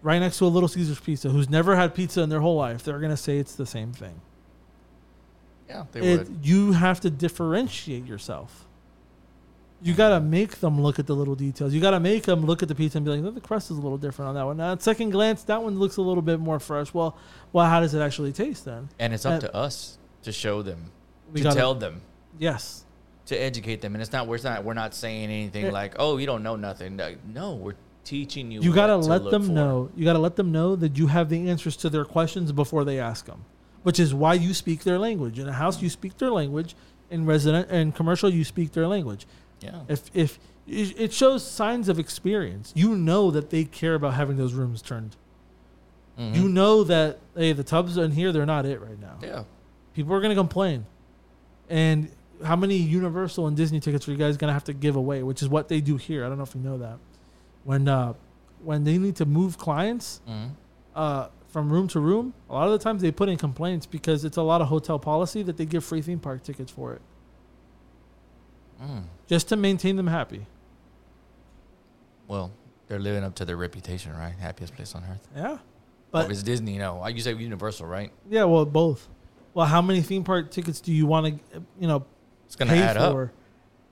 [0.03, 2.83] right next to a little caesar's pizza who's never had pizza in their whole life
[2.85, 4.21] they're going to say it's the same thing
[5.69, 6.39] Yeah, they it, would.
[6.43, 8.67] you have to differentiate yourself.
[9.83, 11.75] You got to make them look at the little details.
[11.75, 13.71] You got to make them look at the pizza and be like, oh, the crust
[13.71, 14.57] is a little different on that one.
[14.57, 16.95] Now, at second glance, that one looks a little bit more fresh.
[16.95, 17.17] Well,
[17.53, 18.89] well, how does it actually taste then?
[19.01, 20.93] And it's up uh, to us to show them,
[21.35, 22.03] to gotta- tell them,
[22.39, 22.85] Yes.
[23.27, 23.95] to educate them.
[23.97, 25.71] And it's not we're not we're not saying anything Yeah.
[25.73, 27.01] like, "Oh, you don't know nothing."
[27.33, 27.75] No, we're
[28.05, 28.61] teaching you.
[28.61, 29.53] You got to what let them for.
[29.53, 29.91] know.
[29.97, 32.85] You got to let them know that you have the answers to their questions before
[32.85, 33.45] they ask them,
[33.83, 35.39] which is why you speak their language.
[35.41, 36.77] In a house, you speak their language.
[37.11, 39.27] In resident and commercial, you speak their language.
[39.63, 39.81] Yeah.
[39.89, 44.55] If if it shows signs of experience, you know that they care about having those
[44.55, 45.17] rooms turned.
[46.19, 46.35] Mhm.
[46.37, 49.17] You know that hey, the tubs in here they're not it right now.
[49.23, 49.45] yeah.
[49.95, 50.87] People are gonna complain.
[51.69, 52.11] And
[52.45, 55.23] how many Universal and Disney tickets are you guys gonna have to give away?
[55.23, 56.25] Which is what they do here.
[56.25, 56.99] I don't know if you know that.
[57.65, 58.15] When uh,
[58.63, 60.51] when they need to move clients Mhm.
[60.95, 64.25] uh, from room to room, a lot of the times they put in complaints because
[64.25, 67.03] it's a lot of hotel policy that they give free theme park tickets for it,
[68.83, 69.03] Mm.
[69.33, 70.45] Just to maintain them happy.
[72.29, 72.53] Well,
[72.87, 74.35] they're living up to their reputation, right?
[74.39, 75.27] Happiest place on earth.
[75.35, 75.57] Yeah,
[76.11, 77.01] But but it's Disney, you know.
[77.01, 78.13] I you say Universal, right?
[78.29, 79.09] yeah, well, both.
[79.55, 82.05] Well, how many theme park tickets do you want to, you know,
[82.45, 83.31] It's gonna pay add for up.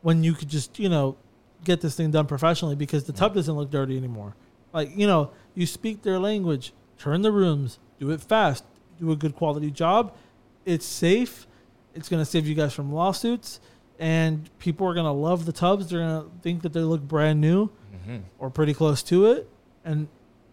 [0.03, 1.17] when you could just you know
[1.65, 3.17] get this thing done professionally because the mm.
[3.17, 4.35] tub doesn't look dirty anymore
[4.73, 8.65] like you know you speak their language turn the rooms do it fast
[8.99, 10.17] do a good quality job
[10.65, 11.47] it's safe
[11.95, 13.61] it's going to save you guys from lawsuits
[14.01, 17.03] and people are going to love the tubs they're going to think that they look
[17.03, 17.67] brand new
[18.07, 19.49] hmm or pretty close to it
[19.85, 20.09] and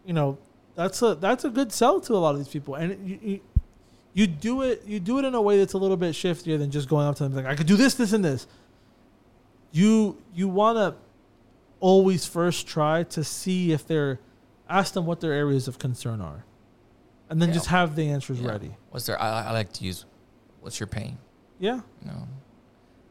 [0.06, 0.38] you know
[0.76, 3.40] that's a that's a good sell to a lot of these people and you, you
[4.14, 6.70] you do it you do it in a way that's a little bit shiftier than
[6.72, 8.46] just going up to them like I could do this this and this
[9.72, 10.96] you you want to
[11.80, 14.20] always first try to see if they're
[14.70, 16.44] ask them what their areas of concern are
[17.30, 17.54] and then Yeah.
[17.56, 18.50] just have the answers Yeah.
[18.52, 19.22] ready What's their?
[19.22, 20.06] I, I like to use.
[20.62, 21.18] What's your pain?
[21.60, 22.28] yeah You know.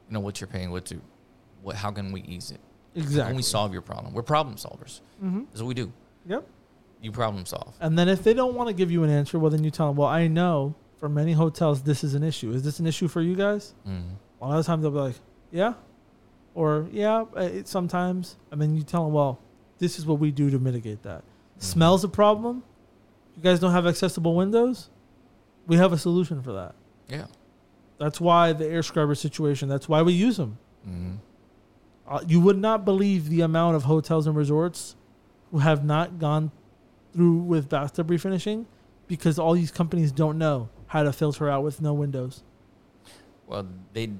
[0.08, 0.70] You know what's your pain?
[0.70, 1.00] What's your,
[1.62, 1.76] what?
[1.76, 2.60] How can we ease it?
[2.94, 4.14] How exactly can we solve your problem?
[4.14, 5.00] We're problem solvers.
[5.22, 5.44] mm-hmm.
[5.50, 5.92] That's what we do.
[6.26, 6.46] yep
[7.02, 7.74] You problem solve.
[7.80, 9.88] And then if they don't want to give you an answer, well, then you tell
[9.88, 12.52] them, well, I know for many hotels this is an issue.
[12.52, 13.74] Is this an issue for you guys?
[13.86, 14.02] Mm.
[14.40, 15.16] A lot of times they'll be like,
[15.50, 15.74] yeah,
[16.54, 18.36] or yeah, uh, it, sometimes.
[18.50, 19.40] And then you tell them, well,
[19.78, 21.22] this is what we do to mitigate that.
[21.58, 22.62] Smells a problem.
[23.36, 24.88] You guys don't have accessible windows.
[25.66, 26.74] We have a solution for that.
[27.08, 27.26] Yeah.
[27.98, 29.68] That's why the air scrubber situation.
[29.68, 30.58] That's why we use them.
[30.86, 31.18] Mm.
[32.06, 34.94] Uh, you would not believe the amount of hotels and resorts
[35.50, 36.52] who have not gone
[37.12, 38.66] through with bathtub refinishing
[39.08, 42.42] because all these companies don't know how to filter out with no windows.
[43.46, 44.10] Well, they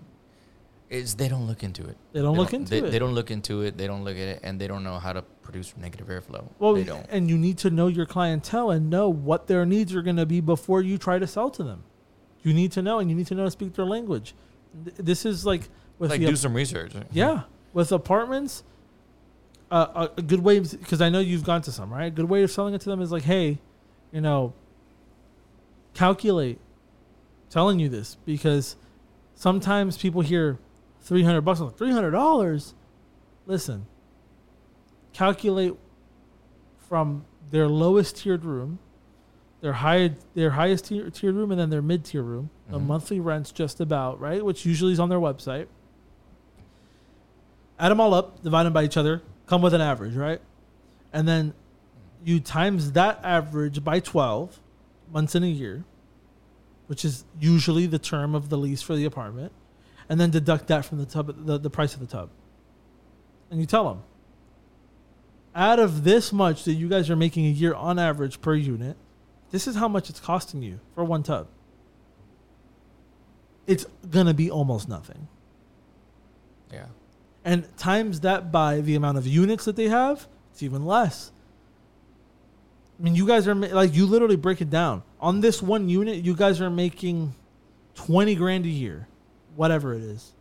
[0.89, 1.97] is they don't look into it.
[2.13, 2.91] They don't look into they, it.
[2.91, 3.77] They don't look into it.
[3.77, 6.49] They don't look at it, and they don't know how to produce negative airflow.
[6.59, 7.07] Well, they don't.
[7.11, 10.27] and you need to know your clientele and know what their needs are going to
[10.27, 11.85] be before you try to sell to them.
[12.47, 14.33] You need to know, and you need to know to speak their language.
[14.85, 15.63] Th- This is like
[15.99, 16.93] with Like the do some research.
[17.11, 17.43] Yeah,
[17.73, 18.63] with apartments,
[19.71, 22.05] uh, a, a good way because I know you've gone to some, right?
[22.07, 23.59] A good way of selling it to them is like, hey,
[24.13, 24.53] you know,
[25.95, 26.61] calculate.
[27.49, 28.77] Telling you this because
[29.35, 30.59] sometimes people hear
[31.01, 32.75] three hundred bucks, three hundred dollars.
[33.47, 33.87] Listen,
[35.13, 35.75] calculate
[36.77, 38.79] from their lowest tiered room,
[39.67, 42.51] their high their highest tier, tiered room, and then their mid tier room.
[42.71, 42.87] The Mhm.
[42.87, 45.67] monthly rents just about right, which usually is on their website.
[47.77, 50.41] Add them all up, divide them by each other, come with an average, right?
[51.13, 51.53] And then
[52.25, 54.61] you times that average by twelve
[55.13, 55.85] months in a year,
[56.87, 59.51] which is usually the term of the lease for the apartment,
[60.09, 62.31] and then deduct that from the tub, the, the price of the tub.
[63.51, 64.05] And you tell them,
[65.57, 68.97] out of this much that you guys are making a year on average per unit,
[69.57, 71.49] this is how much it's costing you for one tub.
[73.67, 75.29] It's gonna be almost nothing.
[76.71, 76.89] Yeah.
[77.43, 81.33] And times that by the amount of units that they have, it's even less.
[83.01, 86.17] I mean, you guys are like you literally break it down on this one unit.
[86.23, 87.35] You guys are making
[87.95, 89.09] twenty grand a year,
[89.55, 90.35] whatever it is.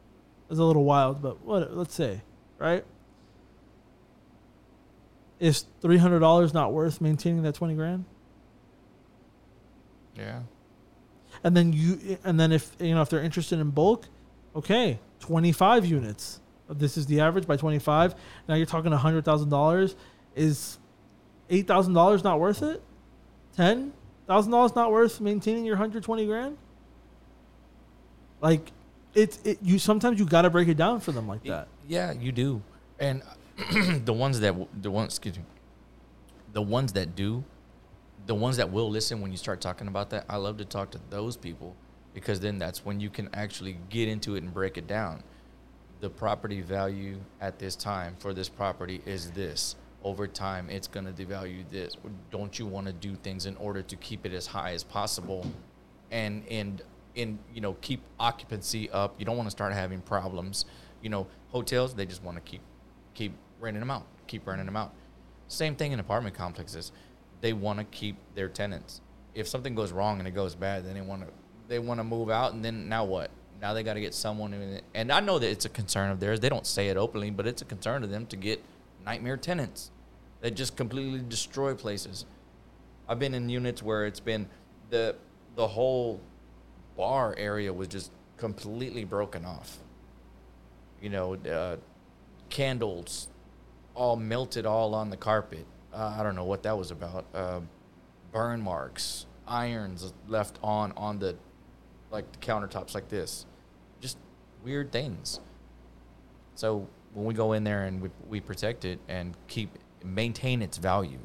[0.49, 1.73] It's a little wild, but what?
[1.73, 2.19] Let's say,
[2.57, 2.83] right?
[5.39, 8.03] Is three hundred dollars not worth maintaining that twenty grand?
[10.17, 10.39] Yeah.
[11.43, 14.07] And then you, and then if you know if they're interested in bulk,
[14.55, 16.39] okay, twenty five units.
[16.67, 18.15] This is the average by twenty five.
[18.47, 19.95] Now you're talking hundred thousand dollars.
[20.35, 20.79] Is
[21.49, 22.81] eight thousand dollars not worth it?
[23.55, 23.93] Ten
[24.27, 26.57] thousand dollars not worth maintaining your hundred twenty grand?
[28.41, 28.71] Like,
[29.13, 29.59] it's it.
[29.61, 31.67] You sometimes you got to break it down for them like that.
[31.87, 32.61] Yeah, you do.
[32.99, 33.21] And
[34.05, 35.43] the ones that the ones excuse me,
[36.53, 37.43] the ones that do,
[38.25, 40.91] the ones that will listen when you start talking about that, I love to talk
[40.91, 41.75] to those people
[42.13, 45.21] because then that's when you can actually get into it and break it down.
[45.99, 49.75] The property value at this time for this property is this.
[50.03, 51.97] Over time, it's going to devalue this.
[52.31, 55.47] Don't you want to do things in order to keep it as high as possible,
[56.11, 56.83] and and
[57.15, 59.15] and you know keep occupancy up?
[59.17, 60.65] You don't want to start having problems.
[61.01, 62.61] You know, hotels they just want to keep
[63.15, 64.93] keep renting them out, keep renting them out.
[65.47, 66.91] Same thing in apartment complexes.
[67.41, 69.01] They want to keep their tenants.
[69.33, 71.27] If something goes wrong and it goes bad, then they want to
[71.67, 73.31] they want to move out, and then now what?
[73.61, 74.81] Now they got to get someone in.
[74.93, 76.39] And I know that it's a concern of theirs.
[76.39, 78.63] They don't say it openly, but it's a concern to them to get
[79.05, 79.91] nightmare tenants
[80.41, 82.25] that just completely destroy places.
[83.07, 84.47] I've been in units where it's been
[84.89, 85.15] the
[85.55, 86.19] the whole
[86.97, 89.77] bar area was just completely broken off.
[91.01, 91.77] You know, uh,
[92.49, 93.29] candles
[93.93, 95.65] all melted all on the carpet.
[95.95, 97.25] Uh, I don't know what that was about.
[97.33, 97.61] Uh,
[98.31, 101.37] burn marks, irons left on on the
[102.11, 103.45] like the countertops like this.
[104.01, 104.17] Just
[104.63, 105.39] weird things.
[106.55, 109.69] So when we go in there and we, we protect it and keep
[110.03, 111.19] maintain its value,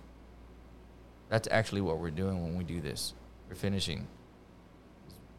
[1.29, 3.15] that's actually what we're doing when we do this.
[3.49, 4.07] We're finishing,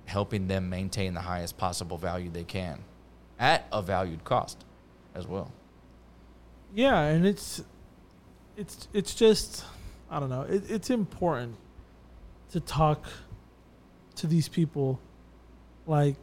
[0.05, 2.83] helping them maintain the highest possible value they can,
[3.39, 4.65] at a valued cost,
[5.15, 5.51] as well.
[6.73, 7.63] Yeah, and it's
[8.61, 9.65] it's it's just
[10.09, 10.41] I don't know.
[10.43, 11.55] It, it's important
[12.51, 13.05] to talk
[14.15, 14.99] to these people
[15.87, 16.15] like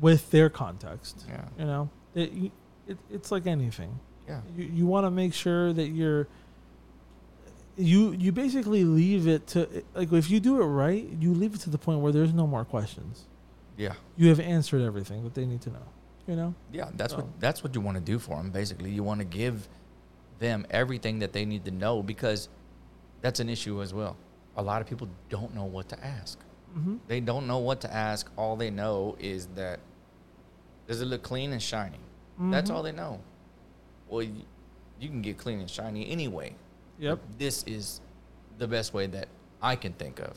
[0.00, 1.24] with their context.
[1.28, 1.44] Yeah.
[1.58, 2.32] You know, it,
[2.88, 3.98] it it's like anything.
[4.28, 4.40] Yeah.
[4.56, 6.26] You you want to make sure that you're
[7.76, 11.60] you you basically leave it to like if you do it right, you leave it
[11.60, 13.24] to the point where there's no more questions.
[13.76, 13.94] Yeah.
[14.16, 15.86] You have answered everything that they need to know.
[16.26, 16.54] You know.
[16.72, 18.50] Yeah, that's So- what that's what you want to do for them.
[18.50, 19.68] Basically, you want to give
[20.38, 22.48] them everything that they need to know because
[23.20, 24.16] that's an issue as well.
[24.56, 26.38] A lot of people don't know what to ask.
[26.76, 26.96] Mm-hmm.
[27.08, 28.30] They don't know what to ask.
[28.36, 29.80] All they know is that
[30.86, 31.98] does it look clean and shiny?
[32.38, 32.74] That's Mhm.
[32.74, 33.20] all they know.
[34.08, 34.42] Well, you,
[35.00, 36.56] you can get clean and shiny anyway.
[36.98, 37.20] Yep.
[37.38, 38.00] This is
[38.58, 39.28] the best way that
[39.62, 40.36] I can think of.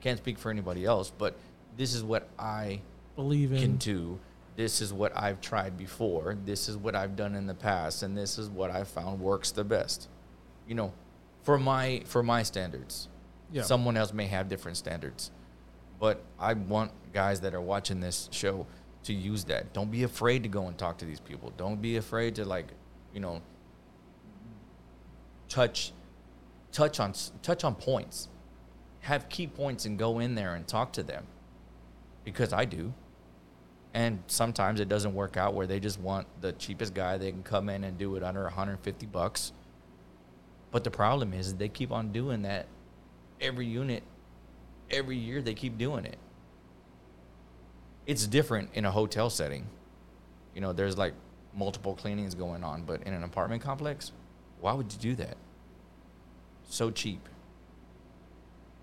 [0.00, 1.34] Can't speak for anybody else, but
[1.76, 2.80] this is what I
[3.16, 3.60] Believe in.
[3.60, 4.18] can do.
[4.56, 6.36] This is what I've tried before.
[6.44, 9.50] This is what I've done in the past, and this is what I found works
[9.50, 10.08] the best.
[10.66, 10.92] You know,
[11.42, 13.08] for my for my standards.
[13.52, 13.62] Yeah.
[13.62, 15.30] Someone else may have different standards,
[16.00, 18.66] but I want guys that are watching this show
[19.04, 19.72] to use that.
[19.72, 21.52] Don't be afraid to go and talk to these people.
[21.56, 22.66] Don't be afraid to like,
[23.14, 23.40] you know,
[25.48, 25.92] touch
[26.72, 28.28] touch on touch on points.
[29.00, 31.26] Have key points and go in there and talk to them.
[32.24, 32.92] Because I do.
[33.96, 37.42] And sometimes it doesn't work out where they just want the cheapest guy they can
[37.42, 39.52] come in and do it under 150 bucks.
[40.70, 42.66] But the problem is they keep on doing that
[43.40, 44.02] every unit
[44.90, 46.18] every year they keep doing it.
[48.06, 49.66] It's different in a hotel setting.
[50.54, 51.14] You know, there's like
[51.54, 54.12] multiple cleanings going on, but in an apartment complex,
[54.60, 55.38] why would you do that?
[56.68, 57.26] So cheap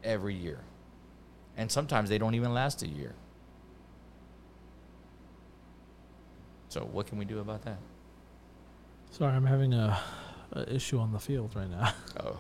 [0.04, 0.62] every year.
[1.56, 3.14] And sometimes they don't even last a year.
[6.74, 7.78] So what can we do about that?
[9.12, 10.00] Sorry, I'm having a,
[10.54, 11.94] a issue on the field right now.
[12.20, 12.38] Oh,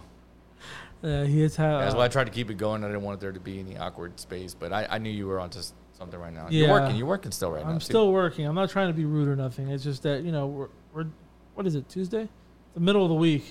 [1.04, 1.82] Uh, he has had.
[1.82, 2.84] that's why I tried to keep it going.
[2.84, 5.40] I didn't want there to be any awkward space, but I, I knew you were
[5.40, 5.60] onto
[5.92, 6.48] something right now.
[6.50, 6.62] Yeah.
[6.62, 6.96] You're working.
[6.96, 7.74] You're working still right now.
[7.74, 7.86] I'm too.
[7.86, 8.48] still working.
[8.48, 9.70] I'm not trying to be rude or nothing.
[9.70, 11.08] It's just that you know we're we're
[11.54, 12.28] what is it Tuesday,
[12.74, 13.44] the middle of the week,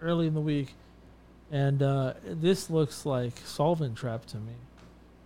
[0.00, 0.74] early in the week,
[1.50, 4.54] and uh, this looks like solvent trap to me.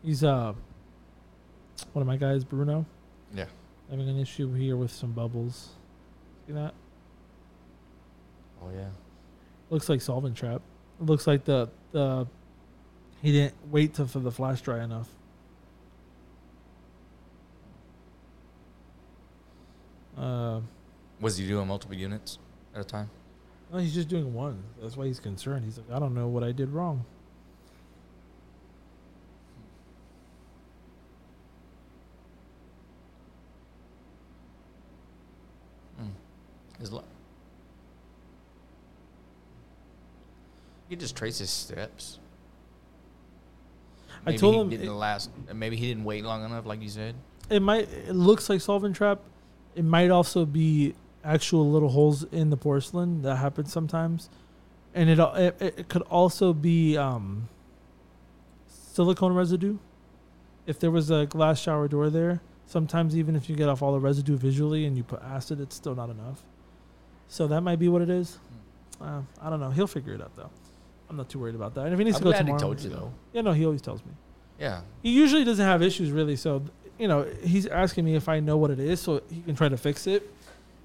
[0.03, 0.55] He's uh
[1.93, 2.87] one of my guys, Bruno.
[3.95, 5.69] Having an issue here with some bubbles.
[6.47, 6.75] See that?
[8.61, 8.89] Oh yeah.
[9.71, 10.63] Looks like solvent trap.
[11.01, 12.27] It looks like the the
[13.23, 15.09] he didn't wait to, for the flash dry enough.
[20.19, 20.61] Uh,
[21.21, 22.39] Was he doing multiple units
[22.75, 23.11] at a time?
[23.73, 24.63] no, he's just doing one.
[24.81, 25.65] That's why he's concerned.
[25.65, 27.05] He's like, I don't know what I did wrong.
[36.91, 37.01] His
[40.89, 42.18] he just trace his steps.
[44.26, 45.30] I told him didn't it- last.
[45.53, 47.14] Maybe he didn't wait long enough, like you said.
[47.51, 47.89] It might.
[47.91, 49.20] It looks like solvent trap.
[49.74, 54.30] It might also be actual little holes in the porcelain that happen sometimes,
[54.95, 57.49] and it it, it could also be um,
[58.68, 59.78] silicone residue.
[60.66, 63.93] If there was a glass shower door there, sometimes even if you get off all
[63.93, 66.43] the residue visually and you put acid, it's still not enough.
[67.35, 68.39] So that might be what it is.
[69.01, 69.70] Uh, I don't know.
[69.70, 70.51] He'll figure it out though.
[71.11, 71.87] I'm not too worried about that.
[71.87, 73.12] And if he needs I'm to go glad he tomorrow, told you though.
[73.32, 74.12] Yeah, no, he always tells me.
[74.57, 74.82] Yeah.
[75.03, 76.62] He usually doesn't have issues really, so
[76.97, 79.68] you know he's asking me if I know what it is, so he can try
[79.68, 80.32] to fix it.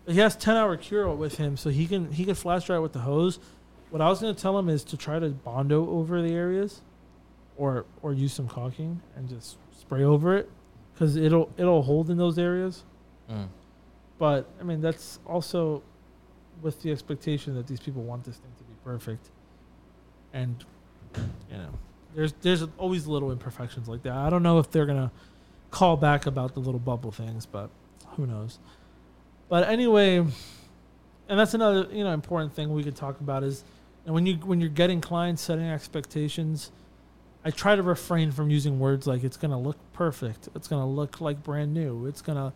[0.06, 2.80] But he has ten hour cure with him, so he can he can flash dry
[2.80, 3.38] with the hose.
[3.92, 6.82] What I was gonna tell him is to try to bondo over the areas,
[7.58, 10.50] or or use some caulking and just spray over it,
[10.96, 12.86] because it'll it'll hold in those areas.
[13.30, 13.50] Mm.
[14.18, 15.84] But I mean that's also
[16.62, 19.30] with the expectation that these people want this thing to be perfect,
[20.34, 20.64] and
[21.16, 21.70] you know
[22.16, 24.14] there's there's always little imperfections like that.
[24.14, 25.12] I don't know if they're gonna
[25.72, 27.70] call back about the little bubble things, but
[28.16, 28.60] who knows.
[29.48, 30.34] But anyway, and
[31.28, 33.64] that's another you know important thing we could talk about is,
[34.06, 36.72] and when you when you're getting clients setting expectations,
[37.44, 41.22] I try to refrain from using words like it's gonna look perfect, it's gonna look
[41.22, 42.54] like brand new, it's gonna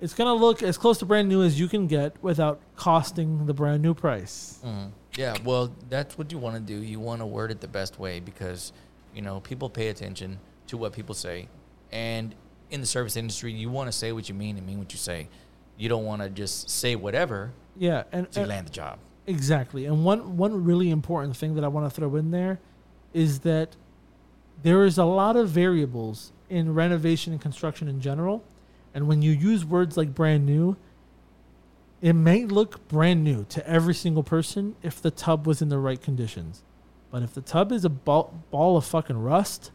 [0.00, 3.54] it's gonna look as close to brand new as you can get without costing the
[3.54, 4.58] brand new price.
[4.64, 4.90] Mhm.
[5.16, 6.82] Yeah, well, that's what you want to do.
[6.82, 8.72] You want to word it the best way because,
[9.14, 10.38] you know, people pay attention
[10.68, 11.48] to what people say.
[11.92, 12.34] And
[12.70, 14.98] in the service industry, you want to say what you mean and mean what you
[14.98, 15.28] say.
[15.76, 18.98] You don't want to just say whatever Yeah, and, to and- land the job.
[19.26, 19.84] Exactly.
[19.86, 22.58] And one one really important thing that I want to throw in there
[23.12, 23.76] is that
[24.62, 28.42] there is a lot of variables in renovation and construction in general.
[28.94, 30.76] And when you use words like brand new,
[32.00, 35.78] it may look brand new to every single person if the tub was in the
[35.78, 36.62] right conditions.
[37.10, 39.70] But if the tub is a ball, ball of fucking rust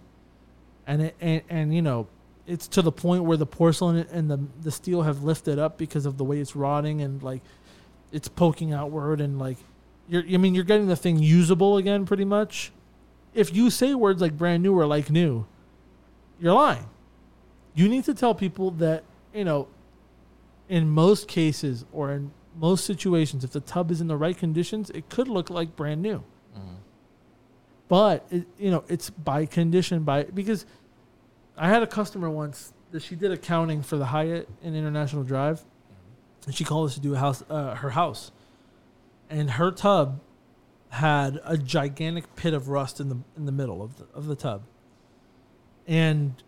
[0.87, 2.07] and it and, and you know
[2.47, 6.05] it's to the point where the porcelain and the the steel have lifted up because
[6.05, 7.41] of the way it's rotting and like
[8.11, 9.57] it's poking outward and like
[10.07, 12.71] you're I mean you're getting the thing usable again pretty much.
[13.33, 15.45] If you say words like brand new or like new,
[16.39, 16.85] you're lying.
[17.75, 19.03] You need to tell people that,
[19.33, 19.67] you know,
[20.69, 24.89] in most cases or in most situations if the tub is in the right conditions,
[24.91, 26.23] it could look like brand new.
[26.57, 26.75] Mhm.
[27.89, 30.65] But it, you know, it's by condition by because
[31.57, 35.63] I had a customer once that she did accounting for the Hyatt in International Drive,
[36.45, 38.31] and she called us to do a house, uh, her house,
[39.29, 40.21] and her tub
[40.89, 44.35] had a gigantic pit of rust in the in the middle of the of the
[44.35, 44.63] tub,
[45.87, 46.41] and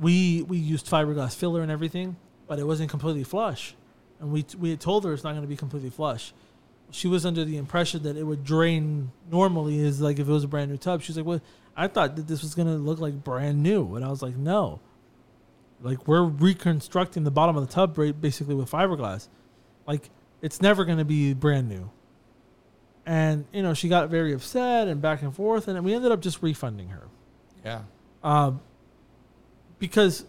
[0.00, 2.16] we we used fiberglass filler and everything,
[2.46, 3.74] but it wasn't completely flush,
[4.20, 6.32] and we we had told her it's not going to be completely flush.
[6.90, 10.44] She was under the impression that it would drain normally, is like if it was
[10.44, 11.02] a brand new tub.
[11.02, 11.40] She's like, "Well,
[11.76, 14.36] I thought that this was going to look like brand new," and I was like,
[14.36, 14.80] "No."
[15.82, 19.28] Like we're reconstructing the bottom of the tub basically with fiberglass.
[19.86, 21.90] Like it's never going to be brand new.
[23.04, 26.20] And you know she got very upset and back and forth, and we ended up
[26.20, 27.08] just refunding her.
[27.64, 27.82] Yeah.
[28.22, 28.60] Um,
[29.78, 30.24] because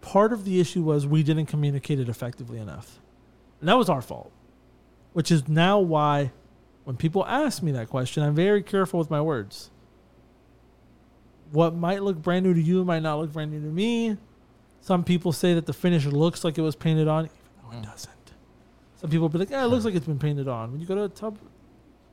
[0.00, 2.98] part of the issue was we didn't communicate it effectively enough.
[3.60, 4.30] And that was our fault.
[5.12, 6.32] Which is now why
[6.84, 9.70] when people ask me that question, I'm very careful with my words.
[11.52, 14.16] What might look brand new to you might not look brand new to me.
[14.80, 17.36] Some people say that the finish looks like it was painted on, even
[17.70, 17.90] though it Mm.
[17.90, 18.12] doesn't.
[18.96, 20.72] Some people be like, yeah, it looks like it's been painted on.
[20.72, 21.38] When you go to a tub,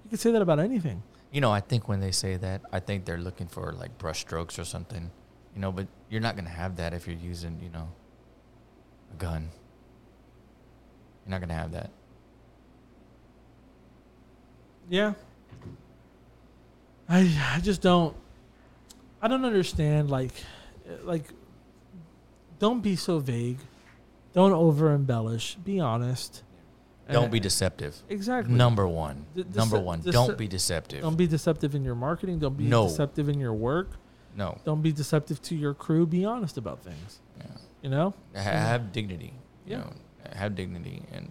[0.04, 1.02] you can say that about anything.
[1.32, 4.20] You know, I think when they say that, I think they're looking for like brush
[4.22, 5.12] strokes or something.
[5.56, 7.88] You know, but you're not gonna have that if you're using, you know,
[9.14, 9.49] a gun.
[11.26, 11.89] You're not gonna have that.
[14.89, 15.14] Yeah.
[17.08, 18.16] I I just don't
[19.22, 20.34] I don't understand like
[21.04, 21.26] like
[22.60, 23.60] don't be so vague.
[24.34, 25.56] Don't over embellish.
[25.56, 26.43] Be honest.
[27.12, 27.95] Don't be deceptive.
[28.10, 28.54] Exactly.
[28.56, 29.26] Number one.
[29.36, 30.01] De- dece- Number one.
[30.01, 31.01] dece- don't be deceptive.
[31.01, 32.39] Don't be deceptive in your marketing.
[32.39, 32.88] Don't be No.
[32.88, 33.91] deceptive in your work.
[34.36, 34.58] No.
[34.66, 36.06] Don't be deceptive to your crew.
[36.06, 37.20] Be honest about things.
[37.38, 37.46] Yeah.
[37.82, 38.14] You know?
[38.36, 39.34] Ha- Have dignity.
[39.66, 39.78] You Yeah.
[39.80, 39.94] know,
[40.34, 41.30] have dignity, and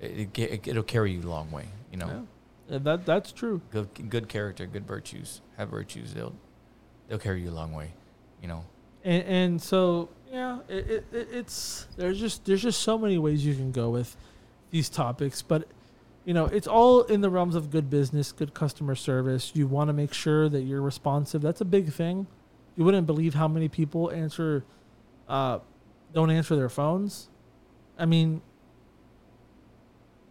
[0.00, 1.68] it, it, it'll carry you a long way.
[1.90, 2.26] You know,
[2.68, 2.78] Yeah.
[2.78, 3.60] That that's true.
[3.70, 5.40] good good character, good virtues.
[5.58, 6.14] Have virtues.
[6.14, 6.34] They'll
[7.08, 7.92] they'll carry you a long way.
[8.40, 8.64] You know.
[9.04, 13.44] And, and so yeah, it, it, it, it's there's just there's just so many ways
[13.44, 14.16] you can go with
[14.70, 15.68] these topics, but
[16.24, 19.52] you know it's all in the realms of good business, good customer service.
[19.54, 21.42] You want to make sure that you're responsive.
[21.42, 22.26] That's a big thing.
[22.76, 24.64] You wouldn't believe how many people answer,
[25.28, 25.60] uh,
[26.12, 27.28] don't answer their phones.
[27.98, 28.42] I mean,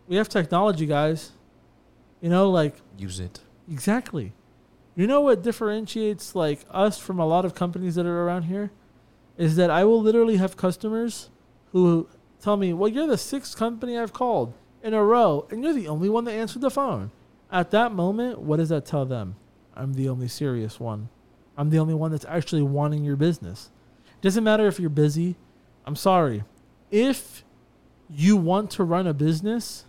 [0.08, 1.32] we have technology, guys.
[2.22, 3.42] You know, like Use it.
[3.70, 4.34] Exactly.
[4.96, 8.72] You know what differentiates like us from a lot of companies that are around here
[9.38, 11.30] is that I will literally have customers
[11.72, 12.08] who
[12.40, 14.54] tell me, "Well, you're the sixth company I've called
[14.84, 17.10] in a row, and you're the only one that answered the phone."
[17.52, 19.36] At that moment, what does that tell them?
[19.76, 21.10] I'm the only serious one.
[21.58, 23.70] I'm the only one that's actually wanting your business.
[24.22, 25.36] Doesn't matter if you're busy.
[25.86, 26.44] I'm sorry.
[26.92, 27.44] If
[28.10, 29.86] you want to run a business,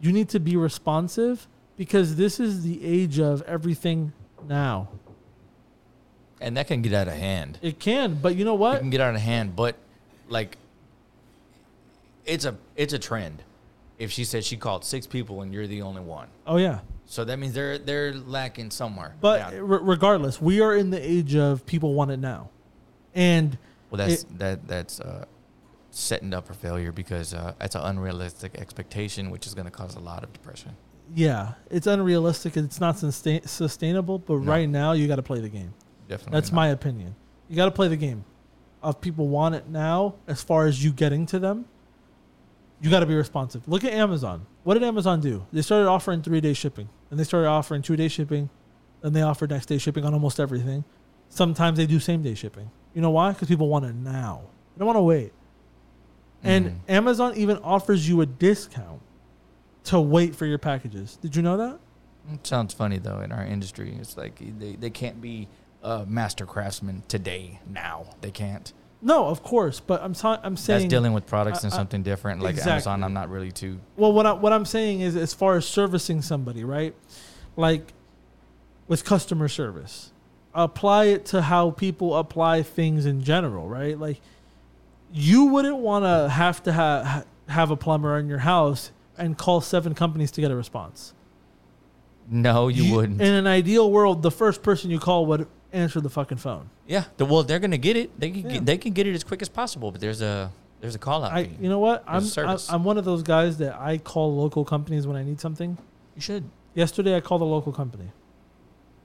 [0.00, 1.46] you need to be responsive
[1.76, 4.12] because this is the age of everything
[4.48, 4.88] now.
[6.40, 7.58] And that can get out of hand.
[7.60, 8.76] It can, but you know what?
[8.76, 9.76] It can get out of hand, but
[10.28, 10.56] like
[12.24, 13.42] it's a it's a trend.
[14.00, 16.80] If she said she called six people and you're the only one, Oh yeah.
[17.04, 19.14] so that means they're they're lacking somewhere.
[19.20, 19.58] But Yeah.
[19.62, 22.48] re- regardless, we are in the age of people want it now.
[23.14, 23.58] And
[23.90, 25.26] well, that's that that's uh,
[25.90, 29.96] setting up for failure because uh, that's an unrealistic expectation, which is going to cause
[29.96, 30.76] a lot of depression.
[31.14, 34.50] yeah, it's unrealistic and it's not sustain- sustainable, but No.
[34.52, 35.74] right now you got to play the game.
[36.08, 36.56] Definitely, That's not.
[36.56, 37.16] my opinion.
[37.48, 38.24] You got to play the game.
[38.82, 41.66] Of people want it now as far as you getting to them.
[42.80, 43.66] You got to be responsive.
[43.68, 44.46] Look at Amazon.
[44.64, 45.46] What did Amazon do?
[45.52, 46.88] They started offering 3-day shipping.
[47.10, 48.48] And they started offering 2-day shipping.
[49.02, 50.84] and they offered next day shipping on almost everything.
[51.30, 52.70] Sometimes they do same day shipping.
[52.94, 53.32] You know why?
[53.32, 54.42] Cuz people want it now.
[54.74, 55.32] They don't want to wait.
[56.42, 56.74] And Mhm.
[56.88, 59.00] Amazon even offers you a discount
[59.84, 61.16] to wait for your packages.
[61.16, 61.78] Did you know that?
[62.32, 63.96] It sounds funny though in our industry.
[63.98, 65.48] It's like they, they can't be
[65.82, 68.04] uh, master craftsmen today now.
[68.20, 68.70] They can't.
[69.02, 72.42] No, of course, but I'm sa- I'm saying That's dealing with products and something different.
[72.42, 72.72] Like Exactly.
[72.72, 73.80] Amazon, I'm not really too.
[73.96, 76.94] Well, what I, what I'm saying is, as far as servicing somebody, right?
[77.56, 77.94] Like
[78.88, 80.12] with customer service,
[80.54, 83.98] apply it to how people apply things in general, right?
[83.98, 84.20] Like
[85.12, 89.60] you wouldn't want to have to ha- have a plumber in your house and call
[89.60, 91.14] seven companies to get a response.
[92.28, 93.20] No, you, wouldn't.
[93.20, 96.70] In an ideal world, the first person you call would answer the fucking phone.
[96.86, 98.18] yeah, the, well, they're gonna get it.
[98.18, 98.52] They can Yeah.
[98.54, 99.90] get, they can get it as quick as possible.
[99.92, 100.50] But there's a
[100.80, 101.32] there's a call out.
[101.32, 102.02] I, you know what?
[102.06, 102.58] I'm, There's a I'm.
[102.70, 105.76] I'm one of those guys that I call local companies when I need something.
[106.14, 106.44] you should.
[106.74, 108.10] Yesterday, I called a local company.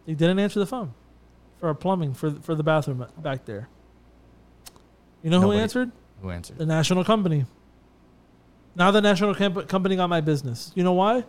[0.06, 0.94] They didn't answer the phone
[1.60, 3.68] for our plumbing for for the bathroom back there.
[5.24, 5.92] You know Nobody- who answered?
[6.22, 6.58] Who answered?
[6.58, 7.46] The national company.
[8.76, 10.72] Now the national camp- company got my business.
[10.76, 11.24] You know why?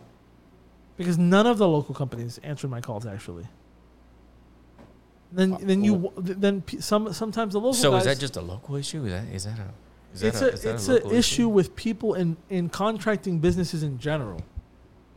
[0.96, 3.06] Because none of the local companies answered my calls.
[3.06, 3.46] Actually.
[5.36, 7.74] Then Uh, then you then some sometimes the local.
[7.74, 9.04] So guys, is that just a local issue?
[9.04, 9.72] Is that is that a
[10.14, 12.70] is that it's a, a, is it's a an local issue with people in in
[12.70, 14.40] contracting businesses in general.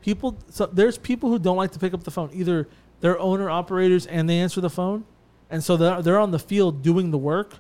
[0.01, 2.30] People, so there's people who don't like to pick up the phone.
[2.34, 2.67] Either
[2.99, 5.05] they're owner operators and they answer the phone,
[5.49, 7.55] and so they're they're on the field doing the work,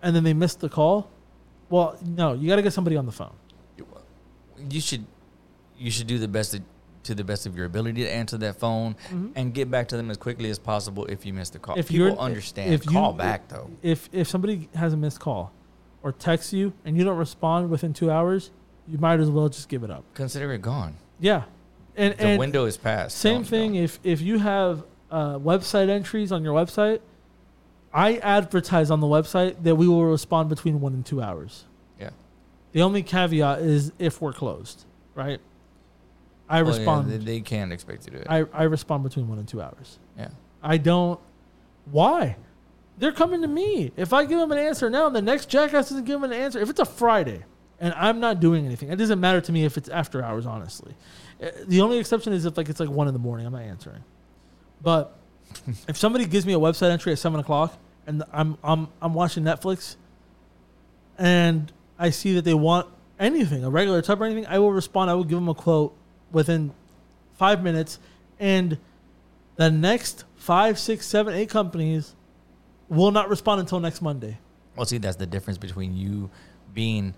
[0.00, 1.10] and then they miss the call.
[1.70, 3.34] Well, no, you got to get somebody on the phone.
[4.70, 5.04] you should
[5.76, 6.62] you should do the best that,
[7.06, 9.32] to the best of your ability to answer that phone Mhm.
[9.34, 11.78] and get back to them as quickly as possible if you miss the call.
[11.78, 12.72] If People understand.
[12.74, 13.70] if you- call back though.
[13.82, 15.52] If if somebody has a missed call,
[16.02, 18.50] or texts you and you don't respond within two hours,
[18.86, 20.04] you might as well just give it up.
[20.14, 20.94] Consider it gone.
[21.18, 21.44] Yeah,
[21.96, 23.16] and The and window is passed.
[23.16, 23.72] Same Don't- thing.
[23.74, 23.82] don't.
[23.82, 26.98] If if you have uh, website entries on your website,
[27.94, 31.64] I advertise on the website that we will respond between one and two hours.
[31.98, 32.10] Yeah.
[32.72, 34.84] The only caveat is if we're closed,
[35.14, 35.40] right?
[36.48, 37.10] I Well, yeah, respond.
[37.10, 38.32] they, they can't expect you to.
[38.32, 39.98] I, I respond between one and two hours.
[40.18, 40.28] yeah.
[40.62, 41.18] I don't.
[41.90, 42.36] Why?
[42.98, 43.92] They're coming to me.
[43.96, 46.36] If I give them an answer now, and the next jackass doesn't give them an
[46.36, 47.44] answer, if it's a Friday
[47.78, 50.46] and I'm not doing anything, it doesn't matter to me if it's after hours.
[50.46, 50.94] Honestly,
[51.42, 53.62] Uh, the only exception is if like it's like one in the morning, I'm not
[53.62, 54.02] answering.
[54.82, 55.14] But
[55.88, 57.76] if somebody gives me a website entry at seven o'clock
[58.06, 59.96] and I'm I'm I'm watching Netflix,
[61.18, 62.88] and I see that they want
[63.18, 65.10] anything, a regular tub or anything, I will respond.
[65.10, 65.94] I will give them a quote
[66.32, 66.72] within
[67.34, 67.98] five minutes,
[68.38, 68.78] and
[69.56, 72.14] the next five, six, seven, eight companies
[72.88, 74.38] will not respond until next Monday.
[74.76, 76.30] Well, see, that's the difference between you
[76.74, 77.14] being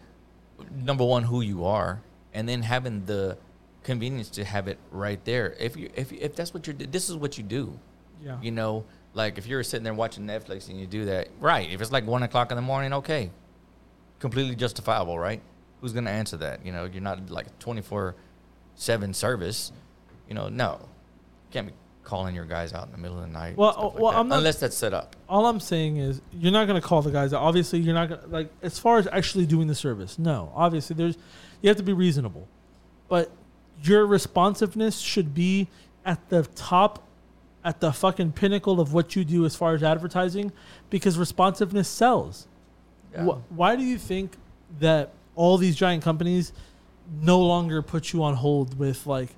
[0.72, 2.00] number one who you are,
[2.32, 3.36] and then having the
[3.82, 5.56] convenience to have it right there.
[5.58, 7.78] If you if if that's what you're, this is what you do.
[8.22, 8.38] Yeah.
[8.40, 8.84] You know,
[9.14, 11.70] like if you're sitting there watching Netflix and you do that, right?
[11.70, 13.30] If it's like one o'clock in the morning, okay,
[14.18, 15.40] completely justifiable, right?
[15.80, 16.64] Who's gonna answer that?
[16.64, 18.14] You know, you're not like twenty four
[18.78, 19.72] seven service.
[20.28, 20.80] You know, no,
[21.50, 21.72] can't be
[22.04, 23.56] calling your guys out in the middle of the night.
[23.56, 25.14] Well, like well, that, not- unless that's set up.
[25.28, 27.34] All I'm saying is you're not going to call the guys.
[27.34, 27.42] out.
[27.42, 30.18] Obviously, you're not going to like as far as actually doing the service.
[30.18, 31.18] No, obviously there's
[31.60, 32.48] you have to be reasonable,
[33.08, 33.30] but
[33.82, 35.68] your responsiveness should be
[36.04, 37.06] at the top,
[37.64, 40.52] at the fucking pinnacle of what you do as far as advertising,
[40.90, 42.46] because responsiveness sells.
[43.12, 43.24] Yeah.
[43.24, 44.36] Wh- why do you think
[44.80, 46.52] that all these giant companies
[47.22, 49.30] no longer put you on hold with like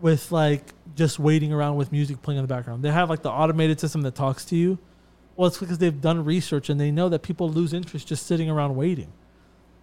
[0.00, 0.62] with like
[0.96, 2.82] just waiting around with music playing in the background?
[2.82, 4.78] They have like the automated system that talks to you.
[5.36, 8.48] Well, it's because they've done research and they know that people lose interest just sitting
[8.48, 9.12] around waiting.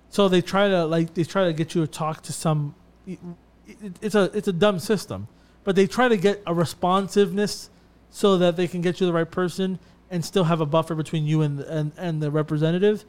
[0.09, 2.75] So they try to like they try to get you to talk to some.
[3.07, 3.19] it-
[3.67, 5.27] it- It's a it's a dumb system,
[5.63, 7.69] but they try to get a responsiveness
[8.09, 9.79] so that they can get you the right person
[10.09, 13.05] and still have a buffer between you and and, and the representative.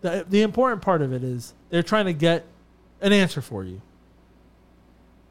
[0.00, 2.44] The the important part of it is they're trying to get
[3.02, 3.82] an answer for you.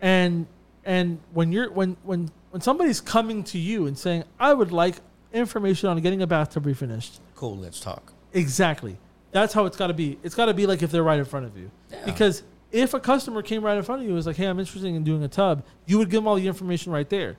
[0.01, 0.45] And
[0.85, 4.97] and when you're when when when somebody's coming to you and saying, "I would like
[5.33, 7.57] information on getting a bathtub refinished," Cool.
[7.57, 8.13] Let's talk.
[8.33, 8.97] Exactly.
[9.31, 10.19] That's how it's got to be.
[10.23, 11.71] It's got to be like if they're right in front of you.
[11.89, 12.05] Yeah.
[12.05, 14.59] Because if a customer came right in front of you and was like, hey, I'm
[14.59, 17.37] interested in doing a tub, you would give them all the information right there.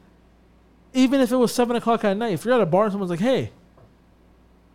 [0.92, 2.32] Even if it was 7 o'clock at night.
[2.34, 3.50] If you're at a bar and someone's like, hey,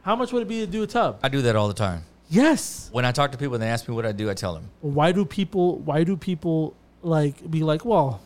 [0.01, 1.19] how much would it be to do a tub?
[1.21, 2.03] I do that all the time.
[2.29, 2.89] Yes.
[2.91, 4.69] When I talk to people and they ask me what I do, I tell them.
[4.81, 8.21] Why do people, why do people like be like, well,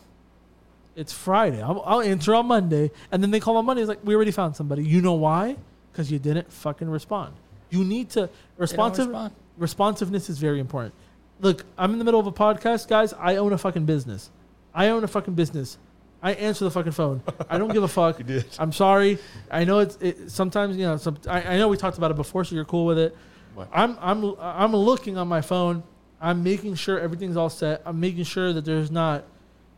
[0.96, 1.62] it's Friday.
[1.62, 2.90] I'll, I'll answer on Monday.
[3.10, 3.82] And then they call on Monday.
[3.82, 4.84] It's like, we already found somebody.
[4.84, 5.56] You know why?
[5.90, 7.34] Because you didn't fucking respond.
[7.70, 8.28] You need to,
[8.58, 9.34] responsive, respond.
[9.56, 10.94] responsiveness is very important.
[11.40, 13.14] Look, I'm in the middle of a podcast, guys.
[13.14, 14.30] I own a fucking business.
[14.74, 15.78] I own a fucking business.
[16.22, 17.22] I answer the fucking phone.
[17.48, 18.20] I don't give a fuck.
[18.58, 19.18] I'm sorry.
[19.50, 20.96] I know it's it, sometimes you know.
[20.96, 23.16] Some, I, I know we talked about it before, so you're cool with it.
[23.54, 23.68] What?
[23.72, 25.82] I'm I'm I'm looking on my phone.
[26.20, 27.82] I'm making sure everything's all set.
[27.84, 29.24] I'm making sure that there's not,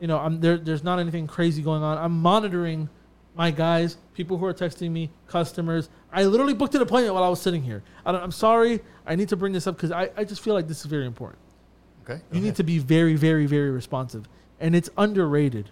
[0.01, 0.59] you know, I'm there.
[0.59, 1.97] There's not anything crazy going on.
[1.99, 2.89] I'm monitoring
[3.35, 5.89] my guys, people who are texting me, customers.
[6.13, 7.83] I literally booked an appointment while I was sitting here.
[8.07, 8.81] I don't, I'm sorry.
[9.07, 11.07] I need to bring this up because I, I just feel like this is very
[11.07, 11.41] important.
[12.05, 12.21] Okay.
[12.31, 14.29] You need to be very, very, very responsive,
[14.61, 15.71] and it's underrated.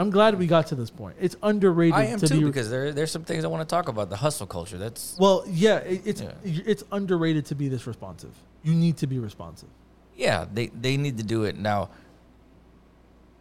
[0.00, 1.16] I'm glad we got to this point.
[1.20, 3.72] It's underrated I am to too be because there there's some things I want to
[3.72, 4.08] talk about.
[4.10, 4.78] The hustle culture.
[4.78, 6.32] That's well, yeah, it, it's Yeah.
[6.44, 8.32] it's underrated to be this responsive.
[8.62, 9.68] You need to be responsive.
[10.16, 10.46] yeah.
[10.52, 11.90] They they need to do it now.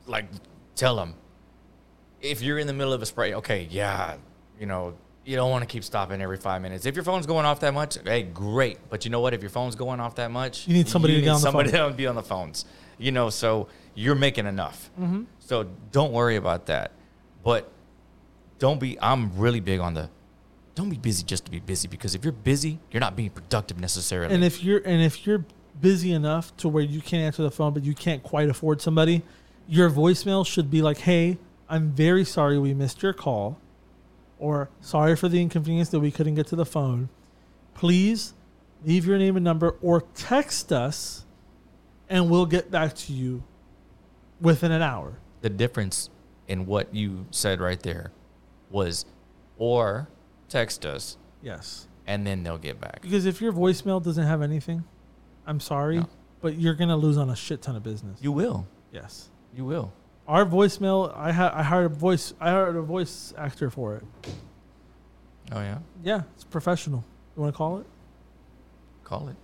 [0.05, 0.25] Like,
[0.75, 1.13] tell them
[2.21, 3.33] if you're in the middle of a spray.
[3.35, 4.15] Okay, yeah,
[4.59, 4.93] you know.
[5.25, 6.87] You don't want to keep stopping every five minutes.
[6.87, 8.79] If your phone's going off that much, hey, great.
[8.89, 9.35] But you know what?
[9.35, 11.51] If your phone's going off that much, You need somebody to need get on the
[11.51, 11.65] phone.
[11.89, 12.65] to be on the phones.
[12.97, 14.89] You know, so you're making enough.
[14.99, 15.23] Mm-hmm.
[15.49, 16.91] So don't worry about that.
[17.43, 17.71] But
[18.59, 20.07] don't be, I'm really big on the,
[20.75, 23.79] don't be busy just to be busy because if you're busy, you're not being productive
[23.79, 24.35] necessarily.
[24.35, 25.43] And if you're and if you're
[25.81, 29.23] busy enough to where you can't answer the phone, but you can't quite afford somebody,
[29.67, 33.57] your voicemail should be like, "Hey, I'm very sorry we missed your call,
[34.37, 37.09] or sorry for the inconvenience that we couldn't get to the phone.
[37.73, 38.35] Please
[38.85, 41.25] leave your name and number, or text us,
[42.07, 43.43] and we'll get back to you
[44.39, 45.17] within an hour.
[45.41, 46.09] The difference
[46.47, 48.11] in what you said right there
[48.69, 49.05] was
[49.57, 50.09] or
[50.47, 51.87] text us Yes.
[52.07, 53.01] and then they'll get back.
[53.01, 54.83] Because if your voicemail doesn't have anything,
[55.45, 56.09] I'm sorry, No.
[56.41, 58.19] but you're gonna lose on a shit ton of business.
[58.21, 58.67] You will.
[58.91, 59.29] yes.
[59.55, 59.91] You will.
[60.27, 64.03] Our voicemail, I ha- I hired a voice, I hired a voice actor for it.
[65.51, 65.79] Oh yeah.
[66.03, 67.03] Yeah, it's professional.
[67.35, 67.87] You want to call it?
[69.03, 69.35] Call it.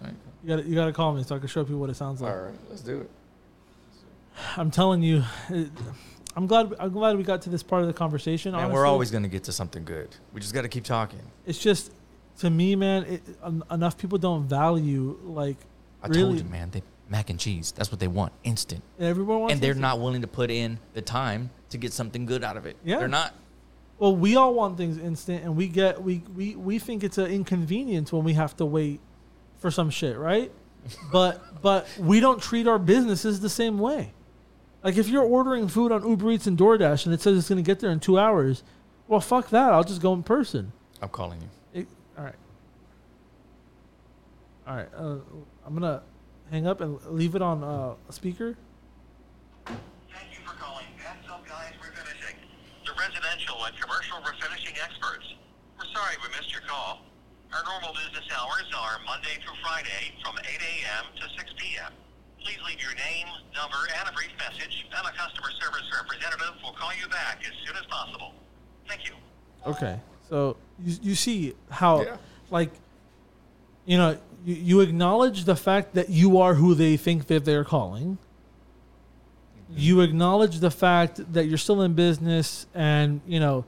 [0.00, 0.14] All right.
[0.44, 1.96] You got to you got to call me so I can show people what it
[1.96, 2.32] sounds like.
[2.32, 2.54] All right.
[2.68, 3.10] Let's do it.
[4.56, 5.70] I'm telling you, it,
[6.36, 8.54] I'm glad I'm glad we got to this part of the conversation.
[8.54, 8.72] Honestly.
[8.74, 10.08] we're always gonna get to something good.
[10.32, 11.20] We just got to keep talking.
[11.46, 11.92] It's just
[12.38, 13.04] to me, man.
[13.04, 15.56] It, en- enough people don't value like
[16.02, 16.22] I Really?
[16.22, 16.70] told you, man.
[16.70, 17.72] They mac and cheese.
[17.72, 18.32] That's what they want.
[18.44, 18.82] Instant.
[18.98, 19.52] everyone wants.
[19.54, 19.82] and they're instant.
[19.82, 22.76] not willing to put in the time to get something good out of it.
[22.84, 22.98] Yeah.
[22.98, 23.34] They're not.
[23.98, 27.26] Well, we all want things instant, and we get we we we think it's an
[27.26, 29.00] inconvenience when we have to wait
[29.58, 30.50] for some shit, right?
[31.12, 34.12] but but we don't treat our businesses the same way.
[34.82, 37.62] Like if you're ordering food on Uber Eats and DoorDash and it says it's going
[37.62, 38.62] to get there in two hours,
[39.08, 39.72] well, fuck that.
[39.72, 40.72] I'll just go in person.
[41.02, 41.80] I'm calling you.
[41.82, 42.34] It, all right.
[44.66, 44.88] All right.
[44.96, 45.16] Uh,
[45.66, 46.02] I'm gonna
[46.50, 48.56] hang up and leave it on uh, a speaker.
[49.66, 52.36] Thank you for calling Bathtub Guys Refinishing,
[52.86, 55.26] the residential and commercial refinishing experts.
[55.78, 57.00] We're sorry we missed your call.
[57.52, 61.04] Our normal business hours are Monday through Friday from 8 a.m.
[61.18, 61.92] to 6 p.m.
[62.44, 66.72] Please leave your name, number, and a brief message, and a customer service representative will
[66.72, 68.32] call you back as soon as possible.
[68.88, 69.12] Thank you.
[69.66, 70.00] Okay.
[70.28, 72.16] So you, you see how, Yeah.
[72.50, 72.70] like,
[73.84, 77.64] you know, you, you acknowledge the fact that you are who they think that they're
[77.64, 78.16] calling.
[79.70, 79.74] Mm-hmm.
[79.80, 83.64] You acknowledge the fact that you're still in business and, you know,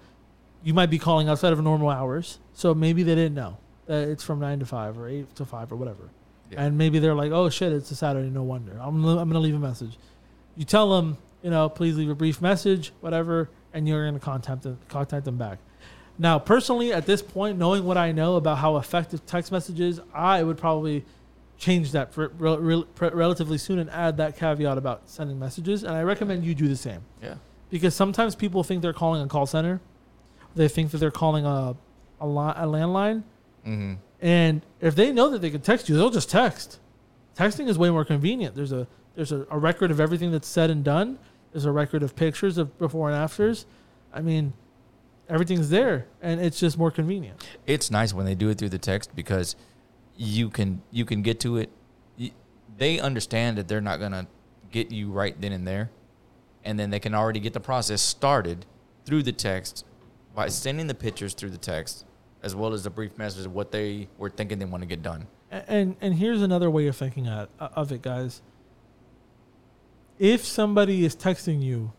[0.65, 2.39] you might be calling outside of normal hours.
[2.55, 5.73] So maybe they didn't know that it's from 9 to 5 or 8 to 5
[5.73, 6.09] or whatever.
[6.53, 6.63] Yeah.
[6.65, 8.73] And maybe they're like, oh shit, it's a Saturday, no wonder.
[8.81, 9.97] I'm, I'm going to leave a message.
[10.57, 14.21] You tell them, you know, please leave a brief message, whatever, and you're going to
[14.21, 15.59] contact them, contact them back.
[16.19, 20.43] Now, personally, at this point, knowing what I know about how effective text messages, I
[20.43, 21.05] would probably
[21.59, 25.85] change that for rel- pre- relatively soon and add that caveat about sending messages.
[25.85, 27.37] And I recommend you do the same Yeah.
[27.71, 29.81] because sometimes people think they're calling a call center,
[30.55, 31.75] they think that they're calling a
[32.21, 33.23] a, li- a landline,
[33.67, 33.95] Mm-hmm.
[34.23, 36.79] And if they know that they can text you, they'll just text.
[37.37, 38.55] Texting is way more convenient.
[38.55, 41.19] There's a there's a, a record of everything that's said and done.
[41.53, 43.67] There's a record of pictures of before and afters.
[44.15, 44.55] I mean,
[45.29, 47.47] everything's there, and it's just more convenient.
[47.67, 49.57] It's nice when they do it through the text because
[50.17, 51.71] you can you can get to it.
[52.79, 54.29] They understand that they're not gonna
[54.71, 55.91] get you right then and there,
[56.65, 58.67] and then they can already get the process started
[59.05, 59.85] through the text
[60.33, 62.05] by sending the pictures through the text
[62.43, 65.03] as well as a brief message of what they were thinking they want to get
[65.03, 65.27] done.
[65.51, 68.43] And and here's another way of thinking of it, guys.
[70.19, 71.93] If somebody is texting you,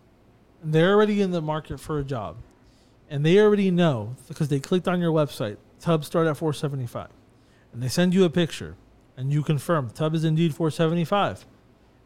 [0.63, 2.37] they're already in the market for a job,
[3.09, 7.09] and they already know because they clicked on your website, tubs start at 475,
[7.73, 8.75] and they send you a picture,
[9.17, 11.45] and you confirm tub is indeed 475,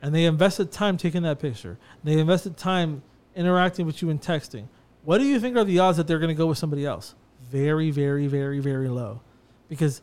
[0.01, 3.03] and they invested time taking that picture, they invested time
[3.35, 4.67] interacting with you and texting.
[5.03, 7.15] What do you think are the odds that they're going to go with somebody else?
[7.50, 9.22] Very, very, very, very low,
[9.70, 10.02] because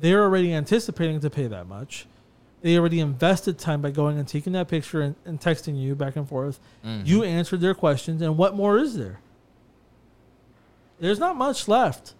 [0.00, 2.06] they're already anticipating to pay that much.
[2.62, 6.16] They already invested time by going and taking that picture and, and texting you back
[6.16, 6.60] and forth.
[6.84, 7.06] Mhm.
[7.06, 9.20] You answered their questions, and what more is there?
[10.98, 12.14] There's not much left.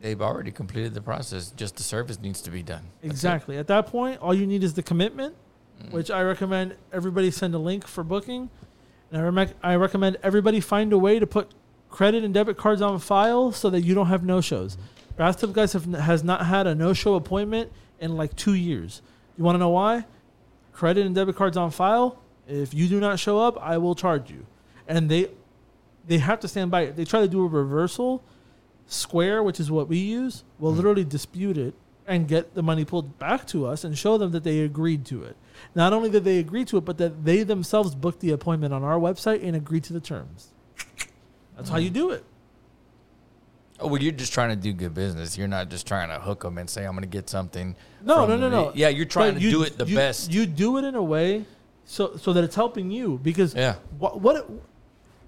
[0.00, 1.50] They've already completed the process.
[1.54, 2.84] Just the service needs to be done.
[3.02, 3.10] That's it.
[3.12, 3.58] Exactly.
[3.58, 5.34] At that point, all you need is the commitment,
[5.82, 5.92] Mm.
[5.92, 8.50] which I recommend everybody send a link for booking.
[9.10, 11.50] And I, rec- I recommend everybody find a way to put
[11.92, 14.76] credit and debit cards on file so that you don't have no shows.
[15.16, 17.70] Bathtub Guys have, has not had a no show appointment
[18.00, 19.02] in like two years.
[19.38, 20.06] You want to know why?
[20.72, 22.18] Credit and debit cards on file.
[22.48, 24.46] If you do not show up, I will charge you.
[24.88, 25.28] And they
[26.08, 26.96] they have to stand by it.
[26.96, 28.24] They try to do a reversal.
[28.88, 30.78] Square, which is what we use, will mm-hmm.
[30.78, 31.74] literally dispute it
[32.06, 35.22] and get the money pulled back to us and show them that they agreed to
[35.22, 35.36] it.
[35.74, 38.82] Not only that they agreed to it, but that they themselves booked the appointment on
[38.82, 40.51] our website and agreed to the terms.
[41.56, 42.24] That's how you do it.
[43.80, 45.36] Oh, well, you're just trying to do good business.
[45.36, 47.74] You're not just trying to hook them and say, I'm going to get something.
[48.04, 48.72] No, from no, no, the-" no.
[48.74, 50.30] Yeah, you're trying But to you- do it the you- best.
[50.32, 51.44] You do it in a way
[51.84, 53.74] so so that it's helping you because Yeah.
[53.98, 54.48] what, what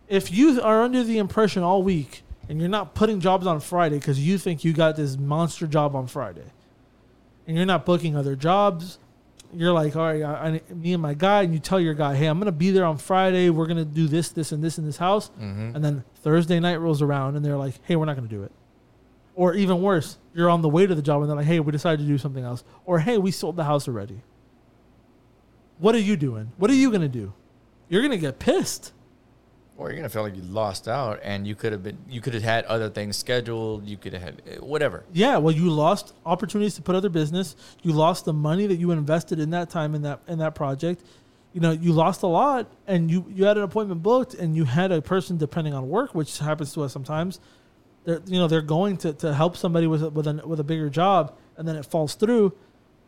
[0.08, 3.98] if you are under the impression all week and you're not putting jobs on Friday
[3.98, 6.44] because you think you got this monster job on Friday
[7.48, 8.98] and you're not booking other jobs
[9.56, 12.14] you're like all right I, I, me and my guy and you tell your guy
[12.16, 13.50] hey i'm gonna be there on friday.
[13.50, 15.30] We're gonna do this this and this in this house.
[15.40, 15.74] Mhm.
[15.74, 18.52] and then thursday night rolls around and they're like hey we're not gonna do it.
[19.36, 21.72] Or even worse you're on the way to the job and they're like hey we
[21.72, 22.64] decided to do something else.
[22.84, 24.20] Or hey we sold the house already.
[25.78, 26.52] What are you doing?
[26.56, 27.32] What are you gonna do?
[27.88, 28.92] You're gonna get pissed.
[29.76, 32.32] Or you're gonna feel like you lost out, and you could have been, you could
[32.34, 33.86] have had other things scheduled.
[33.86, 35.04] You could have had eh, whatever.
[35.12, 37.56] Yeah, well, you lost opportunities to put other business.
[37.82, 41.02] You lost the money that you invested in that time in that in that project.
[41.52, 44.64] You know, you lost a lot, and you you had an appointment booked, and you
[44.64, 47.40] had a person depending on work, which happens to us sometimes.
[48.04, 50.64] They're you know they're going to, to help somebody with a, with a with a
[50.64, 52.52] bigger job, and then it falls through.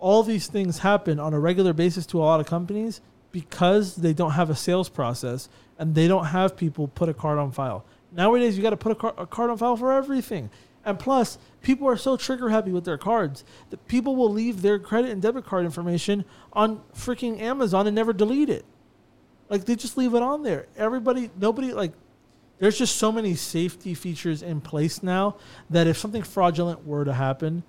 [0.00, 3.00] All these things happen on a regular basis to a lot of companies
[3.32, 5.48] because they don't have a sales process
[5.78, 7.84] and they don't have people put a card on file.
[8.12, 10.50] Nowadays, you got to put a, car- a card on file for everything.
[10.84, 14.78] And plus, people are so trigger happy with their cards that people will leave their
[14.78, 18.64] credit and debit card information on freaking Amazon and never delete it.
[19.48, 20.66] Like they just leave it on there.
[20.76, 21.92] Everybody, nobody, like,
[22.58, 25.36] there's just so many safety features in place now
[25.68, 27.64] that if something fraudulent were to happen,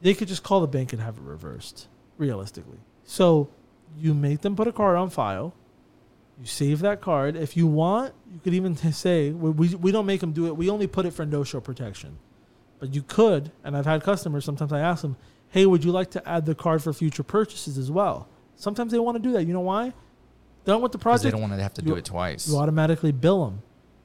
[0.00, 1.86] they could just call the bank and have it reversed,
[2.18, 2.78] realistically.
[3.04, 3.48] So
[3.98, 5.54] you make them put a card on file.
[6.40, 7.34] You save that card.
[7.36, 10.56] If you want, you could even say we, we, we don't make them do it.
[10.56, 12.18] We only put it for no show protection.
[12.78, 14.44] But you could, and I've had customers.
[14.44, 15.16] Sometimes I ask them,
[15.48, 18.98] "Hey, would you like to add the card for future purchases as well?" Sometimes they
[18.98, 19.44] want to do that.
[19.44, 19.94] You know why?
[20.66, 21.24] Done with the project.
[21.24, 22.48] they don't want to have to do it twice.
[22.48, 23.62] You automatically bill them.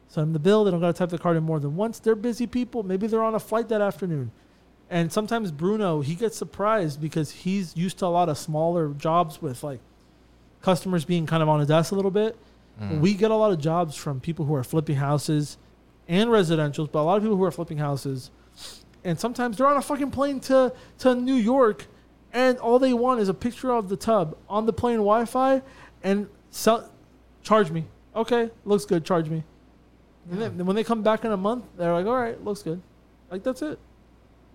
[0.08, 0.64] Send them the bill.
[0.64, 2.00] They don't got to type the card in more than once.
[2.00, 2.84] They're busy people.
[2.84, 4.32] Maybe they're on a flight that afternoon.
[4.92, 9.42] And sometimes Bruno, he gets surprised because he's used to a lot of smaller jobs
[9.42, 9.80] with like
[10.62, 12.38] customers being kind of on his desk a little bit.
[12.80, 13.00] Mm.
[13.00, 15.58] We get a lot of jobs from people who are flipping houses
[16.08, 18.32] and residentials, but a lot of people who are flipping houses.
[19.04, 21.88] And sometimes they're on a fucking plane to, to New York
[22.34, 25.62] and all they want is a picture of the tub on the plane Wi Fi
[26.04, 26.90] and sell,
[27.44, 27.86] charge me.
[28.16, 29.44] Okay, looks good, charge me.
[30.30, 32.82] And then when they come back in a month, they're like, all right, looks good.
[33.30, 33.80] Like, that's it.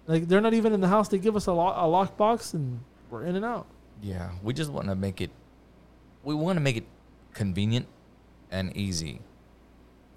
[0.06, 1.08] Like, they're not even in the house.
[1.08, 2.80] They give us a, lock, a lock box and
[3.10, 3.66] we're in and out.
[4.02, 5.30] Yeah, we just want to make it.
[6.22, 6.86] We want to make it
[7.32, 7.86] convenient
[8.50, 9.20] and easy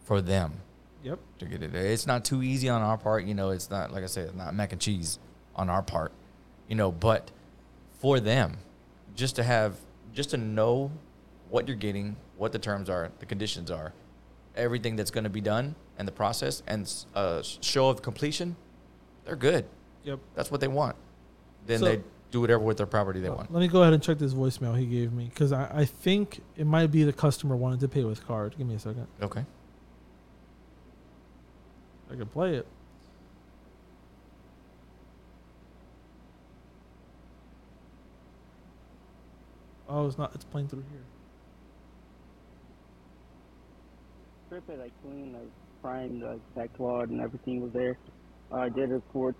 [0.03, 0.61] for them
[1.03, 1.19] Yep.
[1.39, 1.73] to get it.
[1.73, 3.51] It's not too easy on our part, you know.
[3.51, 5.19] It's not like I said, it's not mac and cheese
[5.55, 6.11] on our part,
[6.67, 6.91] you know.
[6.91, 7.31] But
[7.99, 8.57] for them,
[9.15, 9.75] just to have,
[10.13, 10.91] just to know
[11.49, 13.93] what you're getting, what the terms are, the conditions are,
[14.55, 18.55] everything that's going to be done, and the process, and a uh, show of completion,
[19.25, 19.65] they're good.
[20.09, 20.19] Yep.
[20.33, 20.95] That's what they want.
[21.67, 22.01] Then So- they
[22.31, 23.51] do whatever with their property they want.
[23.53, 26.41] Let me go ahead and check this voicemail he gave me because I, I think
[26.57, 28.55] it might be the customer wanted to pay with card.
[28.57, 29.05] Give me a second.
[29.21, 29.45] Okay.
[32.11, 32.65] I can play it.
[39.87, 40.33] Oh, it's not.
[40.35, 41.01] It's playing through here.
[44.47, 45.41] strip it, I cleaned, I
[45.81, 47.97] primed, the back cloth, and everything was there.
[48.51, 49.35] Uh, I did it for,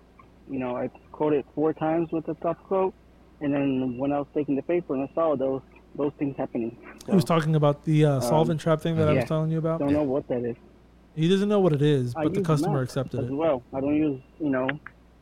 [0.48, 2.94] you know, I coated four times with the top coat,
[3.40, 5.62] and then when I was taking the paper and I saw those
[5.96, 6.76] those things happening,
[7.06, 9.80] He was talking about the uh, solvent trap thing that I was telling you about.
[9.80, 10.56] don't know what that is.
[11.16, 13.32] He doesn't know what it is, I but the customer meth accepted as it.
[13.32, 13.62] well.
[13.74, 14.68] I don't use, you know,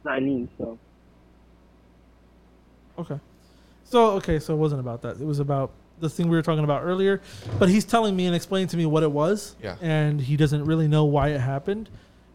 [0.05, 0.79] xylene, so
[2.99, 3.19] Okay.
[3.85, 5.21] So okay, so it wasn't about that.
[5.21, 7.21] It was about the thing we were talking about earlier.
[7.59, 9.57] But he's telling me and explaining to me what it was.
[9.63, 9.77] Yeah.
[9.81, 11.89] And he doesn't really know why it happened.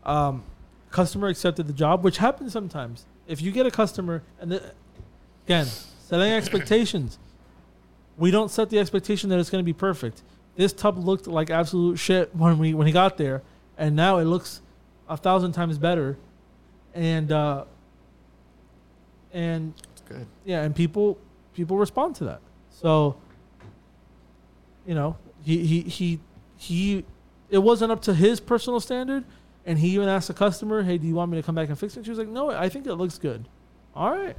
[0.05, 0.43] Um,
[0.94, 3.06] customer accepted the job, which happens sometimes.
[3.28, 4.72] If you get a customer and the,
[5.46, 7.20] again, setting expectations.
[8.18, 10.22] We don't set the expectation that it's going to be perfect.
[10.56, 13.41] This tub looked like absolute shit when we when he got there,
[13.76, 14.61] and now it looks
[15.10, 16.18] a thousand times better.
[16.94, 17.65] And uh,
[19.34, 20.28] and It's good.
[20.45, 21.18] yeah, and people
[21.56, 22.41] people respond to that.
[22.70, 23.15] So,
[24.86, 26.20] you know, he he he
[26.57, 27.06] he
[27.49, 29.24] it wasn't up to his personal standard,
[29.65, 31.77] and he even asked the customer, "Hey, do you want me to come back and
[31.80, 33.48] fix it?" She was like, "No, I think it looks good."
[33.95, 34.35] All right,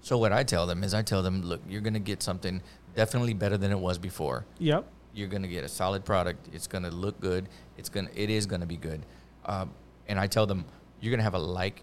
[0.00, 2.62] So what I tell them is I tell them, look, you're gonna get something
[2.94, 4.46] definitely better than it was before.
[4.58, 6.48] yep, You're gonna get a solid product.
[6.52, 7.48] It's gonna look good.
[7.76, 9.04] It's gonna it is gonna be good.
[9.44, 9.70] Um,
[10.06, 10.64] and I tell them
[11.00, 11.82] you're gonna have a like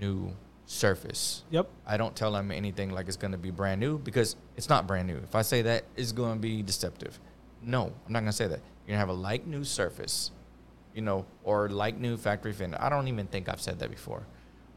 [0.00, 0.32] new
[0.66, 1.44] surface.
[1.50, 4.86] yep, I don't tell them anything like it's gonna be brand new because it's not
[4.86, 5.18] brand new.
[5.18, 7.20] If I say that, it's gonna be deceptive.
[7.62, 8.60] No, I'm not gonna say that.
[8.86, 10.30] You're gonna have a like new surface,
[10.94, 12.78] you know, or like new factory finish.
[12.80, 14.26] I don't even think I've said that before.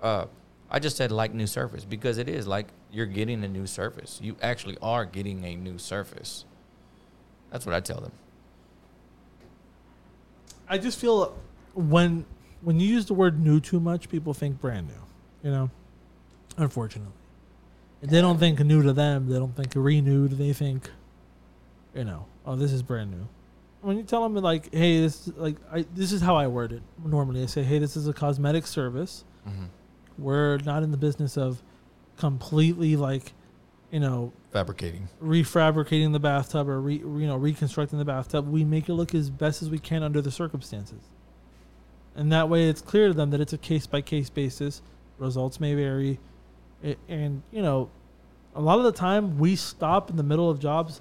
[0.01, 0.25] Uh,
[0.69, 4.19] I just said like new surface because it is like you're getting a new surface.
[4.21, 6.45] You actually are getting a new surface.
[7.51, 8.11] That's what I tell them.
[10.67, 11.37] I just feel
[11.73, 12.25] when
[12.61, 14.93] when you use the word new too much, people think brand new.
[15.43, 15.69] You know,
[16.57, 17.13] unfortunately,
[18.01, 19.29] and they don't think new to them.
[19.29, 20.31] They don't think renewed.
[20.31, 20.89] They think,
[21.93, 23.27] you know, oh, this is brand new.
[23.85, 26.71] When you tell them like, hey, this is like I this is how I word
[26.71, 27.43] it normally.
[27.43, 29.23] I say, hey, this is a cosmetic service.
[29.47, 29.65] Mm-hmm.
[30.17, 31.61] We're not in the business of
[32.17, 33.33] completely like
[33.91, 35.07] you know, Fabricating.
[35.23, 38.47] refabricating the bathtub or re, you know reconstructing the bathtub.
[38.47, 41.03] We make it look as best as we can under the circumstances,
[42.15, 44.81] and that way it's clear to them that it's a case by case basis.
[45.19, 46.19] Results may vary,
[46.83, 47.89] A- and you know,
[48.55, 50.99] a lot of the time we stop in the middle of jobs.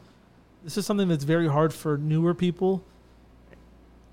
[0.65, 2.83] This is something that's very hard for newer people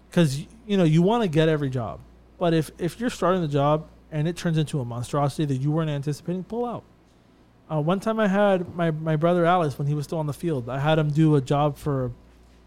[0.10, 2.02] because you know you want to get every job,
[2.38, 5.72] but if if you're starting the job and it turns into a monstrosity that you
[5.72, 6.84] weren't anticipating, pull out.
[7.72, 10.34] Uh, one time I had my, my brother Alice when he was still on the
[10.34, 10.68] field.
[10.68, 12.12] I had him do a job for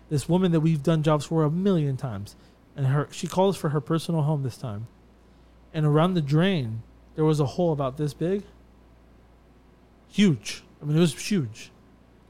[0.09, 2.36] this woman that we've done jobs for a million times,
[2.74, 4.86] and her she calls for her personal home this time.
[5.74, 6.82] And around the drain,
[7.16, 8.44] there was a hole about this big.
[10.09, 10.62] Huge.
[10.81, 11.70] I mean, it was huge,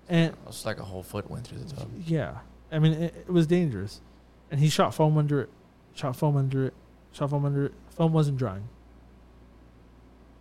[0.08, 1.88] and It's like a whole foot went through the tub.
[2.06, 2.38] yeah,
[2.70, 4.00] I mean it, it was dangerous,
[4.50, 5.50] and he shot foam under it,
[5.94, 6.74] shot foam under it,
[7.12, 7.72] shot foam under it.
[7.90, 8.68] Foam wasn't drying.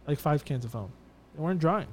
[0.08, 0.92] Like five cans of foam,
[1.36, 1.88] they weren't drying.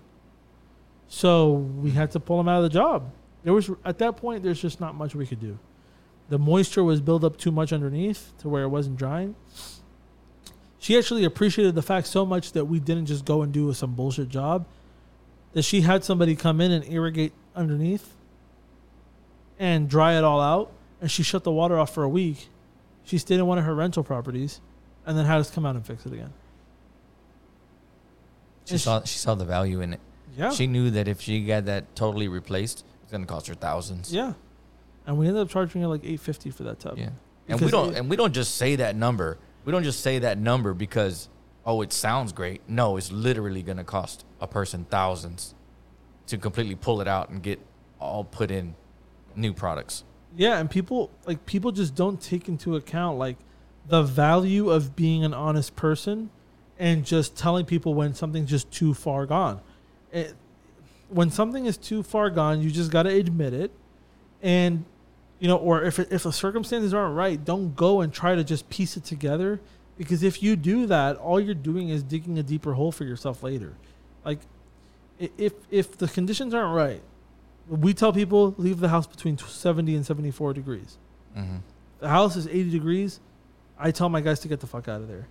[1.09, 3.11] So we had to pull him out of the job.
[3.45, 5.59] There was at that point, there's just not much we could do.
[6.29, 9.35] The moisture was built up too much underneath to where it wasn't drying.
[10.79, 13.95] She actually appreciated the fact so much that we didn't just go and do some
[13.95, 14.67] bullshit job.
[15.53, 18.15] That she had somebody come in and irrigate underneath
[19.59, 20.73] and dry it all out.
[21.01, 22.49] And she shut the water off for a week.
[23.05, 24.61] She stayed in one of her rental properties
[25.07, 26.33] and then had us come out and fix it again.
[28.65, 30.01] She And saw she saw the value in it.
[30.37, 30.51] Yeah.
[30.51, 34.13] She knew that if she got that totally replaced, it's gonna cost her thousands.
[34.13, 34.35] yeah.
[35.07, 36.99] And we ended up charging her like eight fifty for that tub.
[36.99, 37.11] Yeah.
[37.49, 39.39] And we don't it- and we don't just say that number.
[39.65, 41.29] We don't just say that number because
[41.67, 42.61] oh it sounds great.
[42.69, 45.55] No, it's literally gonna cost a person thousands
[46.31, 47.61] to completely pull it out and get
[48.01, 48.75] all put in
[49.37, 50.05] new products.
[50.37, 53.37] Yeah, and people like people just don't take into account like
[53.87, 56.31] the value of being an honest person
[56.79, 59.61] and just telling people when something's just too far gone.
[60.13, 60.35] It,
[61.09, 63.73] when something is too far gone, you just got to admit it.
[64.41, 64.85] And
[65.41, 68.71] you know, or if if the circumstances aren't right, don't go and try to just
[68.71, 69.61] piece it together
[69.99, 73.43] because if you do that, all you're doing is digging a deeper hole for yourself
[73.43, 73.75] later.
[74.25, 74.39] Like
[75.37, 77.03] if if the conditions aren't right,
[77.69, 80.99] we tell people leave the house between 70 and 74 degrees.
[81.37, 81.59] Mm-hmm.
[82.01, 83.21] The house is 80 degrees.
[83.79, 85.29] I tell my guys to get the fuck out of there.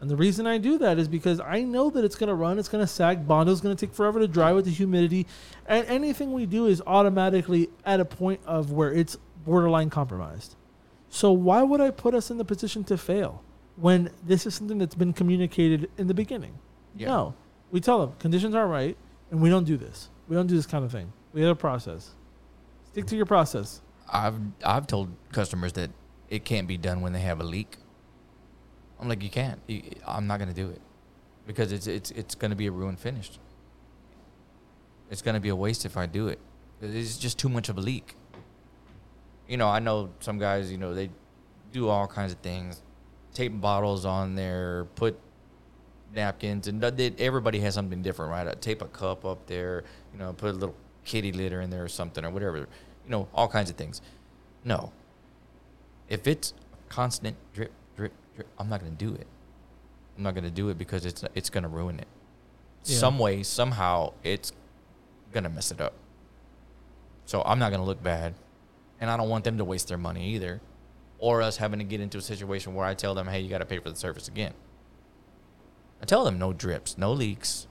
[0.00, 2.58] And the reason I do that is because I know that it's going to run,
[2.58, 5.28] it's going to sag, Bondo's going to take forever to dry with the humidity.
[5.66, 10.56] And anything we do is automatically at a point of where it's borderline compromised.
[11.08, 13.44] So why would I put us in the position to fail
[13.76, 16.58] when this is something that's been communicated in the beginning?
[16.96, 17.08] Yeah.
[17.08, 17.34] No.
[17.70, 18.96] We tell them conditions aren't right
[19.32, 20.10] and we don't do this.
[20.28, 21.12] We don't do this kind of thing.
[21.32, 22.10] We have a process.
[22.92, 23.80] Stick to your process.
[24.08, 25.90] I've I've told customers that
[26.28, 27.78] it can't be done when they have a leak.
[29.00, 29.58] I'm like, you can't.
[30.06, 30.80] I'm not gonna do it
[31.46, 33.30] because it's it's it's gonna be a ruined finish.
[35.10, 36.38] It's gonna be a waste if I do it.
[36.82, 38.16] It's just too much of a leak.
[39.48, 40.70] You know, I know some guys.
[40.70, 41.08] You know, they
[41.72, 42.82] do all kinds of things,
[43.32, 45.18] tape bottles on there, put
[46.14, 48.46] napkins, and they, everybody has something different, right?
[48.46, 49.84] I tape a cup up there.
[50.12, 50.74] You know, put a little
[51.04, 52.58] kitty litter in there or something or whatever.
[52.58, 52.66] You
[53.08, 54.00] know, all kinds of things.
[54.64, 54.92] No.
[56.08, 56.54] If it's
[56.88, 59.26] constant drip, drip, drip, I'm not going to do it.
[60.16, 62.06] I'm not going to do it because it's it's going to ruin it.
[62.84, 62.98] Yeah.
[62.98, 64.52] Some way, somehow, it's
[65.32, 65.94] going to mess it up.
[67.24, 68.34] So I'm not going to look bad,
[69.00, 70.60] and I don't want them to waste their money either,
[71.18, 73.58] or us having to get into a situation where I tell them, "Hey, you got
[73.58, 74.52] to pay for the service again."
[76.02, 77.68] I tell them no drips, no leaks,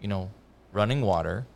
[0.00, 0.30] you know,
[0.72, 1.46] running water.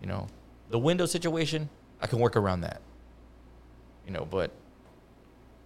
[0.00, 0.26] You know,
[0.70, 1.68] the window situation,
[2.00, 2.80] I can work around that.
[4.06, 4.50] You know, but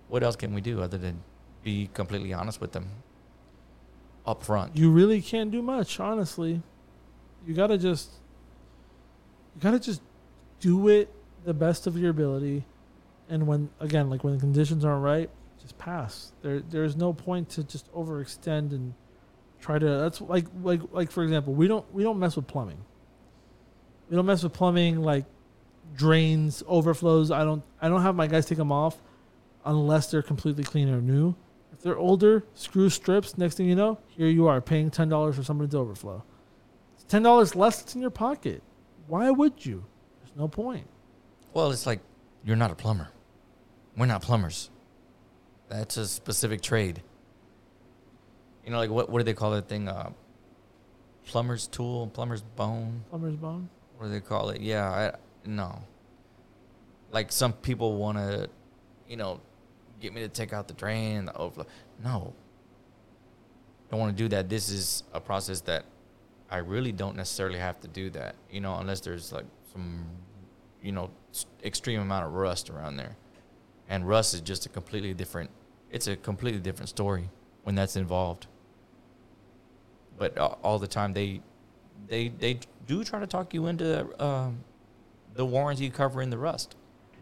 [0.08, 1.22] what else can we do other than
[1.62, 2.88] be completely honest with them
[4.26, 4.76] up front?
[4.76, 6.60] you really can't do much, honestly.
[7.46, 8.10] You gotta just
[9.54, 10.02] you gotta just
[10.58, 11.08] do it
[11.44, 12.64] the best of your ability.
[13.28, 16.32] And when again, like when the conditions aren't right, just pass.
[16.42, 18.94] There there's no point to just overextend and
[19.66, 22.78] try to that's like like like for example, we don't we don't mess with plumbing.
[24.08, 25.24] We don't mess with plumbing like
[25.94, 27.30] drains, overflows.
[27.30, 28.96] I don't I don't have my guys take them off
[29.64, 31.34] unless they're completely clean or new.
[31.72, 33.36] If they're older, screw strips.
[33.36, 36.22] Next thing you know, here you are paying ten dollars for somebody's overflow.
[36.94, 38.62] It's ten dollars less that's in your pocket.
[39.08, 39.84] Why would you?
[40.20, 40.86] There's no point.
[41.52, 42.00] Well, it's like
[42.44, 43.08] you're not a plumber.
[43.96, 44.70] We're not plumbers.
[45.68, 47.02] That's a specific trade.
[48.66, 49.88] You know, like what what do they call that thing?
[49.88, 50.10] Uh,
[51.24, 53.04] plumber's tool, plumber's bone.
[53.08, 53.70] Plumber's bone.
[53.96, 54.60] What do they call it?
[54.60, 55.12] Yeah, I
[55.48, 55.82] no.
[57.12, 58.50] Like some people want to,
[59.08, 59.40] you know,
[60.00, 61.66] get me to take out the drain, the overflow.
[62.04, 62.34] No.
[63.88, 64.48] Don't want to do that.
[64.48, 65.84] This is a process that
[66.50, 70.04] I really don't necessarily have to do that, you know, unless there's like some,
[70.82, 71.10] you know,
[71.64, 73.16] extreme amount of rust around there.
[73.88, 75.50] And rust is just a completely different,
[75.92, 77.30] it's a completely different story
[77.62, 78.48] when that's involved.
[80.18, 81.40] But all the time they,
[82.08, 84.58] they, they do try to talk you into um,
[85.34, 86.74] the warranty covering the rust.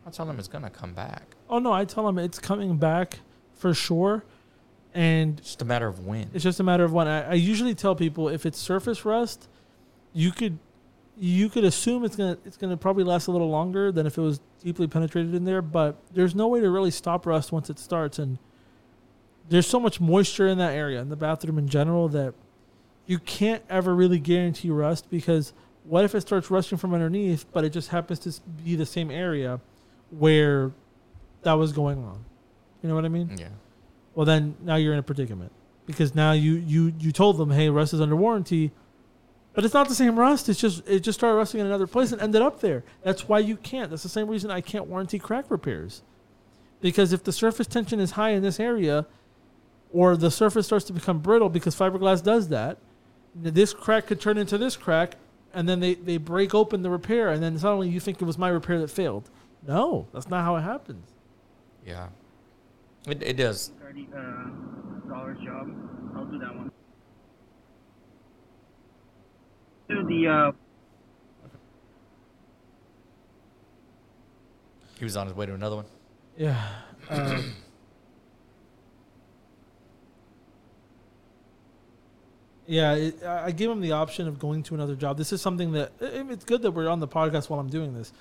[0.06, 1.34] I tell them it's gonna come back.
[1.48, 3.20] Oh no, I tell them it's coming back
[3.54, 4.22] for sure,
[4.92, 6.30] and It's just a matter of when.
[6.34, 7.08] it's just a matter of when.
[7.08, 9.48] I, I usually tell people if it's surface rust,
[10.12, 10.58] you could
[11.16, 14.20] you could assume it's gonna it's gonna probably last a little longer than if it
[14.20, 15.62] was deeply penetrated in there.
[15.62, 18.38] But there's no way to really stop rust once it starts, and
[19.48, 22.34] there's so much moisture in that area in the bathroom in general that
[23.06, 25.52] you can't ever really guarantee rust because
[25.84, 29.10] what if it starts rusting from underneath, but it just happens to be the same
[29.10, 29.60] area
[30.10, 30.72] where
[31.42, 32.24] that was going on.
[32.82, 33.36] You know what I mean?
[33.36, 33.48] Yeah.
[34.14, 35.52] well then now you're in a predicament
[35.86, 38.72] because now you you you told them hey rust is under warranty
[39.54, 42.12] but it's not the same rust it's just it just started rusting in another place
[42.12, 45.18] and ended up there that's why you can't that's the same reason i can't warranty
[45.18, 46.02] crack repairs
[46.80, 49.06] because if the surface tension is high in this area
[49.92, 52.78] or the surface starts to become brittle because fiberglass does that
[53.34, 55.16] this crack could turn into this crack
[55.52, 58.38] and then they, they break open the repair and then suddenly you think it was
[58.38, 59.28] my repair that failed
[59.66, 61.08] no that's not how it happens
[61.86, 62.08] Yeah.
[63.06, 63.70] It, it does.
[63.82, 64.44] Thirty uh,
[65.08, 65.68] dollars job.
[66.16, 66.70] I'll do that one.
[69.90, 70.52] Do the uh,
[74.98, 75.84] He was on his way to another one.
[76.36, 76.60] Yeah.
[77.10, 77.54] Um,
[82.66, 85.16] yeah, it, I I gave him the option of going to another job.
[85.18, 88.12] This is something that it's good that we're on the podcast while I'm doing this.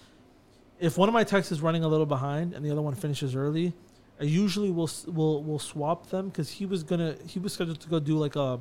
[0.80, 3.36] If one of my techs is running a little behind and the other one finishes
[3.36, 3.74] early,
[4.20, 7.90] I usually will will will swap them because he was gonna he was scheduled to
[7.90, 8.60] go do like a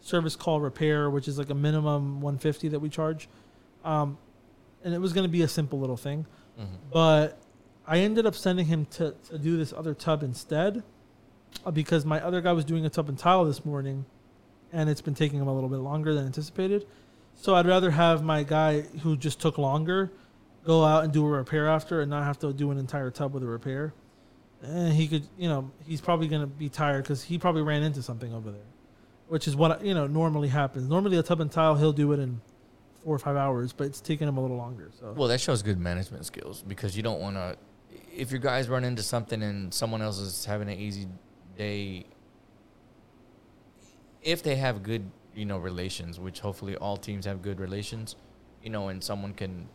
[0.00, 3.28] service call repair, which is like a minimum 150 that we charge,
[3.84, 4.18] um,
[4.84, 6.26] and it was gonna be a simple little thing
[6.60, 6.74] Mm-hmm.
[6.92, 7.38] but
[7.86, 10.82] I ended up sending him to, to do this other tub instead
[11.64, 14.04] uh, because my other guy was doing a tub and tile this morning
[14.72, 16.86] and it's been taking him a little bit longer than anticipated.
[17.34, 20.10] So I'd rather have my guy who just took longer
[20.64, 23.34] go out and do a repair after and not have to do an entire tub
[23.34, 23.92] with a repair.
[24.62, 27.82] And he could, you know, he's probably going to be tired because he probably ran
[27.82, 28.60] into something over there,
[29.28, 30.88] which is what, you know, normally happens.
[30.88, 32.40] Normally a tub and tile, he'll do it in
[33.02, 34.90] four or five hours, but it's taking him a little longer.
[35.00, 37.56] So Well, that shows good management skills because you don't want to.
[38.14, 41.08] If your guys run into something and someone else is having an easy
[41.56, 42.06] day,
[44.22, 48.16] if they have good, you know, relations, which hopefully all teams have good relations,
[48.62, 49.68] you know, and someone can,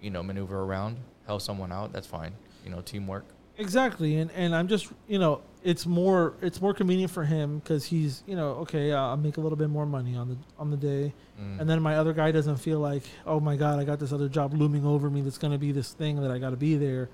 [0.00, 2.32] you know, maneuver around, help someone out, that's fine.
[2.64, 3.24] You know, teamwork.
[3.58, 7.86] Exactly, and and I'm just you know it's more it's more convenient for him because
[7.86, 10.70] he's you know okay uh, I'll make a little bit more money on the on
[10.70, 11.60] the day, Mm.
[11.60, 14.28] and then my other guy doesn't feel like oh my god I got this other
[14.28, 16.76] job looming over me that's going to be this thing that I got to be
[16.76, 17.08] there.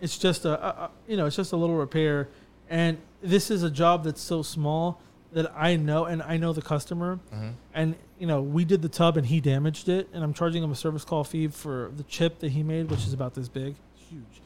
[0.00, 2.28] It's just a, a, a you know it's just a little repair,
[2.70, 5.00] and this is a job that's so small
[5.34, 7.52] that I know and I know the customer, Mhm.
[7.74, 10.70] and you know we did the tub and he damaged it, and I'm charging him
[10.70, 13.74] a service call fee for the chip that he made, which is about this big,
[13.96, 14.40] huge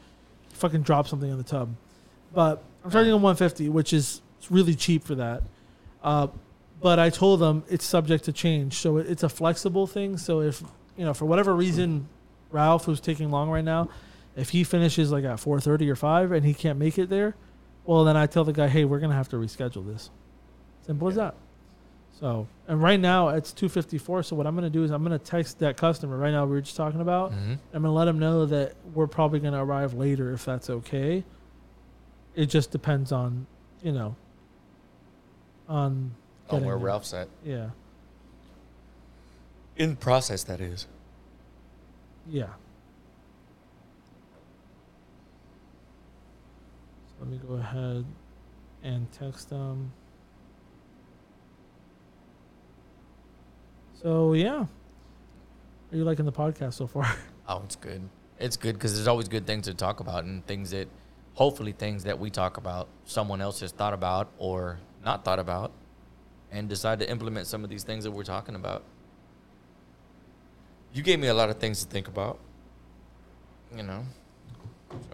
[0.55, 1.75] fucking drop something in the tub.
[2.35, 4.21] But I'm charging him 150, which is
[4.51, 5.43] really cheap for that.
[6.03, 6.29] Uh,
[6.81, 10.17] but I told them it's subject to change, so it's a flexible thing.
[10.17, 10.63] So if
[10.97, 12.09] you know for whatever reason,
[12.51, 13.89] Ralph who's taking long right now,
[14.37, 17.35] if he finishes like at 4:30 or 5 and he can't make it there,
[17.85, 20.09] well then I tell the guy, hey, we're gonna have to reschedule this.
[20.89, 21.35] Simple as that.
[22.19, 24.23] So and right now it's 2:54.
[24.25, 26.47] So what I'm gonna do is I'm gonna text that customer right now.
[26.47, 27.31] We were just talking about.
[27.33, 27.59] Mhm.
[27.75, 31.25] I'm gonna let them know that we're probably gonna arrive later if that's okay.
[32.35, 33.47] It just depends on,
[33.83, 34.17] you know,
[35.69, 36.13] on
[36.49, 36.87] On where there.
[36.87, 37.29] Ralph's at.
[37.45, 37.71] Yeah,
[39.77, 40.87] In process, that is.
[42.27, 42.47] yeah.
[47.09, 48.05] So let me go ahead
[48.83, 49.93] and text them.
[54.03, 54.65] So yeah,
[55.93, 57.07] are you liking the podcast so far?
[57.51, 58.07] Oh, it's good.
[58.39, 60.87] It's good because there's always good things to talk about and things that,
[61.33, 65.73] hopefully, things that we talk about, someone else has thought about or not thought about,
[66.53, 68.83] and decide to implement some of these things that we're talking about.
[70.93, 72.39] You gave me a lot of things to think about.
[73.75, 74.05] You know.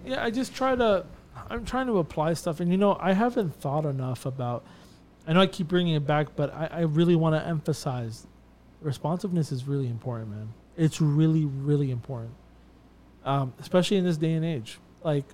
[0.05, 1.07] Yeah, I just try to.
[1.49, 4.65] I'm trying to apply stuff, and you know, I haven't thought enough about.
[5.25, 8.27] I know I keep bringing it back, but I, I really want to emphasize
[8.85, 10.49] responsiveness is really important, man.
[10.77, 12.35] It's really, really important,
[13.25, 14.79] um, especially in this day and age.
[15.03, 15.25] Like,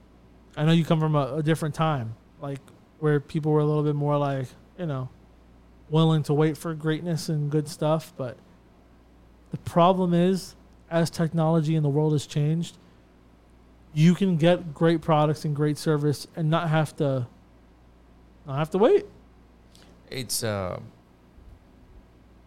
[0.56, 2.60] I know you come from a, a different time, like
[3.00, 4.46] where people were a little bit more like,
[4.78, 5.08] you know,
[5.88, 8.36] willing to wait for greatness and good stuff, but
[9.50, 10.54] The problem is,
[10.90, 12.76] as technology in the world has changed,
[13.92, 17.26] you can get great products and great service and not have to
[18.46, 19.06] not have to wait.
[20.08, 20.78] It's uh,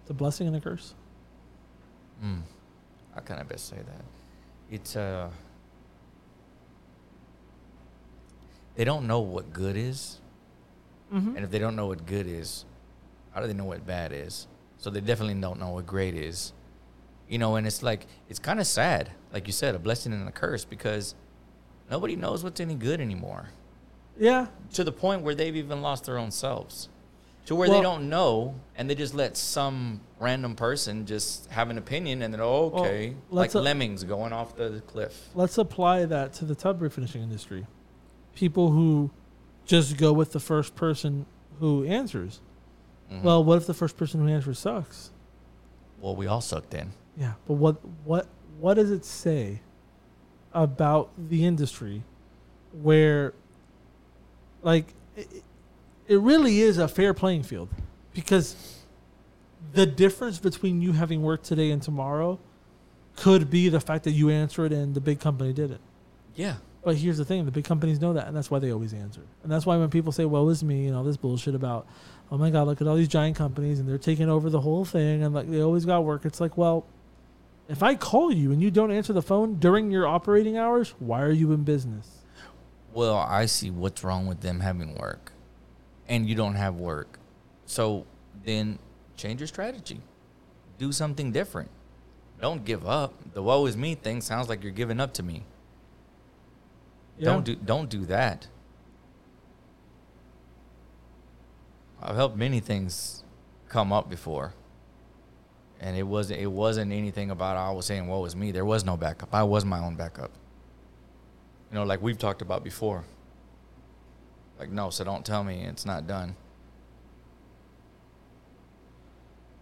[0.03, 0.93] It's a blessing and a curse.
[2.23, 2.41] mm,
[3.15, 4.05] how can I best say that?
[4.69, 5.29] It's uh,
[8.75, 10.19] they don't know what good is,
[11.13, 11.35] Mm-hmm.
[11.35, 12.65] and if they don't know what good is,
[13.33, 14.47] how do they know what bad is?
[14.79, 16.53] So they definitely don't know what great is,
[17.29, 17.55] you know.
[17.55, 20.65] And it's like it's kind of sad, like you said, a blessing and a curse
[20.65, 21.13] because
[21.91, 23.49] nobody knows what's any good anymore.
[24.19, 26.89] Yeah, to the point where they've even lost their own selves
[27.45, 31.69] to where Well- they don't know and they just let some random person just have
[31.69, 35.29] an opinion and then oh, Well, okay like let's, uh, lemmings going off the cliff
[35.35, 37.67] let's apply that to the tub refinishing industry.
[38.35, 39.11] People who
[39.65, 41.25] just go with the first person
[41.59, 42.41] who answers.
[43.11, 43.23] Mhm.
[43.23, 45.11] Well, what if the first person who answers sucks?
[45.99, 48.27] well we all suck then Yeah, but what what
[48.59, 49.61] what does it say
[50.53, 52.03] about the industry
[52.81, 53.33] where
[54.61, 55.43] like it,
[56.07, 57.69] it really is a fair playing field
[58.13, 58.81] because
[59.73, 62.39] the difference between you having work today and tomorrow
[63.15, 65.81] could be the fact that you answered and the big company didn't.
[66.35, 68.93] yeah But here's the thing: the big companies know that, and that's why they always
[68.93, 69.21] answer.
[69.43, 71.87] And that's why when people say, "Well, it's me," and all this bullshit about,
[72.31, 74.83] "Oh my God, look at all these giant companies and they're taking over the whole
[74.83, 76.25] thing," and like they always got work.
[76.25, 76.85] It's like, well,
[77.69, 81.21] if I call you and you don't answer the phone during your operating hours, why
[81.21, 82.19] are you in business?
[82.95, 85.32] well i see what's wrong with them having work
[86.13, 87.19] and you don't have work
[87.65, 88.05] so
[88.45, 88.79] then
[89.15, 89.99] change your strategy
[90.77, 91.69] do something different
[92.41, 95.43] don't give up the woe is me thing sounds like you're giving up to me
[97.25, 98.47] Don't do don't do that.
[102.01, 103.23] I've helped many things
[103.69, 104.53] come up before.
[105.79, 108.51] And it wasn't it wasn't anything about I was saying what is me.
[108.51, 109.33] There was no backup.
[109.33, 110.31] I was my own backup.
[111.71, 113.03] You know, like we've talked about before.
[114.63, 116.37] Like no, so don't tell me it's not done.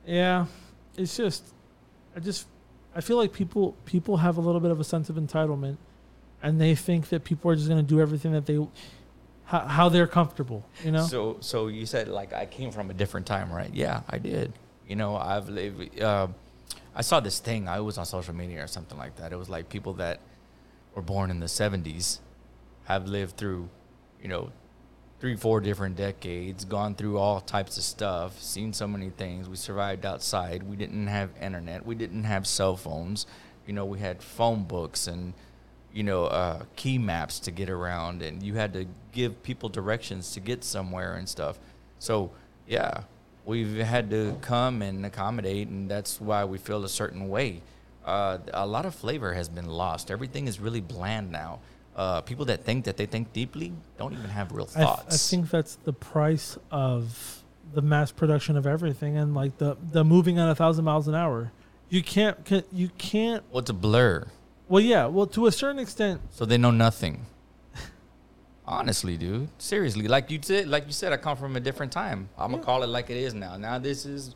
[0.06, 0.46] Yeah,
[0.96, 1.44] it's just,
[2.16, 2.46] I just,
[2.96, 5.78] I feel like people people have a little bit of a sense of entitlement,
[6.44, 8.64] and they think that people are just going to do everything that they,
[9.46, 10.64] how, how they're comfortable.
[10.84, 11.08] You know.
[11.08, 13.74] So so you said like I came from a different time, right?
[13.74, 14.54] Yeah, I did.
[14.88, 16.00] You know, I've lived.
[16.00, 16.28] Uh,
[16.94, 17.68] I saw this thing.
[17.68, 19.34] I was on social media or something like that.
[19.34, 20.20] It was like people that
[20.94, 22.20] were born in the '70s
[22.84, 23.68] have lived through,
[24.22, 24.52] you know,
[25.22, 29.48] three, four different decades, gone through all types of stuff, seen so many things.
[29.48, 30.64] We survived outside.
[30.64, 31.86] We didn't have internet.
[31.86, 33.28] We didn't have cell phones.
[33.66, 35.34] You know, we had phone books and
[35.94, 40.32] you know, uh, key maps to get around, and you had to give people directions
[40.34, 41.60] to get somewhere and stuff.
[42.00, 42.32] So,
[42.68, 43.04] yeah,
[43.46, 47.62] we've had to come and accommodate, and that's why we feel a certain way.
[48.06, 50.10] Uh, a lot of flavor has been lost.
[50.10, 51.60] Everything is really bland now.
[51.96, 55.16] Uh, people that think that they think deeply don't even have real I, th- thoughts.
[55.16, 57.44] I think that's the price of
[57.74, 61.16] the mass production of everything, and like the the moving at a thousand miles an
[61.16, 61.52] hour.
[61.90, 63.44] You can't, ca- you can't.
[63.52, 64.26] well, it's a blur,
[64.70, 65.08] Well, yeah.
[65.08, 67.26] Well, to a certain extent, so they know nothing.
[68.66, 72.30] Honestly, dude, seriously, like you said, like you said, I come from a different time.
[72.38, 73.58] I'm gonna call it like it is now.
[73.58, 74.36] Now this is,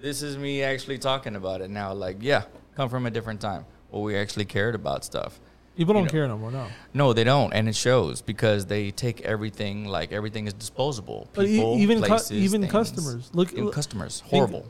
[0.00, 1.92] this is me actually talking about it now.
[1.92, 2.44] Like, yeah,
[2.76, 5.38] come from a different time where we actually cared about stuff.
[5.78, 6.10] People don't know.
[6.10, 6.50] care no more.
[6.50, 6.66] No.
[6.92, 11.28] No, they don't, and it shows because they take everything like everything is disposable.
[11.38, 12.72] E- People, even cu- even things.
[12.72, 13.30] customers.
[13.32, 14.66] Look- Even customers, think- horrible.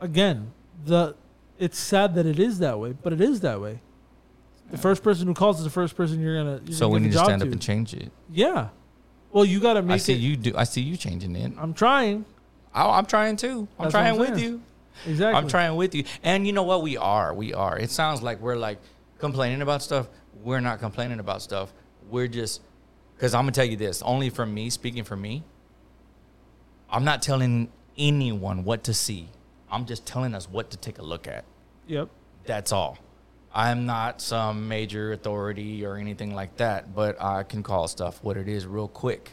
[0.00, 0.52] Again,
[0.84, 1.14] the
[1.58, 3.80] it's sad that it is that way, but it is that way.
[4.70, 6.60] The first person who calls is the first person you're gonna.
[6.64, 8.10] You're So gonna we need to stand up and change it.
[8.32, 8.68] Yeah.
[9.32, 10.18] Well, you got to make I see it.
[10.20, 10.52] you do.
[10.56, 11.52] I see you changing it.
[11.58, 12.24] I'm trying.
[12.72, 13.68] I, I'm trying too.
[13.78, 14.60] I'm That's trying I'm with you.
[15.06, 15.36] Exactly.
[15.36, 16.04] I'm trying with you.
[16.22, 16.82] And you know what?
[16.82, 17.34] We are.
[17.34, 17.76] We are.
[17.78, 18.78] It sounds like we're like
[19.18, 20.08] complaining about stuff.
[20.42, 21.72] We're not complaining about stuff.
[22.10, 22.60] We're just,
[23.14, 25.44] because I'm going to tell you this only from me, speaking for me,
[26.90, 29.28] I'm not telling anyone what to see.
[29.70, 31.44] I'm just telling us what to take a look at.
[31.86, 32.08] Yep.
[32.44, 32.98] That's all.
[33.54, 38.36] I'm not some major authority or anything like that, but I can call stuff what
[38.36, 39.30] it is real quick.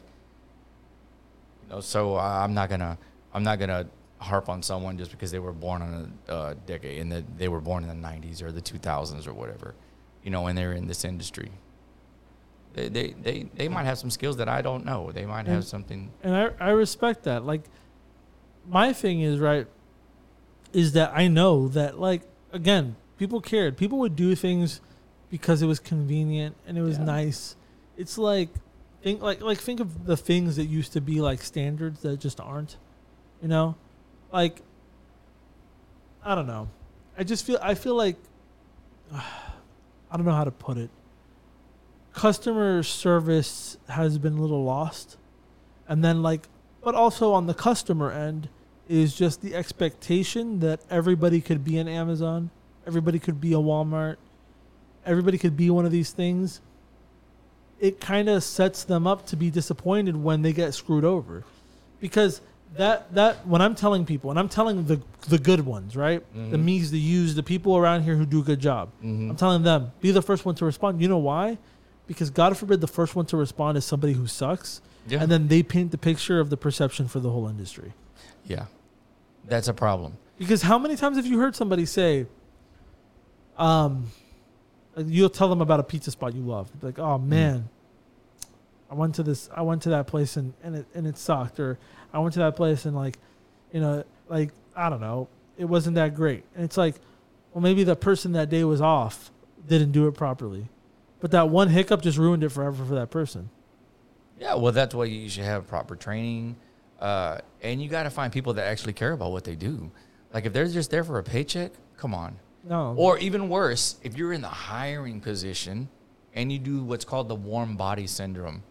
[1.63, 2.99] You know, so I'm not gonna
[3.33, 3.87] I'm not gonna
[4.21, 7.47] harp on someone just because they were born on a uh, decade and that they
[7.47, 9.73] were born in the 90s or the 2000s or whatever,
[10.23, 11.51] you know, and they're in this industry.
[12.73, 15.11] They they they, they might have some skills that I don't know.
[15.11, 16.11] They might have something.
[16.23, 17.45] and I, I respect that.
[17.45, 17.63] Like,
[18.67, 19.67] my thing is right,
[20.71, 22.21] is that I know that like
[22.53, 23.75] again, people cared.
[23.75, 24.79] People would do things
[25.29, 27.05] because it was convenient and it was Yeah.
[27.05, 27.55] nice.
[27.97, 28.49] It's like
[29.03, 32.39] think like like think of the things that used to be like standards that just
[32.39, 32.77] aren't.
[33.41, 33.75] You know,
[34.31, 34.61] like
[36.23, 36.69] I don't know.
[37.17, 38.15] I just feel I feel like
[39.13, 40.89] I don't know how to put it.
[42.13, 45.17] Customer service has been a little lost.
[45.87, 46.47] And then like
[46.83, 48.49] but also on the customer end
[48.89, 52.49] is just the expectation that everybody could be an Amazon,
[52.85, 54.17] everybody could be a Walmart,
[55.05, 56.61] everybody could be one of these things.
[57.79, 61.43] It kind of sets them up to be disappointed when they get screwed over.
[61.99, 62.41] Because
[62.77, 66.23] that that when I'm telling people, and I'm telling the the good ones, right?
[66.33, 66.65] The mm-hmm.
[66.65, 68.89] me's, the you's, the people around here who do a good job.
[69.03, 69.31] Mm-hmm.
[69.31, 71.01] I'm telling them, be the first one to respond.
[71.01, 71.57] You know why?
[72.07, 75.21] Because God forbid the first one to respond is somebody who sucks, Yeah.
[75.21, 77.93] and then they paint the picture of the perception for the whole industry.
[78.45, 78.65] Yeah.
[79.45, 80.17] That's a problem.
[80.37, 82.25] Because how many times have you heard somebody say,
[83.57, 84.11] um,
[84.97, 87.29] you'll tell them about a pizza spot you love, like, oh mm-hmm.
[87.29, 87.69] man,
[88.89, 91.59] I went to this, I went to that place and and it and it sucked,
[91.59, 91.77] or
[92.13, 93.17] I went to that place and like,
[93.71, 95.27] you know, like I don't know,
[95.57, 96.95] it wasn't that great, and it's like,
[97.53, 99.31] well, maybe the person that day was off,
[99.67, 100.67] didn't do it properly,
[101.19, 103.49] but that one hiccup just ruined it forever for that person.
[104.39, 106.55] Yeah, well, that's why you should have proper training,
[106.99, 109.91] uh, and you got to find people that actually care about what they do.
[110.33, 112.37] Like if they're just there for a paycheck, come on.
[112.63, 115.89] No, Or even worse, if you're in the hiring position
[116.35, 118.61] and you do what's called the warm body syndrome.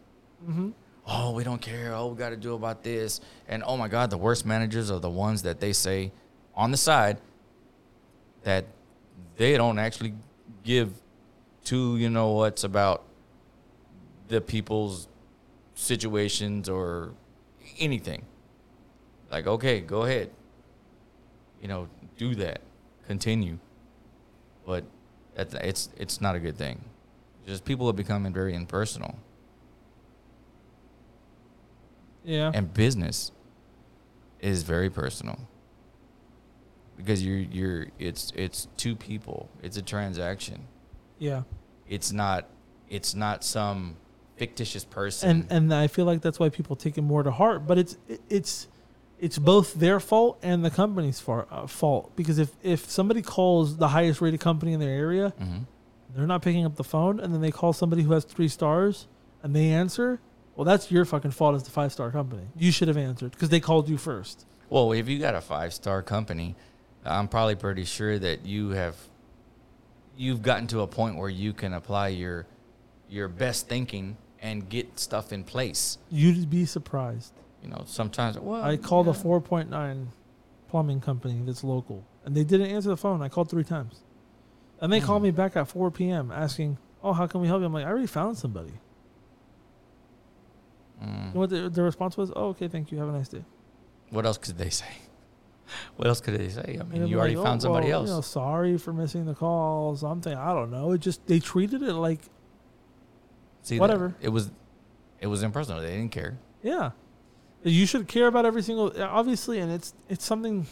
[0.49, 0.73] Mhm.
[1.07, 1.95] Oh, we don't care.
[1.95, 3.21] Oh, we got to do about this.
[3.49, 6.13] And oh my God, the worst managers are the ones that they say
[6.55, 7.19] on the side
[8.43, 8.65] that
[9.37, 10.15] they don't actually
[10.65, 10.93] give
[11.65, 13.05] two, you know, what's about
[14.29, 15.09] the people's
[15.75, 17.13] situations or
[17.79, 18.25] anything.
[19.31, 20.31] Like, okay, go ahead.
[21.61, 22.61] You know, do that.
[23.07, 23.59] Continue.
[24.67, 24.85] But
[25.37, 26.85] it's it's not a good thing.
[27.47, 29.19] Just people are becoming very impersonal.
[32.25, 33.33] Yeah, And business
[34.41, 35.39] is very personal.
[36.97, 39.49] Because you're you're it's it's two people.
[39.63, 40.67] It's a transaction.
[41.19, 41.43] yeah.
[41.89, 42.47] It's not
[42.89, 43.97] it's not some
[44.37, 45.29] fictitious person.
[45.31, 47.67] and and I feel like that's why people take it more to heart.
[47.67, 47.97] But it's
[48.29, 48.69] it's
[49.19, 53.77] it's both their fault and the company's far, uh, fault because if if somebody calls
[53.79, 55.67] the highest rated company in their area, Mhm.
[56.15, 59.07] they're not picking up the phone, and then they call somebody who has three stars
[59.43, 60.21] and they answer.
[60.61, 62.43] Well, that's your fucking fault as the five star company.
[62.55, 64.45] You should have answered because they called you first.
[64.69, 66.55] Well, if you got a five star company,
[67.03, 68.95] I'm probably pretty sure that you have
[70.19, 72.45] you've gotten to a point where you can apply your
[73.09, 75.97] your best thinking and get stuff in place.
[76.11, 77.33] You'd be surprised.
[77.63, 80.09] You know, sometimes well I called a 4.9
[80.69, 83.23] plumbing company that's local, and they didn't answer the phone.
[83.23, 84.03] I called three times,
[84.79, 85.29] and they called Hmm.
[85.29, 86.31] me back at 4 p.m.
[86.31, 88.75] asking, "Oh, how can we help you?" I'm like, "I already found somebody."
[91.03, 91.35] Mm.
[91.35, 92.31] What the, the response was?
[92.35, 92.99] "Oh, okay, thank you.
[92.99, 93.45] Have a nice day."
[94.11, 94.87] What else could they say?
[95.97, 96.79] What else could they say?
[96.81, 98.09] I mean, you already like, found "Oh, somebody well, else.
[98.09, 99.95] You know, sorry for missing the call.
[99.97, 100.91] Something I don't know.
[100.93, 102.19] It just they treated it like,
[103.63, 104.17] See, whatever.
[104.21, 104.51] it was,
[105.21, 105.81] it was impersonal.
[105.81, 106.39] They didn't care.
[106.63, 106.91] yeah,
[107.63, 110.67] you should care about every single obviously, and it's it's something.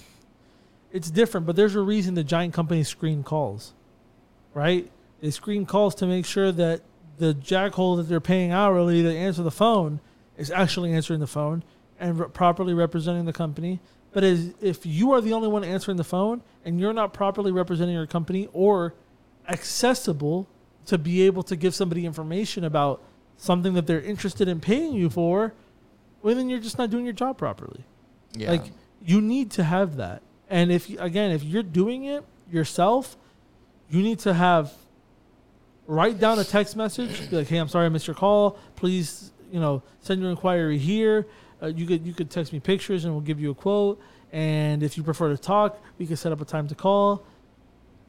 [0.90, 3.74] It's different, but there's a reason the giant companies screen calls,
[4.55, 4.90] right?
[5.20, 6.80] They screen calls to make sure that
[7.18, 10.00] the jackhole that they're paying hourly to answer the phone
[10.39, 11.62] is actually answering the phone
[12.01, 13.81] and re- properly representing the company.
[14.12, 17.52] But as, if you are the only one answering the phone and you're not properly
[17.52, 18.94] representing your company or
[19.48, 20.48] accessible
[20.86, 23.02] to be able to give somebody information about
[23.36, 25.52] something that they're interested in paying you for,
[26.23, 27.85] well, then you're just not doing your job properly.
[28.32, 28.52] Yeah.
[28.52, 28.65] Like
[29.05, 30.23] you need to have that.
[30.48, 33.16] And if again, if you're doing it yourself,
[33.90, 34.73] you need to have
[35.86, 37.31] write down a text message.
[37.31, 38.59] Be like, "Hey, I'm sorry I missed your call.
[38.77, 41.26] Please, you know, send your inquiry here.
[41.62, 44.00] Uh, you could you could text me pictures and we'll give you a quote.
[44.32, 47.24] And if you prefer to talk, we can set up a time to call.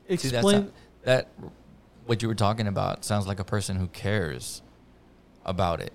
[0.08, 0.66] See, Explain.
[0.66, 0.72] not-
[1.04, 1.30] that
[2.06, 4.62] what you were talking about sounds like a person who cares
[5.46, 5.94] about it,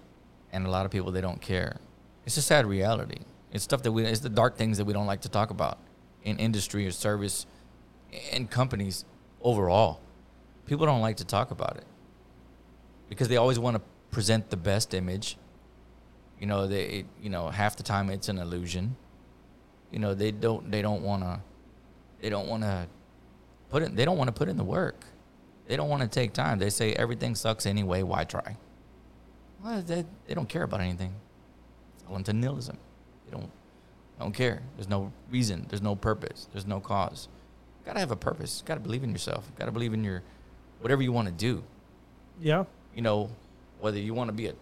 [0.52, 1.76] and a lot of people they don't care.
[2.24, 3.18] It's a sad reality.
[3.52, 4.04] It's stuff that we.
[4.04, 5.78] It's the dark things that we don't like to talk about
[6.22, 7.46] in industry or service,
[8.32, 9.04] and companies
[9.42, 10.00] overall.
[10.66, 11.84] People don't like to talk about it
[13.08, 13.82] because they always want to
[14.14, 15.36] present the best image.
[16.40, 16.84] You know, they.
[16.84, 18.96] It, you know, half the time it's an illusion.
[19.90, 20.70] You know, they don't.
[20.70, 21.40] They don't want to.
[22.20, 22.86] They don't want to
[23.68, 25.04] put in they don't want to put in the work.
[25.66, 26.58] They don't want to take time.
[26.58, 28.56] They say everything sucks anyway, why try?
[29.62, 31.14] Well, they, they don't care about anything.
[31.94, 32.78] It's all into nihilism.
[33.24, 33.50] They don't
[34.20, 34.62] don't care.
[34.76, 35.66] There's no reason.
[35.68, 36.48] There's no purpose.
[36.52, 37.28] There's no cause.
[37.80, 38.62] You gotta have a purpose.
[38.62, 39.44] You gotta believe in yourself.
[39.48, 40.22] You gotta believe in your
[40.80, 41.62] whatever you want to do.
[42.40, 42.64] yeah.
[42.94, 43.30] You know,
[43.84, 44.54] whether you want to be a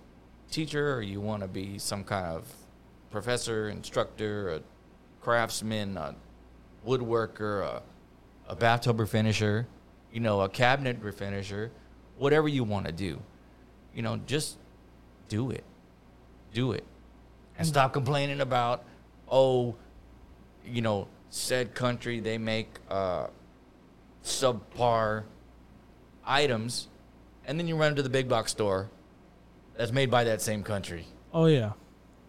[0.50, 2.52] teacher or you want to be some kind of
[3.08, 4.60] professor, instructor, a
[5.20, 6.16] craftsman, a
[6.84, 7.82] woodworker, a,
[8.48, 9.64] a bathtub refinisher,
[10.12, 11.70] you know, a cabinet refinisher,
[12.18, 13.22] whatever you want to do.
[13.94, 14.58] You know, just
[15.28, 15.62] do it.
[16.52, 16.82] Do it.
[17.56, 18.82] And stop complaining about,
[19.30, 19.76] oh,
[20.66, 23.28] you know, said country, they make uh,
[24.24, 25.22] subpar
[26.26, 26.88] items.
[27.46, 28.90] And then you run to the big box store
[29.76, 31.06] that's made by that same country.
[31.32, 31.72] Oh yeah.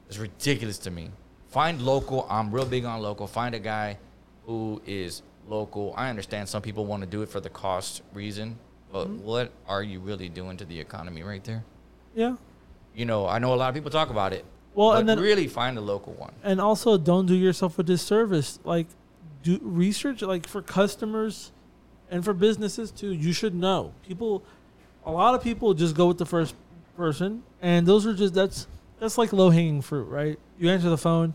[0.07, 1.09] It's ridiculous to me.
[1.49, 2.25] Find local.
[2.29, 3.27] I'm real big on local.
[3.27, 3.97] Find a guy
[4.45, 5.93] who is local.
[5.97, 8.57] I understand some people want to do it for the cost reason,
[8.91, 9.23] but Mm-hmm.
[9.23, 11.63] what are you really doing to the economy right there?
[12.15, 12.35] Yeah.
[12.95, 14.45] You know, I know a lot of people talk about it.
[14.75, 16.33] Well, but and then really find a local one.
[16.43, 18.59] and also don't do yourself a disservice.
[18.63, 18.87] Like
[19.43, 21.51] do research like for customers
[22.09, 23.11] and for businesses too.
[23.13, 23.93] You should know.
[24.07, 24.43] People
[25.05, 26.55] a lot of people just go with the first
[26.95, 28.67] person and those are just that's
[28.99, 30.39] that's like low hanging fruit, right?
[30.57, 31.33] You answer the phone,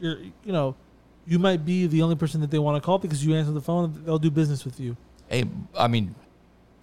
[0.00, 0.74] you're you know,
[1.26, 3.60] you might be the only person that they want to call because you answer the
[3.60, 4.96] phone, they'll do business with you.
[5.28, 5.44] Hey,
[5.76, 6.14] I mean,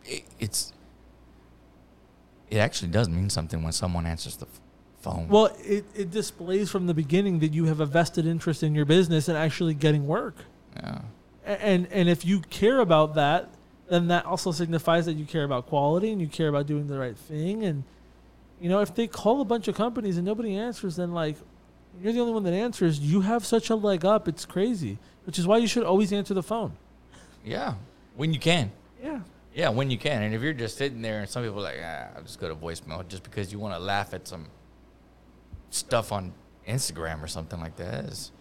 [0.04, 0.74] it, it's
[2.50, 4.48] it actually does mean something when someone answers the
[5.02, 5.28] phone.
[5.28, 8.86] Well, it, it displays from the beginning that you have a vested interest in your
[8.86, 10.36] business and actually getting work.
[10.76, 11.02] yeah.
[11.46, 13.50] And and if you care about that
[13.90, 16.98] then that also signifies that you care about quality and you care about doing the
[16.98, 17.64] right thing.
[17.64, 17.84] And
[18.60, 21.36] you know if they call a bunch of companies and nobody answers then like
[22.02, 23.00] you're the only one that answers.
[23.00, 24.28] You have such a leg up.
[24.28, 26.74] It's crazy which is why you should always answer the phone.
[27.44, 27.76] Yeah,
[28.16, 28.72] when you can.
[29.04, 29.22] yeah.
[29.54, 30.22] Yeah, when you can.
[30.22, 32.50] And if you're just sitting there and some people are like, ah, I'll just go
[32.50, 34.48] to voicemail just because you want to laugh at some
[35.70, 36.34] stuff on
[36.68, 38.04] Instagram or something like that.
[38.04, 38.32] Is,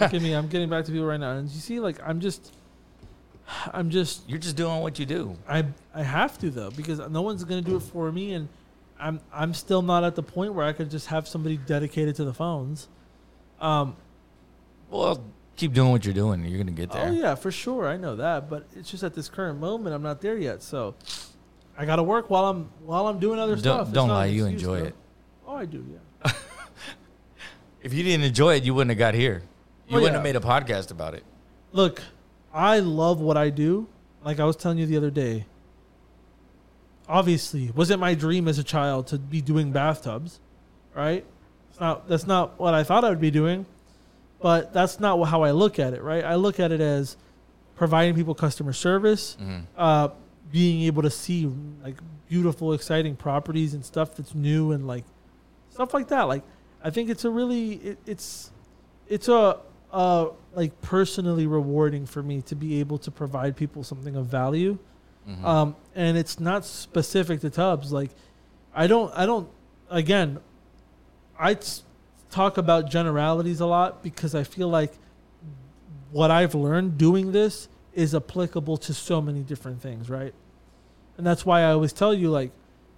[0.00, 0.32] look at me.
[0.32, 1.32] I'm getting back to people right now.
[1.32, 2.52] And you see like i'm just
[3.72, 5.36] i'm just you're just doing what you do.
[5.48, 5.64] I
[5.94, 8.48] I have to though because no one's gonna do it for me, and
[8.98, 12.24] I'm I'm still not at the point where I could just have somebody dedicated to
[12.24, 12.88] the phones.
[13.60, 13.96] Um.
[14.90, 15.22] Well,
[15.56, 16.42] keep doing what you're doing.
[16.44, 17.08] You're going to get there.
[17.08, 17.88] Oh yeah, for sure.
[17.88, 20.62] I know that, but it's just at this current moment I'm not there yet.
[20.62, 20.94] So
[21.76, 23.88] I got to work while I'm while I'm doing other Don't, stuff.
[23.88, 24.26] It's don't not lie.
[24.26, 24.86] You excuse, enjoy though.
[24.86, 24.94] it.
[25.46, 25.84] Oh, I do.
[26.24, 26.32] Yeah.
[27.82, 29.42] If you didn't enjoy it, you wouldn't have got here.
[29.88, 30.12] You Oh, wouldn't yeah.
[30.14, 31.22] have made a podcast about it.
[31.72, 32.00] Look,
[32.54, 33.88] I love what I do.
[34.24, 35.44] Like I was telling you the other day.
[37.06, 40.40] Obviously, was it my dream as a child to be doing bathtubs,
[40.94, 41.24] right?
[41.70, 42.08] It's not.
[42.08, 43.66] That's not what I thought I would be doing,
[44.40, 46.24] but that's not how I look at it, right?
[46.24, 47.18] I look at it as
[47.76, 49.64] providing people customer service, Mhm.
[49.76, 50.08] uh,
[50.50, 51.52] being able to see
[51.82, 51.96] like
[52.28, 55.04] beautiful, exciting properties and stuff that's new and like
[55.70, 56.22] stuff like that.
[56.22, 56.42] Like
[56.82, 58.50] I think it's a really it, it's
[59.08, 59.58] it's a
[59.92, 64.78] uh like personally rewarding for me to be able to provide people something of value.
[65.28, 65.44] Mhm.
[65.44, 67.92] Um, and it's not specific to tubs.
[67.92, 68.10] Like
[68.74, 69.48] I don't I don't
[69.90, 70.38] again
[71.38, 71.82] I t-
[72.30, 74.92] talk about generalities a lot because I feel like
[76.12, 80.34] what I've learned doing this is applicable to so many different things, right?
[81.16, 82.50] And that's why I always tell you, like,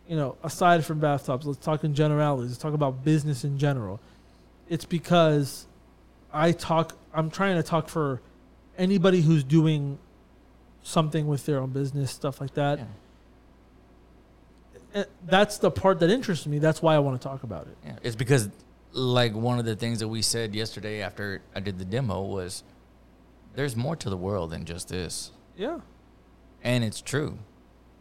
[0.08, 2.50] you know, aside from bathtubs, let's talk in generalities.
[2.50, 4.00] Let's talk about business in general.
[4.68, 5.66] It's because
[6.36, 6.96] I talk.
[7.14, 8.20] I'm trying to talk for
[8.76, 9.98] anybody who's doing
[10.82, 12.78] something with their own business, stuff like that.
[12.78, 12.84] Yeah.
[14.94, 16.58] Eh, That's the part that interests me.
[16.58, 17.76] That's why I want to talk about it.
[17.84, 18.48] Yeah, it's because
[18.92, 22.62] like one of the things that we said yesterday after I did the demo was
[23.54, 25.32] there's more to the world than just this.
[25.56, 25.80] Yeah.
[26.62, 27.38] And it's true.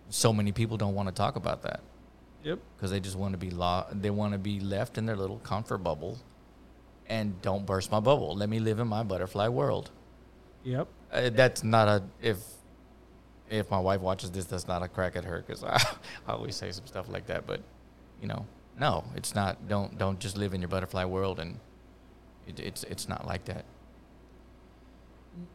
[0.09, 1.79] So many people don't want to talk about that
[2.43, 2.59] Yep.
[2.77, 5.39] because they just want to be lo- they want to be left in their little
[5.39, 6.17] comfort bubble
[7.07, 8.35] and don't burst my bubble.
[8.35, 9.91] Let me live in my butterfly world.
[10.63, 10.87] Yep.
[11.11, 12.37] Uh, that's not a if
[13.49, 15.79] if my wife watches this, that's not a crack at her because I,
[16.27, 17.45] I always say some stuff like that.
[17.47, 17.61] But
[18.21, 18.45] you know,
[18.79, 19.67] no, it's not.
[19.67, 21.59] Don't don't just live in your butterfly world, and
[22.47, 23.65] it, it's it's not like that.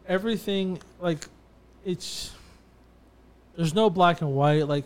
[0.07, 1.27] everything like
[1.85, 2.33] it's
[3.57, 4.85] there's no black and white like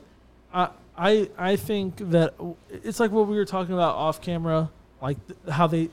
[0.53, 2.35] i i i think that
[2.71, 4.71] it's like what we were talking about off camera
[5.03, 5.89] like th- how they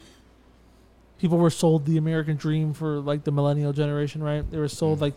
[1.21, 4.97] people were sold the american dream for like the millennial generation right they were sold
[4.97, 5.01] Mhm.
[5.03, 5.13] like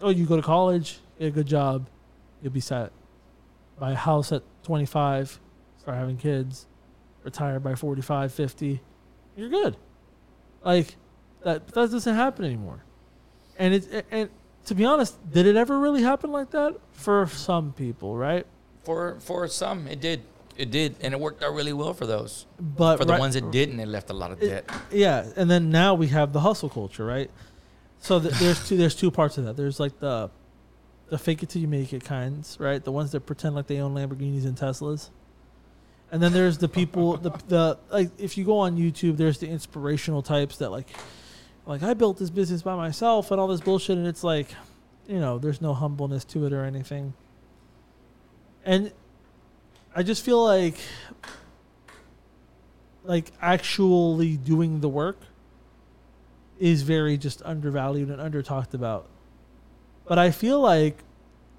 [0.00, 1.86] oh you go to college get a good job
[2.40, 2.90] you'll be set
[3.78, 5.38] buy a house at 25
[5.78, 6.66] start having kids
[7.22, 8.80] retire by 45 50
[9.36, 9.76] you're good
[10.64, 10.96] like
[11.44, 12.82] that that doesn't happen anymore
[13.58, 14.30] and it and
[14.64, 18.46] to be honest, did it ever really happen like that for some people, right?
[18.84, 20.22] For for some, it did.
[20.56, 22.46] It did, and it worked out really well for those.
[22.60, 24.70] But For the right- ones that didn't, it left a lot of It- debt.
[24.92, 27.30] yeah, and then now we have the hustle culture, right?
[28.00, 29.56] So th- there's two there's two parts of that.
[29.56, 30.30] There's like the
[31.08, 32.82] the fake it till you make it kinds, right?
[32.82, 35.10] The ones that pretend like they own Lamborghinis and Teslas.
[36.10, 39.48] And then there's the people the the like if you go on YouTube, there's the
[39.48, 40.88] inspirational types that like
[41.64, 44.48] like I built this business by myself and all this bullshit and it's like
[45.06, 47.14] you know, there's no humbleness to it or anything.
[48.64, 48.92] And
[49.94, 50.76] I just feel like
[53.04, 55.18] like actually doing the work
[56.58, 59.08] is very just undervalued and under talked about.
[60.06, 60.98] But I feel like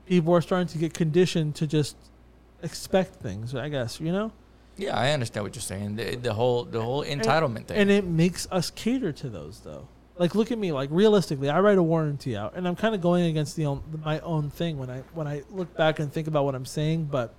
[0.05, 1.95] people are starting to get conditioned to just
[2.61, 4.31] expect things, I guess, you know?
[4.77, 5.97] Yeah, I understand what you're saying.
[5.97, 7.77] The, the whole the whole entitlement thing.
[7.77, 9.87] And it makes us cater to those though.
[10.17, 13.01] Like look at me, like realistically, I write a warranty out and I'm kind of
[13.01, 16.27] going against the own, my own thing when I when I look back and think
[16.27, 17.35] about what I'm saying, but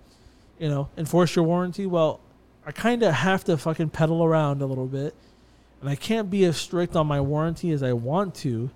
[0.59, 1.87] you know, enforce your warranty.
[1.87, 2.21] Well,
[2.67, 5.15] I kind of have to fucking pedal around a little bit,
[5.81, 8.71] and I can't be as strict on my warranty as I want to,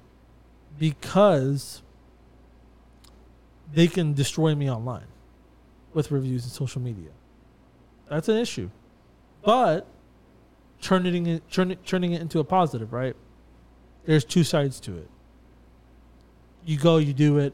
[0.79, 1.83] because
[3.73, 5.07] they can destroy me online
[5.95, 7.11] with reviews and social media.
[8.09, 8.71] That's an issue,
[9.43, 9.87] but
[10.81, 13.17] turning it turning turning it into a positive, right?
[14.05, 15.09] There's two sides to it.
[16.65, 17.53] You go, you do it.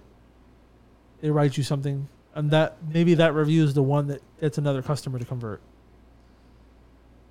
[1.20, 4.82] They write you something and that maybe that review is the one that gets another
[4.82, 5.61] customer to convert.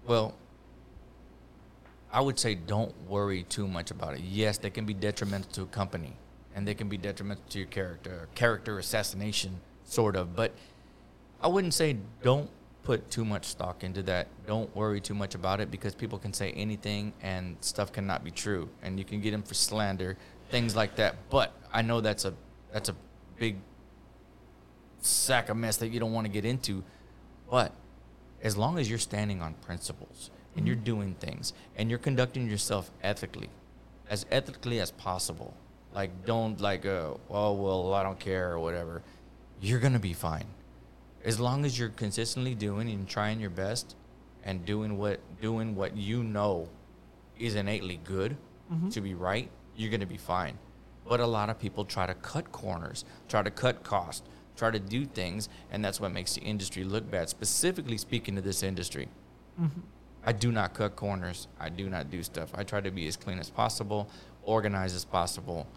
[0.08, 0.34] Well,
[2.12, 4.22] I would say don't worry too much about it.
[4.22, 6.14] Yes, they can be detrimental to a company,
[6.56, 10.36] and they can be detrimental to your character, character assassination, sort of.
[10.36, 10.54] But
[11.42, 12.50] I wouldn't say don't
[12.84, 14.28] put too much stock into that.
[14.46, 18.32] Don't worry too much about it because people can say anything, and stuff cannot be
[18.32, 20.18] true, and you can get them for slander,
[20.50, 21.16] things like that.
[21.30, 22.34] But I know that's a
[22.72, 22.96] that's a
[23.38, 23.58] big
[25.06, 26.84] sack of mess that you don't want to get into.
[27.50, 27.74] But
[28.42, 32.92] as long as you're standing on principles and you're doing things and you're conducting yourself
[33.02, 33.50] ethically,
[34.10, 35.54] as ethically as possible,
[35.94, 39.02] like don't like, uh, oh well, I don't care or whatever.
[39.62, 40.48] You're gonna be fine,
[41.24, 43.96] as long as you're consistently doing and trying your best,
[44.44, 46.68] and doing what doing what you know
[47.40, 48.36] is innately good
[48.92, 49.50] to be right.
[49.76, 50.58] You're gonna be fine.
[51.08, 54.80] But a lot of people try to cut corners, try to cut costs, try to
[54.80, 57.30] do things, and that's what makes the industry look bad.
[57.30, 59.08] Specifically speaking to this industry,
[59.60, 59.80] mm-hmm.
[60.26, 61.48] I do not cut corners.
[61.60, 62.52] I do not do stuff.
[62.54, 64.10] I try to be as clean as possible,
[64.44, 65.68] organized as possible.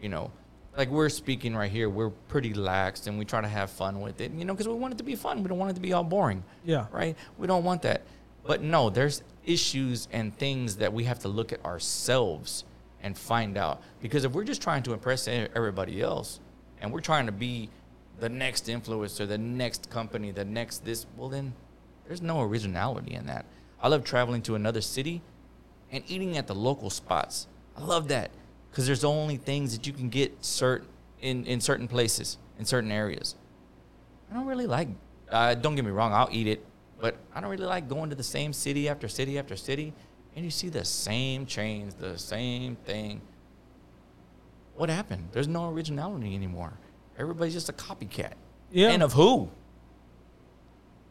[0.00, 0.30] You know,
[0.76, 4.20] like we're speaking right here, we're pretty laxed and we try to have fun with
[4.20, 4.32] it.
[4.32, 5.42] You know, because we want it to be fun.
[5.42, 6.44] We don't want it to be all boring.
[6.64, 6.86] Yeah.
[6.90, 7.16] Right.
[7.38, 8.02] We don't want that.
[8.44, 12.64] But no, there's issues and things that we have to look at ourselves
[13.02, 13.82] and find out.
[14.00, 16.40] Because if we're just trying to impress everybody else,
[16.80, 17.70] and we're trying to be
[18.20, 21.54] the next influencer, the next company, the next this, well then
[22.06, 23.46] there's no originality in that.
[23.82, 25.22] I love traveling to another city
[25.90, 27.46] and eating at the local spots.
[27.76, 28.30] I love that
[28.70, 30.88] because there's only things that you can get certain
[31.20, 33.34] in, in certain places, in certain areas.
[34.30, 34.88] I don't really like.
[35.28, 36.64] Uh, don't get me wrong, I'll eat it,
[37.00, 39.94] but I don't really like going to the same city after city after city,
[40.36, 43.22] and you see the same chains, the same thing.
[44.76, 45.28] What happened?
[45.32, 46.74] There's no originality anymore.
[47.18, 48.32] Everybody's just a copycat.
[48.70, 48.90] Yeah.
[48.90, 49.50] And of who?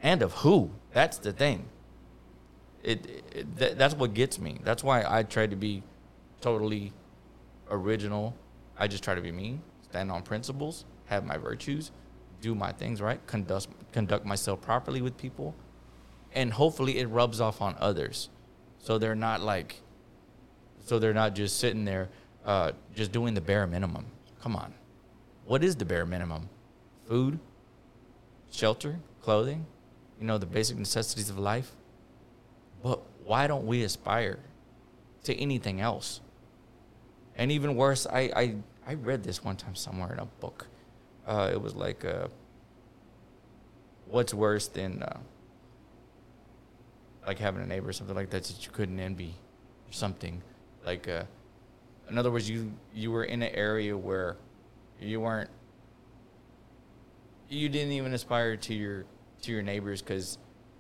[0.02, 0.72] And of who?
[0.92, 1.66] That's the thing.
[2.84, 4.60] It, it that, that's what gets me.
[4.64, 5.84] That's why I try to be
[6.42, 6.92] totally
[7.70, 8.36] original.
[8.78, 11.92] I just try to be me, stand on principles, have my virtues,
[12.42, 15.56] do my things right, conduct conduct myself properly with people,
[16.34, 18.30] and hopefully it rubs off on others,
[18.80, 19.82] so they're not like,
[20.80, 22.10] so they're not just sitting there,
[22.46, 24.06] uh, just doing the bare minimum.
[24.42, 24.74] Come on,
[25.46, 26.50] what is the bare minimum?
[27.08, 27.40] Food,
[28.52, 29.66] shelter, clothing,
[30.20, 31.72] you know the basic necessities of life.
[32.82, 34.40] But why don't we aspire
[35.24, 36.22] to anything else?
[37.36, 38.56] And even worse, I, I,
[38.86, 40.68] I read this one time somewhere in a book.
[41.26, 42.28] Uh, it was like, uh,
[44.08, 45.18] what's worse than uh,
[47.26, 49.34] like having a neighbor or something like that that you couldn't envy
[49.90, 50.42] or something?
[50.86, 51.24] Like, uh,
[52.10, 54.36] in other words, you you were in an area where
[55.04, 55.50] you weren't,
[57.50, 59.06] you didn't even aspire to your
[59.44, 60.38] to your neighbors because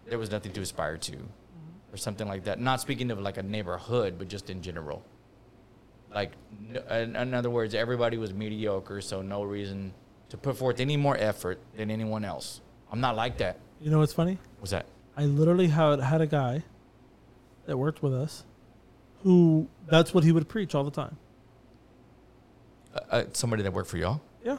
[0.07, 1.17] there was nothing to aspire to,
[1.91, 2.59] or something like that.
[2.59, 5.03] Not speaking of like a neighborhood, but just in general
[6.13, 6.31] like
[6.91, 9.91] in, in other words everybody was mediocre so no reason
[10.29, 13.97] to put forth any more effort than anyone else i'm not like that You know
[13.97, 14.37] what's funny?
[14.59, 14.85] what's that
[15.17, 16.61] I literally had had a guy
[17.65, 18.43] that worked with us
[19.23, 21.17] who that's what he would preach all the time.
[22.95, 24.57] Uh, uh, somebody that worked for y'all Yeah.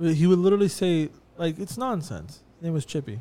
[0.00, 2.42] He would literally say, like, it's nonsense.
[2.56, 3.14] His name was Chippy.
[3.14, 3.20] His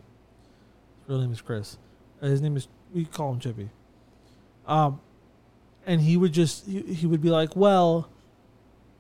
[1.07, 1.77] real name is Chris.
[2.21, 3.69] Uh, his name is, we call him Chippy.
[4.67, 4.99] Um,
[5.85, 8.09] and he would just, he, he would be like, well,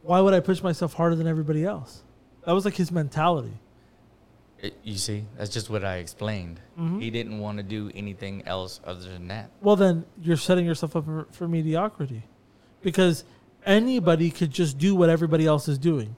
[0.03, 2.03] why would I push myself harder than everybody else?
[2.45, 3.53] That was like his mentality.
[4.59, 7.01] It- you see that's just what i explained Mhm.
[7.01, 10.95] he didn't want to do anything else other than that Well, then you're setting yourself
[10.95, 12.21] up for, for mediocrity
[12.83, 13.23] because
[13.65, 16.15] anybody could just do what everybody else is doing.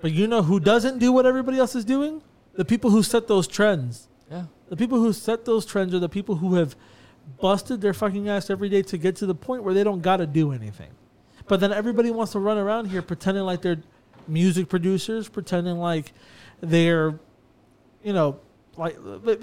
[0.00, 2.22] But you know who doesn't do what everybody else is doing?
[2.54, 4.08] The people who set those trends.
[4.30, 4.44] Yeah.
[4.68, 6.76] The people who set those trends are the people who have
[7.40, 10.18] busted their fucking ass every day to get to the point where they don't got
[10.18, 10.90] to do anything.
[11.48, 13.82] But then everybody wants to run around here pretending like they're
[14.26, 16.12] music producers, pretending like
[16.60, 17.18] they're,
[18.02, 18.40] you know,
[18.76, 18.96] like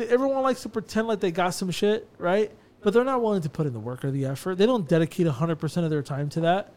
[0.09, 2.51] everyone likes to pretend like they got some shit, right?
[2.81, 4.57] But they're not willing to put in the work or the effort.
[4.57, 6.73] They don't dedicate 100% of their time to that.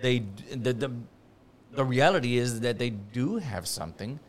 [0.00, 0.90] They the the,
[1.72, 4.20] the reality is that they do have something,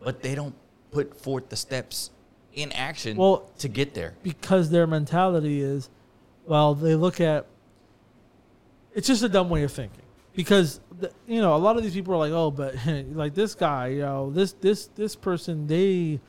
[0.00, 0.54] but they don't
[0.90, 2.10] put forth the steps
[2.54, 4.14] in action Well, to get there.
[4.22, 5.88] because their mentality is,
[6.46, 7.46] well, they look at.
[8.94, 10.02] It's just a dumb way of thinking
[10.34, 13.54] because the, you know a lot of these people are like, oh, but like this
[13.54, 16.20] guy, you know, this this this person, they,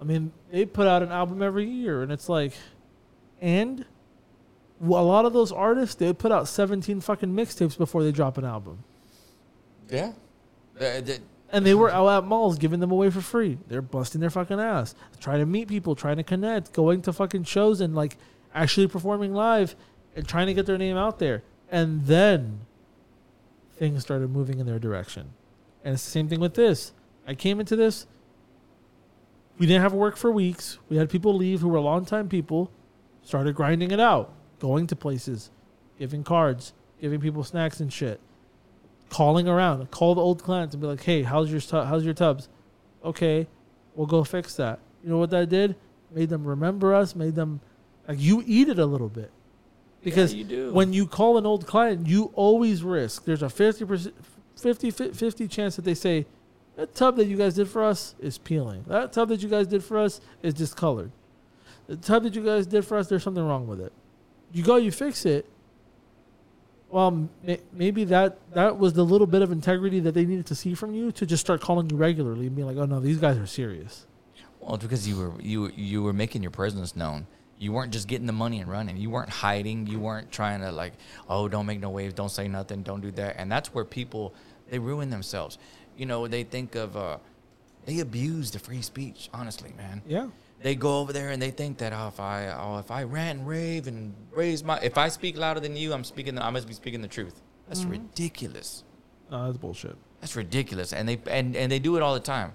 [0.00, 2.52] I mean, they put out an album every year, and it's like,
[3.40, 3.84] and
[4.86, 8.44] a lot of those artists they put out seventeen fucking mixtapes before they drop an
[8.44, 8.84] album,
[9.90, 10.12] Yeah.
[10.76, 11.20] Uh, the-
[11.52, 13.58] and they were out at malls giving them away for free.
[13.68, 17.44] They're busting their fucking ass, trying to meet people, trying to connect, going to fucking
[17.44, 18.16] shows, and like
[18.54, 19.76] actually performing live
[20.16, 21.42] and trying to get their name out there.
[21.70, 22.60] And then
[23.76, 25.30] things started moving in their direction.
[25.84, 26.92] And it's the same thing with this.
[27.26, 28.06] I came into this.
[29.58, 30.78] We didn't have work for weeks.
[30.88, 32.70] We had people leave who were longtime people.
[33.22, 35.50] Started grinding it out, going to places,
[35.98, 38.20] giving cards, giving people snacks and shit
[39.10, 42.14] calling around, call the old clients and be like, "Hey, how's your tu- how's your
[42.14, 42.48] tubs?
[43.04, 43.46] Okay,
[43.94, 45.76] we'll go fix that." You know what that did?
[46.12, 47.14] Made them remember us.
[47.14, 47.60] Made them
[48.08, 49.30] like you eat it a little bit
[50.02, 50.72] because you do.
[50.72, 53.24] when you call an old client, you always risk.
[53.24, 54.14] There's a 50 percent,
[54.56, 56.26] 50, 50 chance that they say,
[56.76, 58.84] "That tub that you guys did for us is peeling.
[58.88, 61.12] That tub that you guys did for us is discolored.
[61.86, 63.92] The tub that you guys did for us, there's something wrong with it."
[64.54, 65.46] You go, you fix it
[66.94, 67.28] well,
[67.72, 70.94] maybe that that was the little bit of integrity that they needed to see from
[70.94, 73.48] you to just start calling you regularly and being like, "Oh no, these guys are
[73.48, 74.06] serious."
[74.60, 77.26] Well, it's because you were you you were making your presence known.
[77.58, 78.96] You weren't just getting the money and running.
[78.96, 79.88] You weren't hiding.
[79.88, 80.92] You weren't trying to like,
[81.28, 83.40] oh, don't make no waves, don't say nothing, don't do that.
[83.40, 84.32] And that's where people
[84.70, 85.58] they ruin themselves.
[85.96, 87.18] You know, they think of uh,
[87.86, 89.30] they abuse the free speech.
[89.34, 90.00] Honestly, man.
[90.06, 90.28] Yeah.
[90.62, 93.40] They go over there and they think that oh, if I oh, if I rant
[93.40, 96.38] and rave and raise my if I speak louder than you, I'm speaking.
[96.38, 97.42] I must be speaking the truth.
[97.68, 98.84] That's ridiculous.
[99.30, 99.96] No, that's bullshit.
[100.20, 102.52] That's ridiculous, and they and, and they do it all the time.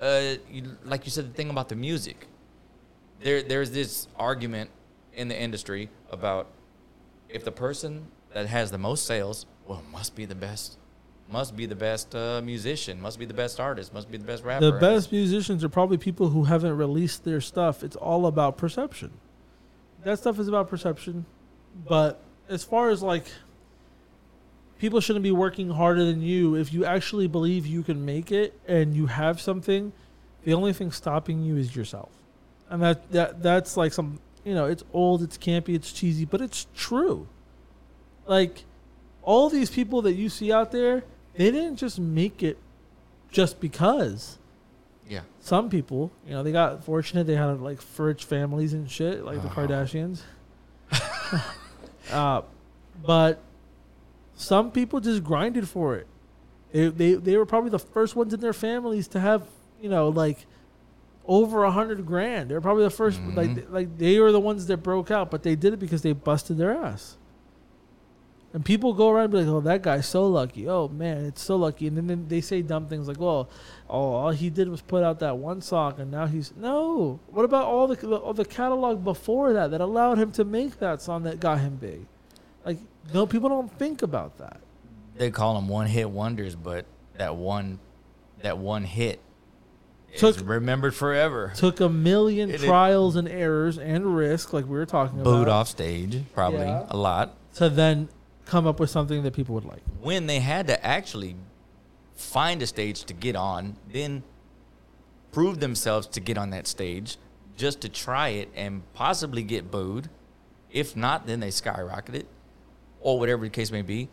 [0.00, 2.26] Uh, you, like you said, the thing about the music.
[3.22, 4.70] There, there's this argument
[5.14, 6.48] in the industry about
[7.28, 10.76] if the person that has the most sales, well, must be the best,
[11.28, 14.44] must be the best uh, musician, must be the best artist, must be the best
[14.44, 14.70] rapper.
[14.70, 17.82] The best musicians are probably people who haven't released their stuff.
[17.82, 19.12] It's all about perception.
[20.04, 21.26] That stuff is about perception,
[21.88, 23.26] but as far as like
[24.78, 28.58] people shouldn't be working harder than you if you actually believe you can make it
[28.68, 29.92] and you have something
[30.44, 32.10] the only thing stopping you is yourself
[32.70, 36.40] and that, that that's like some you know it's old it's campy it's cheesy but
[36.40, 37.26] it's true
[38.26, 38.64] like
[39.22, 41.02] all these people that you see out there
[41.36, 42.58] they didn't just make it
[43.30, 44.38] just because
[45.08, 49.24] Yeah, some people you know they got fortunate they had like rich families and shit
[49.24, 49.52] like the Oh.
[49.52, 50.22] kardashians
[52.12, 52.42] uh,
[53.04, 53.40] but
[54.34, 56.06] some people just grinded for it.
[56.72, 59.46] They, they they were probably the first ones in their families to have
[59.80, 60.46] you know like
[61.26, 62.50] over a hundred grand.
[62.50, 63.70] They're probably the 1st like Mhm.
[63.72, 66.56] like they were the ones that broke out, but they did it because they busted
[66.58, 67.16] their ass.
[68.56, 70.66] And people go around and be like, "Oh, that guy's so lucky.
[70.66, 73.50] Oh man, it's so lucky." And then, they say dumb things like, "Well,
[73.90, 77.20] oh, all he did was put out that one song, and now he's no.
[77.26, 81.02] What about all the all the catalog before that that allowed him to make that
[81.02, 82.06] song that got him big?
[82.64, 82.78] Like,
[83.12, 84.60] no, people don't think about that.
[85.18, 86.86] they call them one hit wonders, but
[87.18, 87.78] that one,
[88.40, 89.20] that one hit
[90.14, 91.52] is Took- remembered forever.
[91.54, 95.26] Took a million It- it- trials and errors and risk, like we were talking Booed
[95.26, 96.86] about, Booed off stage, probably Yeah.
[96.88, 97.34] a lot.
[97.56, 98.08] to then
[98.46, 99.82] come up with something that people would like.
[100.00, 101.36] when they had to actually
[102.14, 104.22] find a stage to get on, then
[105.32, 107.18] prove themselves to get on that stage
[107.56, 110.08] just to try it and possibly get booed.
[110.70, 112.24] If not, then they skyrocketed
[113.00, 114.08] or whatever the case may be.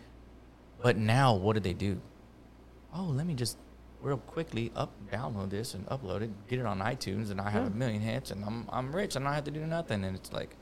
[0.82, 2.02] But now, what do they do?
[2.94, 3.58] Oh, let me just
[4.02, 7.68] real quickly up download this and upload it, get it on iTunes, and I have
[7.68, 10.04] a million hits, and I'm I'm rich, and I don't have to do nothing.
[10.04, 10.58] And it's like,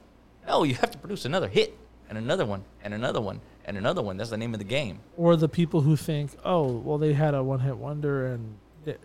[0.47, 1.77] no, you have to produce another hit
[2.07, 4.17] and another one and another one and another one.
[4.17, 4.99] That's the name of the game.
[5.17, 8.57] Or the people who think, oh, well, they had a one-hit wonder, and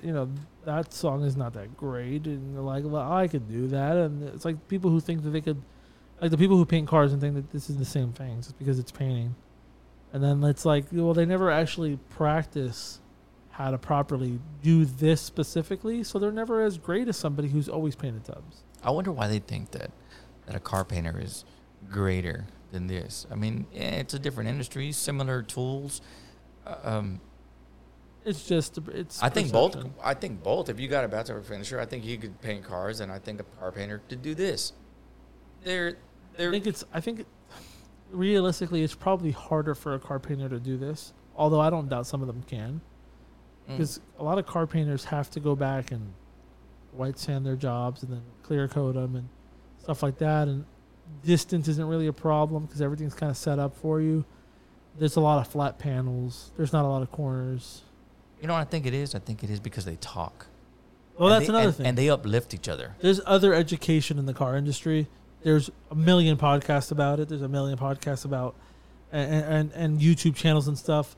[0.03, 0.29] you know
[0.65, 4.23] that song is not that great, and they're like, well, I could do that, and
[4.29, 5.61] it's like people who think that they could,
[6.21, 8.59] like the people who paint cars and think that this is the same thing just
[8.59, 9.35] because it's painting,
[10.13, 13.01] and then it's like, well, they never actually practice
[13.51, 17.95] how to properly do this specifically, so they're never as great as somebody who's always
[17.95, 18.63] painted tubs.
[18.83, 19.91] I wonder why they think that
[20.47, 21.45] that a car painter is
[21.91, 23.27] greater than this.
[23.31, 26.01] I mean, yeah, it's a different industry, similar tools.
[26.67, 27.21] Uh, Um,
[28.25, 29.23] It's just it's.
[29.23, 29.77] I think both.
[30.03, 30.69] I think both.
[30.69, 33.41] If you got a bathtub finisher, I think you could paint cars, and I think
[33.41, 34.73] a car painter could do this.
[35.63, 35.97] They're
[36.39, 36.85] I think it's.
[36.93, 37.25] I think
[38.11, 41.13] realistically, it's probably harder for a car painter to do this.
[41.37, 42.81] Although I don't doubt some of them can,
[43.69, 46.13] mm, because a lot of car painters have to go back and
[46.93, 49.29] white sand their jobs and then clear coat them and
[49.79, 50.49] stuff like that.
[50.49, 50.65] And
[51.25, 54.25] distance isn't really a problem because everything's kind of set up for you.
[54.99, 56.51] There's a lot of flat panels.
[56.57, 57.83] There's not a lot of corners.
[58.41, 59.15] you know what I think it is.
[59.15, 60.47] I think it is because they talk.
[61.19, 61.87] Well, And that's they- another and, thing.
[61.87, 62.95] And they uplift each other.
[63.01, 65.09] There's other education in the car industry.
[65.43, 67.29] There's a million podcasts about it.
[67.29, 68.55] There's a million podcasts about
[69.13, 71.15] and and, and YouTube channels and stuff.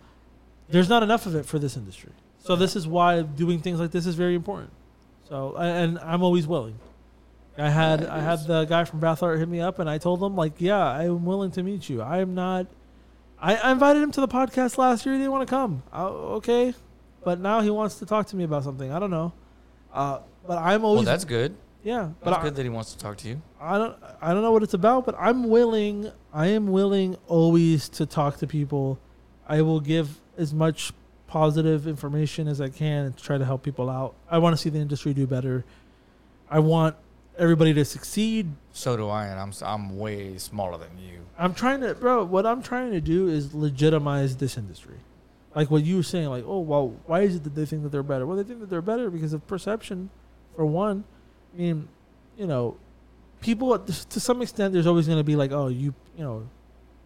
[0.69, 2.13] There's not enough of it for this industry.
[2.39, 4.71] So this is why doing things like this is very important.
[5.29, 6.79] So and I'm always willing.
[7.59, 10.23] I had I had the guy from Bath Art hit me up and I told
[10.23, 12.03] him like, yeah, I'm willing to meet you.
[12.03, 12.67] I am not.
[13.41, 15.15] I, I invited him to the podcast last year.
[15.15, 15.83] He didn't want to come.
[15.93, 16.09] Uh,
[16.39, 16.75] okay,
[17.25, 18.93] but now he wants to talk to me about something.
[18.93, 19.33] I don't know.
[19.93, 21.55] Uh, but I'm always Well, that's good.
[21.83, 22.11] yeah.
[22.21, 23.41] But That's I, good that he wants to talk to you.
[23.61, 27.89] I don't I don't know what it's about, but I'm willing I am willing always
[27.91, 28.99] to talk to people.
[29.49, 30.93] I will give as much
[31.27, 34.15] positive information as I can to try to help people out.
[34.31, 35.65] I want to see the industry do better.
[36.51, 36.97] I want
[37.39, 38.53] everybody to succeed.
[38.73, 41.21] So do I, and I'm I'm way smaller than you.
[41.39, 44.97] I'm trying to bro, what I'm trying to do is legitimize this industry.
[45.55, 47.91] Like what you were saying like, "Oh, well, why is it that they think that
[47.91, 50.11] they're better?" Well, they think that they're better because of perception
[50.55, 51.05] for one.
[51.55, 51.89] I mean,
[52.37, 52.77] you know,
[53.41, 56.49] people to some extent there's always going to be like oh you you know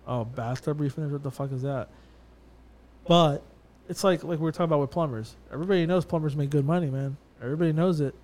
[0.06, 1.88] oh bathtub refinish what the fuck is that
[3.06, 3.42] but
[3.88, 6.88] it's like like we were talking about with plumbers everybody knows plumbers make good money
[6.88, 8.14] man everybody knows it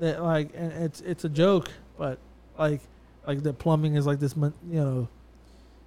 [0.00, 2.18] that like and it's it's a joke but
[2.58, 2.80] like
[3.26, 5.08] like that plumbing is like this you know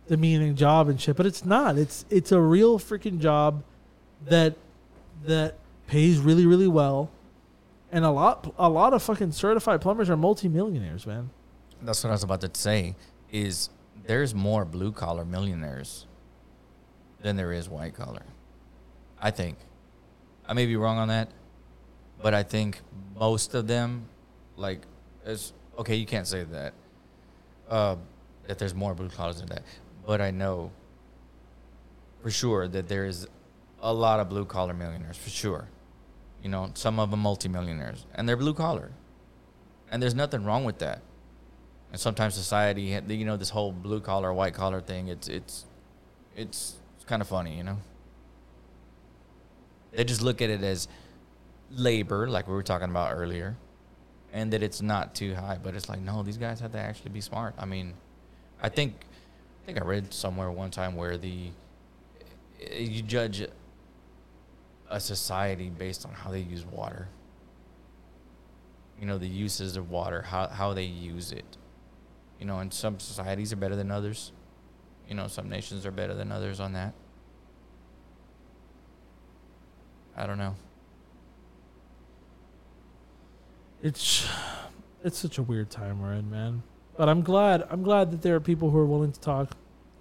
[0.07, 3.63] demeaning job and shit but it's not it's it's a real freaking job
[4.25, 4.55] that
[5.25, 5.55] that
[5.87, 7.09] pays really really well
[7.91, 11.29] and a lot a lot of fucking certified plumbers are multimillionaires, man.
[11.81, 12.95] That's what I was about to say.
[13.31, 13.69] Is
[14.05, 16.05] there's more blue collar millionaires
[17.21, 18.23] than there is white collar.
[19.21, 19.57] I think.
[20.47, 21.29] I may be wrong on that,
[22.21, 22.81] but I think
[23.19, 24.05] most of them,
[24.55, 24.81] like,
[25.25, 26.73] as okay, you can't say that.
[27.69, 27.95] Uh,
[28.47, 29.63] that there's more blue collars than that,
[30.05, 30.71] but I know
[32.23, 33.27] for sure that there is
[33.81, 35.67] a lot of blue collar millionaires for sure.
[36.41, 38.91] You know, some of them multimillionaires, and they're blue collar,
[39.91, 41.01] and there's nothing wrong with that.
[41.91, 45.65] And sometimes society, you know, this whole blue collar, white collar thing, it's it's
[46.35, 47.77] it's, it's kind of funny, you know.
[49.91, 50.87] They just look at it as
[51.71, 53.55] labor, like we were talking about earlier,
[54.33, 55.57] and that it's not too high.
[55.61, 57.55] But it's like, no, these guys have to actually be smart.
[57.57, 57.93] I mean,
[58.61, 58.93] I think
[59.63, 61.49] I think I read somewhere one time where the
[62.71, 63.45] you judge
[64.89, 67.07] a society based on how they use water.
[68.99, 71.57] You know, the uses of water, how how they use it.
[72.39, 74.31] You know, and some societies are better than others.
[75.07, 76.93] You know, some nations are better than others on that.
[80.15, 80.55] I don't know.
[83.81, 84.27] It's
[85.03, 86.63] it's such a weird time we're in, man.
[86.97, 89.55] But I'm glad I'm glad that there are people who are willing to talk.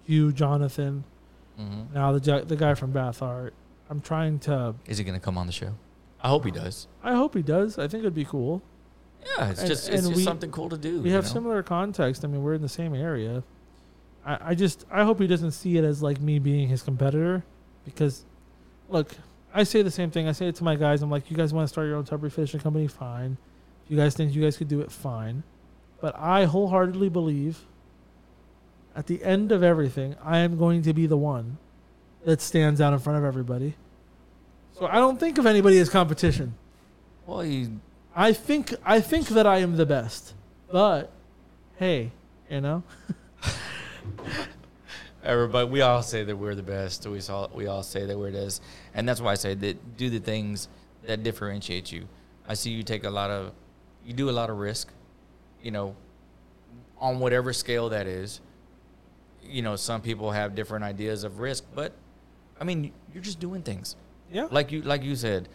[0.05, 1.03] You, Jonathan,
[1.57, 3.53] hmm now the the guy from Bath Art.
[3.89, 4.75] I'm trying to.
[4.85, 5.73] Is he gonna come on the show?
[6.21, 6.87] I hope he does.
[7.03, 7.77] I hope he does.
[7.77, 8.61] I think it'd be cool.
[9.23, 11.01] Yeah, it's And- just it's just we- something cool to do.
[11.01, 11.29] We have know?
[11.29, 12.25] similar context.
[12.25, 13.43] I mean, we're in the same area.
[14.25, 17.43] I, I just I hope he doesn't see it as like me being his competitor,
[17.85, 18.25] because,
[18.89, 19.11] look,
[19.53, 20.27] I say the same thing.
[20.27, 21.01] I say it to my guys.
[21.01, 22.87] I'm like, you guys want to start your own tub fishing company?
[22.87, 23.37] Fine.
[23.87, 25.43] If you guys think you guys could do it, fine.
[26.01, 27.59] But I wholeheartedly believe.
[28.93, 31.57] At the end of everything, I am going to be the one
[32.25, 33.75] that stands out in front of everybody.
[34.77, 36.55] So I don't think of anybody as competition.
[37.25, 37.79] Well, you
[38.13, 40.33] I think I think that I am the best,
[40.69, 41.11] but
[41.77, 42.11] hey,
[42.49, 42.83] you know,
[45.23, 47.05] Everybody, we all say that we're the best.
[47.07, 48.59] We all we all say that we're this,
[48.93, 50.67] and that's why I say that do the things
[51.05, 52.07] that differentiate you.
[52.47, 53.51] I see you take a lot of,
[54.07, 54.89] you do a lot of risk,
[55.61, 55.95] you know,
[56.97, 58.41] on whatever scale that is.
[59.43, 61.93] You know, some people have different ideas of risk, but
[62.59, 63.95] I mean, you're just doing things
[64.31, 64.47] yeah.
[64.49, 65.49] like you like you said.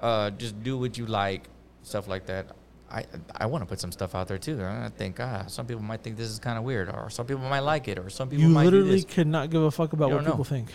[0.00, 1.44] Uh, just do what you like,
[1.82, 2.48] stuff like that.
[2.90, 3.04] I
[3.34, 4.62] I want to put some stuff out there too.
[4.62, 7.42] I think ah, some people might think this is kind of weird, or some people
[7.42, 9.92] might like it, or some people You might do literally could not give a fuck
[9.92, 10.30] about what know.
[10.30, 10.68] people think.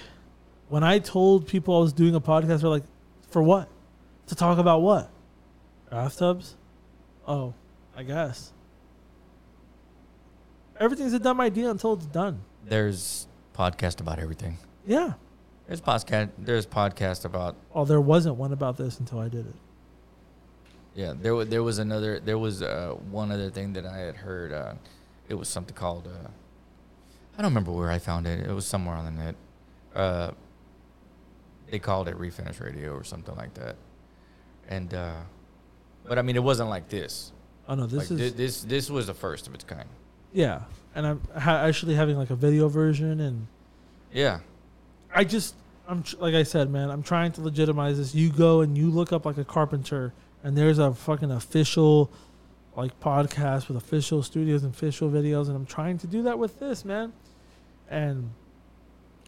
[0.70, 2.84] when I told people I was doing a podcast, they're like,
[3.30, 3.70] "For what?
[4.28, 5.10] To talk about what?
[5.90, 6.56] Bathtubs?
[7.27, 7.53] Oh,
[7.95, 8.53] I guess."
[10.80, 12.41] Everything's a dumb idea until it's done.
[12.65, 14.57] There's podcast about everything.
[14.85, 15.14] Yeah.
[15.68, 16.30] There's podcast.
[16.38, 19.56] There's podcast about Oh, there wasn't one about this until I did it.
[20.95, 21.14] yeah.
[21.19, 22.19] There was there was another.
[22.19, 24.52] There was uh, one other thing that I had heard.
[24.52, 24.73] Uh,
[25.30, 26.07] it was something called.
[26.07, 26.30] Uh,
[27.38, 28.45] I don't remember where I found it.
[28.48, 29.35] It was somewhere on the net.
[29.95, 30.31] Uh,
[31.69, 33.76] they called it refinish radio or something like that.
[34.68, 35.22] And uh,
[36.07, 37.32] but I mean, it wasn't like this.
[37.68, 39.88] Oh no, this like, thi- is this this was the first of its kind.
[40.34, 40.61] yeah,
[40.95, 43.48] and I'm ha- actually having like a video version, and
[44.11, 44.40] Yeah.
[45.14, 45.56] I just
[45.88, 48.15] I'm tr- like I said, man, I'm trying to legitimize this.
[48.15, 50.14] You go and you look up like a carpenter,
[50.44, 52.11] and there's a fucking official
[52.76, 56.60] like podcast with official studios and official videos, and I'm trying to do that with
[56.60, 57.11] this, man.
[57.90, 58.32] And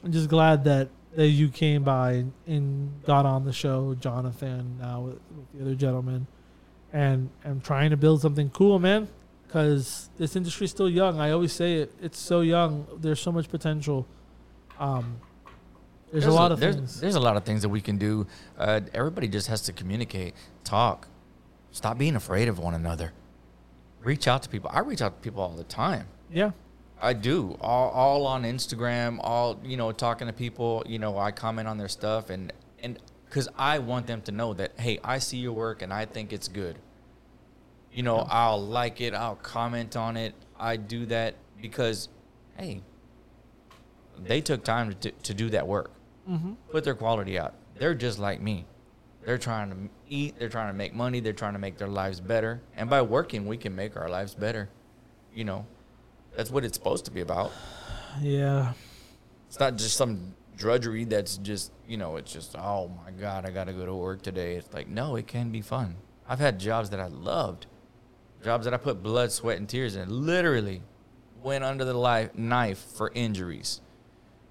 [0.03, 4.77] I'm just glad that that you came by and, and got on the show, Jonathan,
[4.79, 6.25] now with, with the other gentleman,
[6.93, 9.07] and I'm trying to build something cool, man.
[9.45, 11.19] Because this industry's still young.
[11.19, 11.93] I always say it.
[12.01, 12.87] It's so young.
[12.97, 14.07] There's so much potential.
[14.79, 15.19] Um,
[16.11, 16.99] there's, a lot of there's, things.
[17.01, 18.25] There's a lot of things that we can do.
[18.57, 20.33] Uh, everybody just has to communicate,
[20.63, 21.07] talk,
[21.71, 23.13] stop being afraid of one another.
[24.03, 24.69] Reach out to people.
[24.73, 26.07] I reach out to people all the time.
[26.31, 26.51] yeah.
[27.01, 30.83] I do all, all on Instagram, all you know, talking to people.
[30.87, 32.97] You know, I comment on their stuff, and and
[33.33, 36.31] because I want them to know that hey, I see your work and I think
[36.31, 36.77] it's good.
[37.91, 40.35] You know, I'll like it, I'll comment on it.
[40.59, 42.09] I do that because
[42.57, 42.81] hey,
[44.23, 45.89] they took time to to do that work,
[46.29, 46.53] Mm-hmm.
[46.71, 47.55] put their quality out.
[47.79, 48.65] They're just like me.
[49.25, 49.77] They're trying to
[50.07, 50.35] eat.
[50.37, 51.19] They're trying to make money.
[51.19, 52.61] They're trying to make their lives better.
[52.77, 54.69] And by working, we can make our lives better.
[55.33, 55.65] You know,
[56.35, 57.51] that's what it's supposed to be about.
[58.21, 58.73] Yeah.
[59.47, 63.51] It's not just some drudgery that's just, you know, it's just, oh my God, I
[63.51, 64.55] got to go to work today.
[64.55, 65.95] It's like, no, it can be fun.
[66.27, 67.67] I've had jobs that I loved,
[68.43, 70.81] jobs that I put blood, sweat, and tears in, literally
[71.41, 73.81] went under the life, knife for injuries.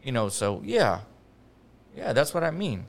[0.03, 1.01] You know, so yeah,
[1.97, 2.87] yeah, that's what I mean.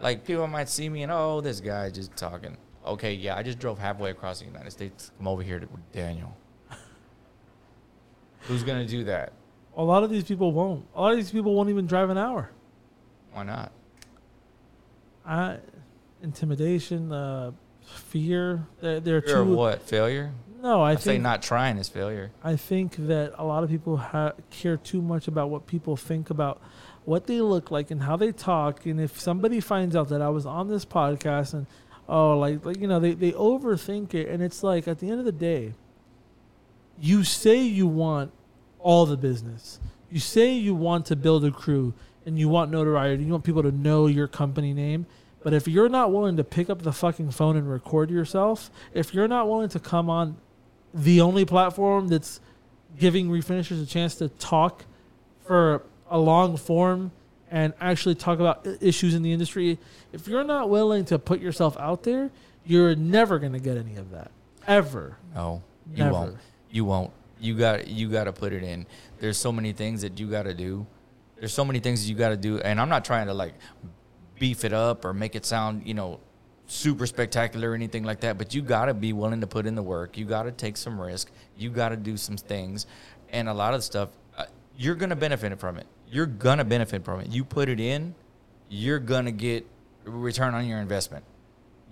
[0.00, 2.56] Like, people might see me and, oh, this guy just talking.
[2.86, 6.34] Okay, yeah, I just drove halfway across the United States come over here to Daniel.
[8.42, 9.32] Who's to do that?
[9.76, 10.86] A lot of these people won't.
[10.94, 12.50] A lot of these people won't even drive an hour.
[13.32, 13.72] Why not?
[15.24, 15.58] I,
[16.22, 17.52] intimidation, uh,
[17.84, 18.66] fear.
[18.80, 19.82] They're, they're Fear of what?
[19.82, 20.32] Failure?
[20.62, 22.30] No, I I say think not trying is failure.
[22.44, 26.28] I think that a lot of people ha- care too much about what people think
[26.28, 26.60] about
[27.04, 28.84] what they look like and how they talk.
[28.84, 31.66] And if somebody finds out that I was on this podcast and
[32.08, 35.18] oh, like like you know, they they overthink it, and it's like at the end
[35.18, 35.72] of the day,
[37.00, 38.32] you say you want
[38.82, 39.78] all the business.
[40.10, 41.94] You say you want to build a crew
[42.26, 43.24] and you want notoriety.
[43.24, 45.06] You want people to know your company name.
[45.42, 49.14] But if you're not willing to pick up the fucking phone and record yourself, if
[49.14, 50.36] you're not willing to come on
[50.92, 52.40] the only platform that's
[52.98, 54.84] giving refinishers a chance to talk
[55.46, 57.12] for a long form
[57.50, 59.78] and actually talk about issues in the industry,
[60.12, 62.30] if you're not willing to put yourself out there,
[62.66, 64.30] you're never going to get any of that.
[64.66, 65.16] Ever.
[65.34, 66.12] No, you Never.
[66.12, 66.36] won't.
[66.70, 67.10] You won't.
[67.40, 68.86] You got you got to put it in.
[69.18, 70.86] There's so many things that you got to do.
[71.38, 73.54] There's so many things you got to do, and I'm not trying to like
[74.38, 76.20] beef it up or make it sound you know
[76.66, 78.38] super spectacular or anything like that.
[78.38, 80.18] But you got to be willing to put in the work.
[80.18, 81.30] You got to take some risk.
[81.56, 82.86] You got to do some things,
[83.30, 84.44] and a lot of the stuff uh,
[84.76, 85.86] you're gonna benefit from it.
[86.08, 87.28] You're gonna benefit from it.
[87.28, 88.14] You put it in,
[88.68, 89.66] you're gonna get
[90.04, 91.24] return on your investment.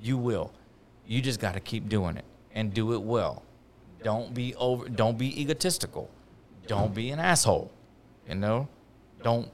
[0.01, 0.53] You will.
[1.07, 3.43] You just got to keep doing it and do it well.
[4.03, 4.89] Don't be over.
[4.89, 6.09] Don't be egotistical.
[6.67, 7.73] Don't be an asshole.
[8.29, 8.69] You know,
[9.23, 9.49] don't,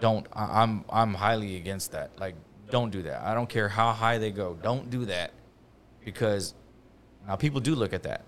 [0.00, 0.26] don't.
[0.32, 2.10] I, I'm I'm highly against that.
[2.18, 2.34] Like,
[2.70, 3.22] don't do that.
[3.22, 4.54] I don't care how high they go.
[4.62, 5.30] Don't do that
[6.04, 6.54] because
[7.26, 8.22] now people do look at that,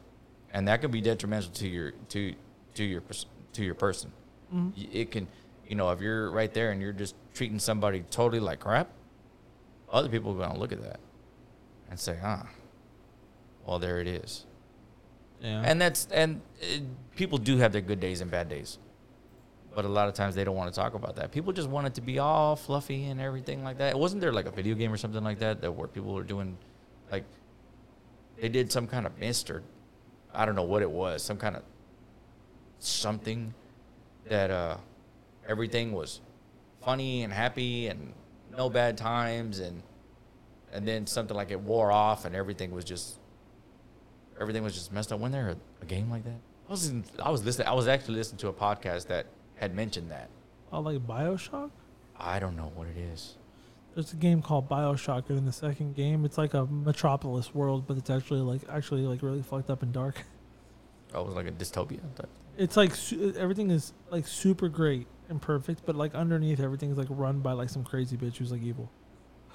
[0.52, 2.34] and that can be detrimental to your to
[2.74, 3.02] to your
[3.54, 4.12] to your person.
[4.52, 5.26] Y- It can,
[5.68, 8.88] you know, if you're right there and you're just treating somebody totally like crap,
[9.92, 11.00] other people are gonna look at that
[11.90, 12.46] and say, ah,
[13.66, 14.45] well, there it is.
[15.40, 15.62] Yeah.
[15.64, 16.80] And that's and uh,
[17.14, 18.78] people do have their good days and bad days,
[19.74, 21.32] but a lot of times they don't want to talk about that.
[21.32, 23.98] People just want it to be all fluffy and everything like that.
[23.98, 26.56] Wasn't there like a video game or something like that that where people were doing,
[27.12, 27.24] like,
[28.40, 29.62] they did some kind of mist or,
[30.34, 31.62] I don't know what it was, some kind of
[32.78, 33.54] something
[34.28, 34.76] that uh
[35.48, 36.20] everything was
[36.84, 38.12] funny and happy and
[38.56, 39.82] no bad times and
[40.72, 43.18] and then something like it wore off and everything was just
[44.40, 45.20] everything was just messed up.
[45.20, 46.38] When there a, a game like that?
[46.68, 47.68] I was in, I was listening.
[47.68, 49.26] I was actually listening to a podcast that
[49.56, 50.28] had mentioned that.
[50.72, 51.70] oh, like Bioshock?
[52.18, 53.36] I don't know what it is.
[53.94, 57.86] There's a game called Bioshock, and in the second game, it's like a Metropolis world,
[57.86, 60.22] but it's actually like actually like really fucked up and dark.
[61.14, 62.00] Oh, it was like a dystopia.
[62.16, 62.28] Type.
[62.58, 67.06] It's like su- everything is like super great and perfect, but like underneath everything's like
[67.08, 68.90] run by like some crazy bitch who's like evil.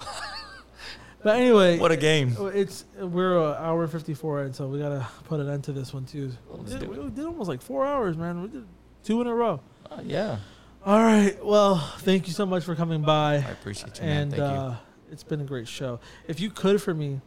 [1.22, 2.36] but anyway, What a game!
[2.54, 5.92] it's we're an hour fifty four in, so we gotta put an end to this
[5.94, 6.32] one too.
[6.50, 8.42] We did, we did almost like four hours, man.
[8.42, 8.66] We did
[9.04, 9.60] two in a row.
[9.90, 10.38] Uh, yeah,
[10.86, 11.36] All right.
[11.44, 13.34] Well, thank you so much for coming by.
[13.34, 14.22] I appreciate you, man.
[14.22, 14.74] and Thank uh,
[15.10, 16.00] it's been a great show.
[16.26, 17.20] If you could for me,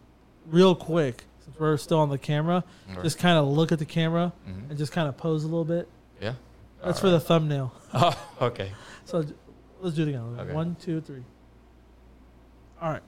[0.47, 3.01] real quick, since we're still on the camera, you.
[3.03, 4.69] just kind of look at the camera Mhm.
[4.69, 5.87] and just kind of pose a little bit.
[6.21, 6.33] yeah.
[6.83, 7.73] That's for the thumbnail.
[7.93, 8.71] Oh, okay.
[9.05, 9.23] So
[9.81, 10.35] let's do it again.
[10.39, 10.53] Okay.
[10.53, 11.23] One, two, three.
[12.81, 13.01] All right.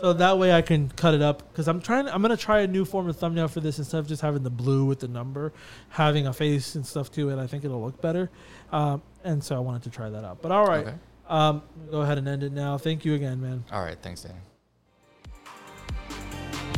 [0.00, 2.08] So that way I can cut it up because I'm trying.
[2.08, 4.50] I'm gonna try a new form of thumbnail for this instead of just having the
[4.50, 5.52] blue with the number,
[5.90, 7.38] having a face and stuff to it.
[7.38, 8.30] I think it'll look better,
[8.72, 10.40] um, and so I wanted to try that out.
[10.40, 10.96] But all right, Okay.
[11.28, 12.78] um, go ahead and end it now.
[12.78, 13.64] Thank you again, man.
[13.70, 13.98] All right.
[14.00, 14.38] Thanks, Danny.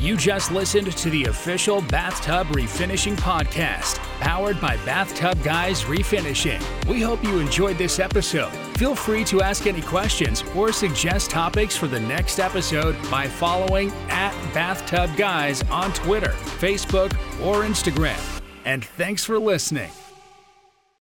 [0.03, 6.61] You just listened to the official Bathtub Refinishing Podcast, powered by Bathtub Guys Refinishing.
[6.89, 8.51] We hope you enjoyed this episode.
[8.77, 13.93] Feel free to ask any questions or suggest topics for the next episode by following
[14.09, 18.19] at Bathtub Guys on Twitter, Facebook, or Instagram.
[18.65, 19.93] And thanks for listening.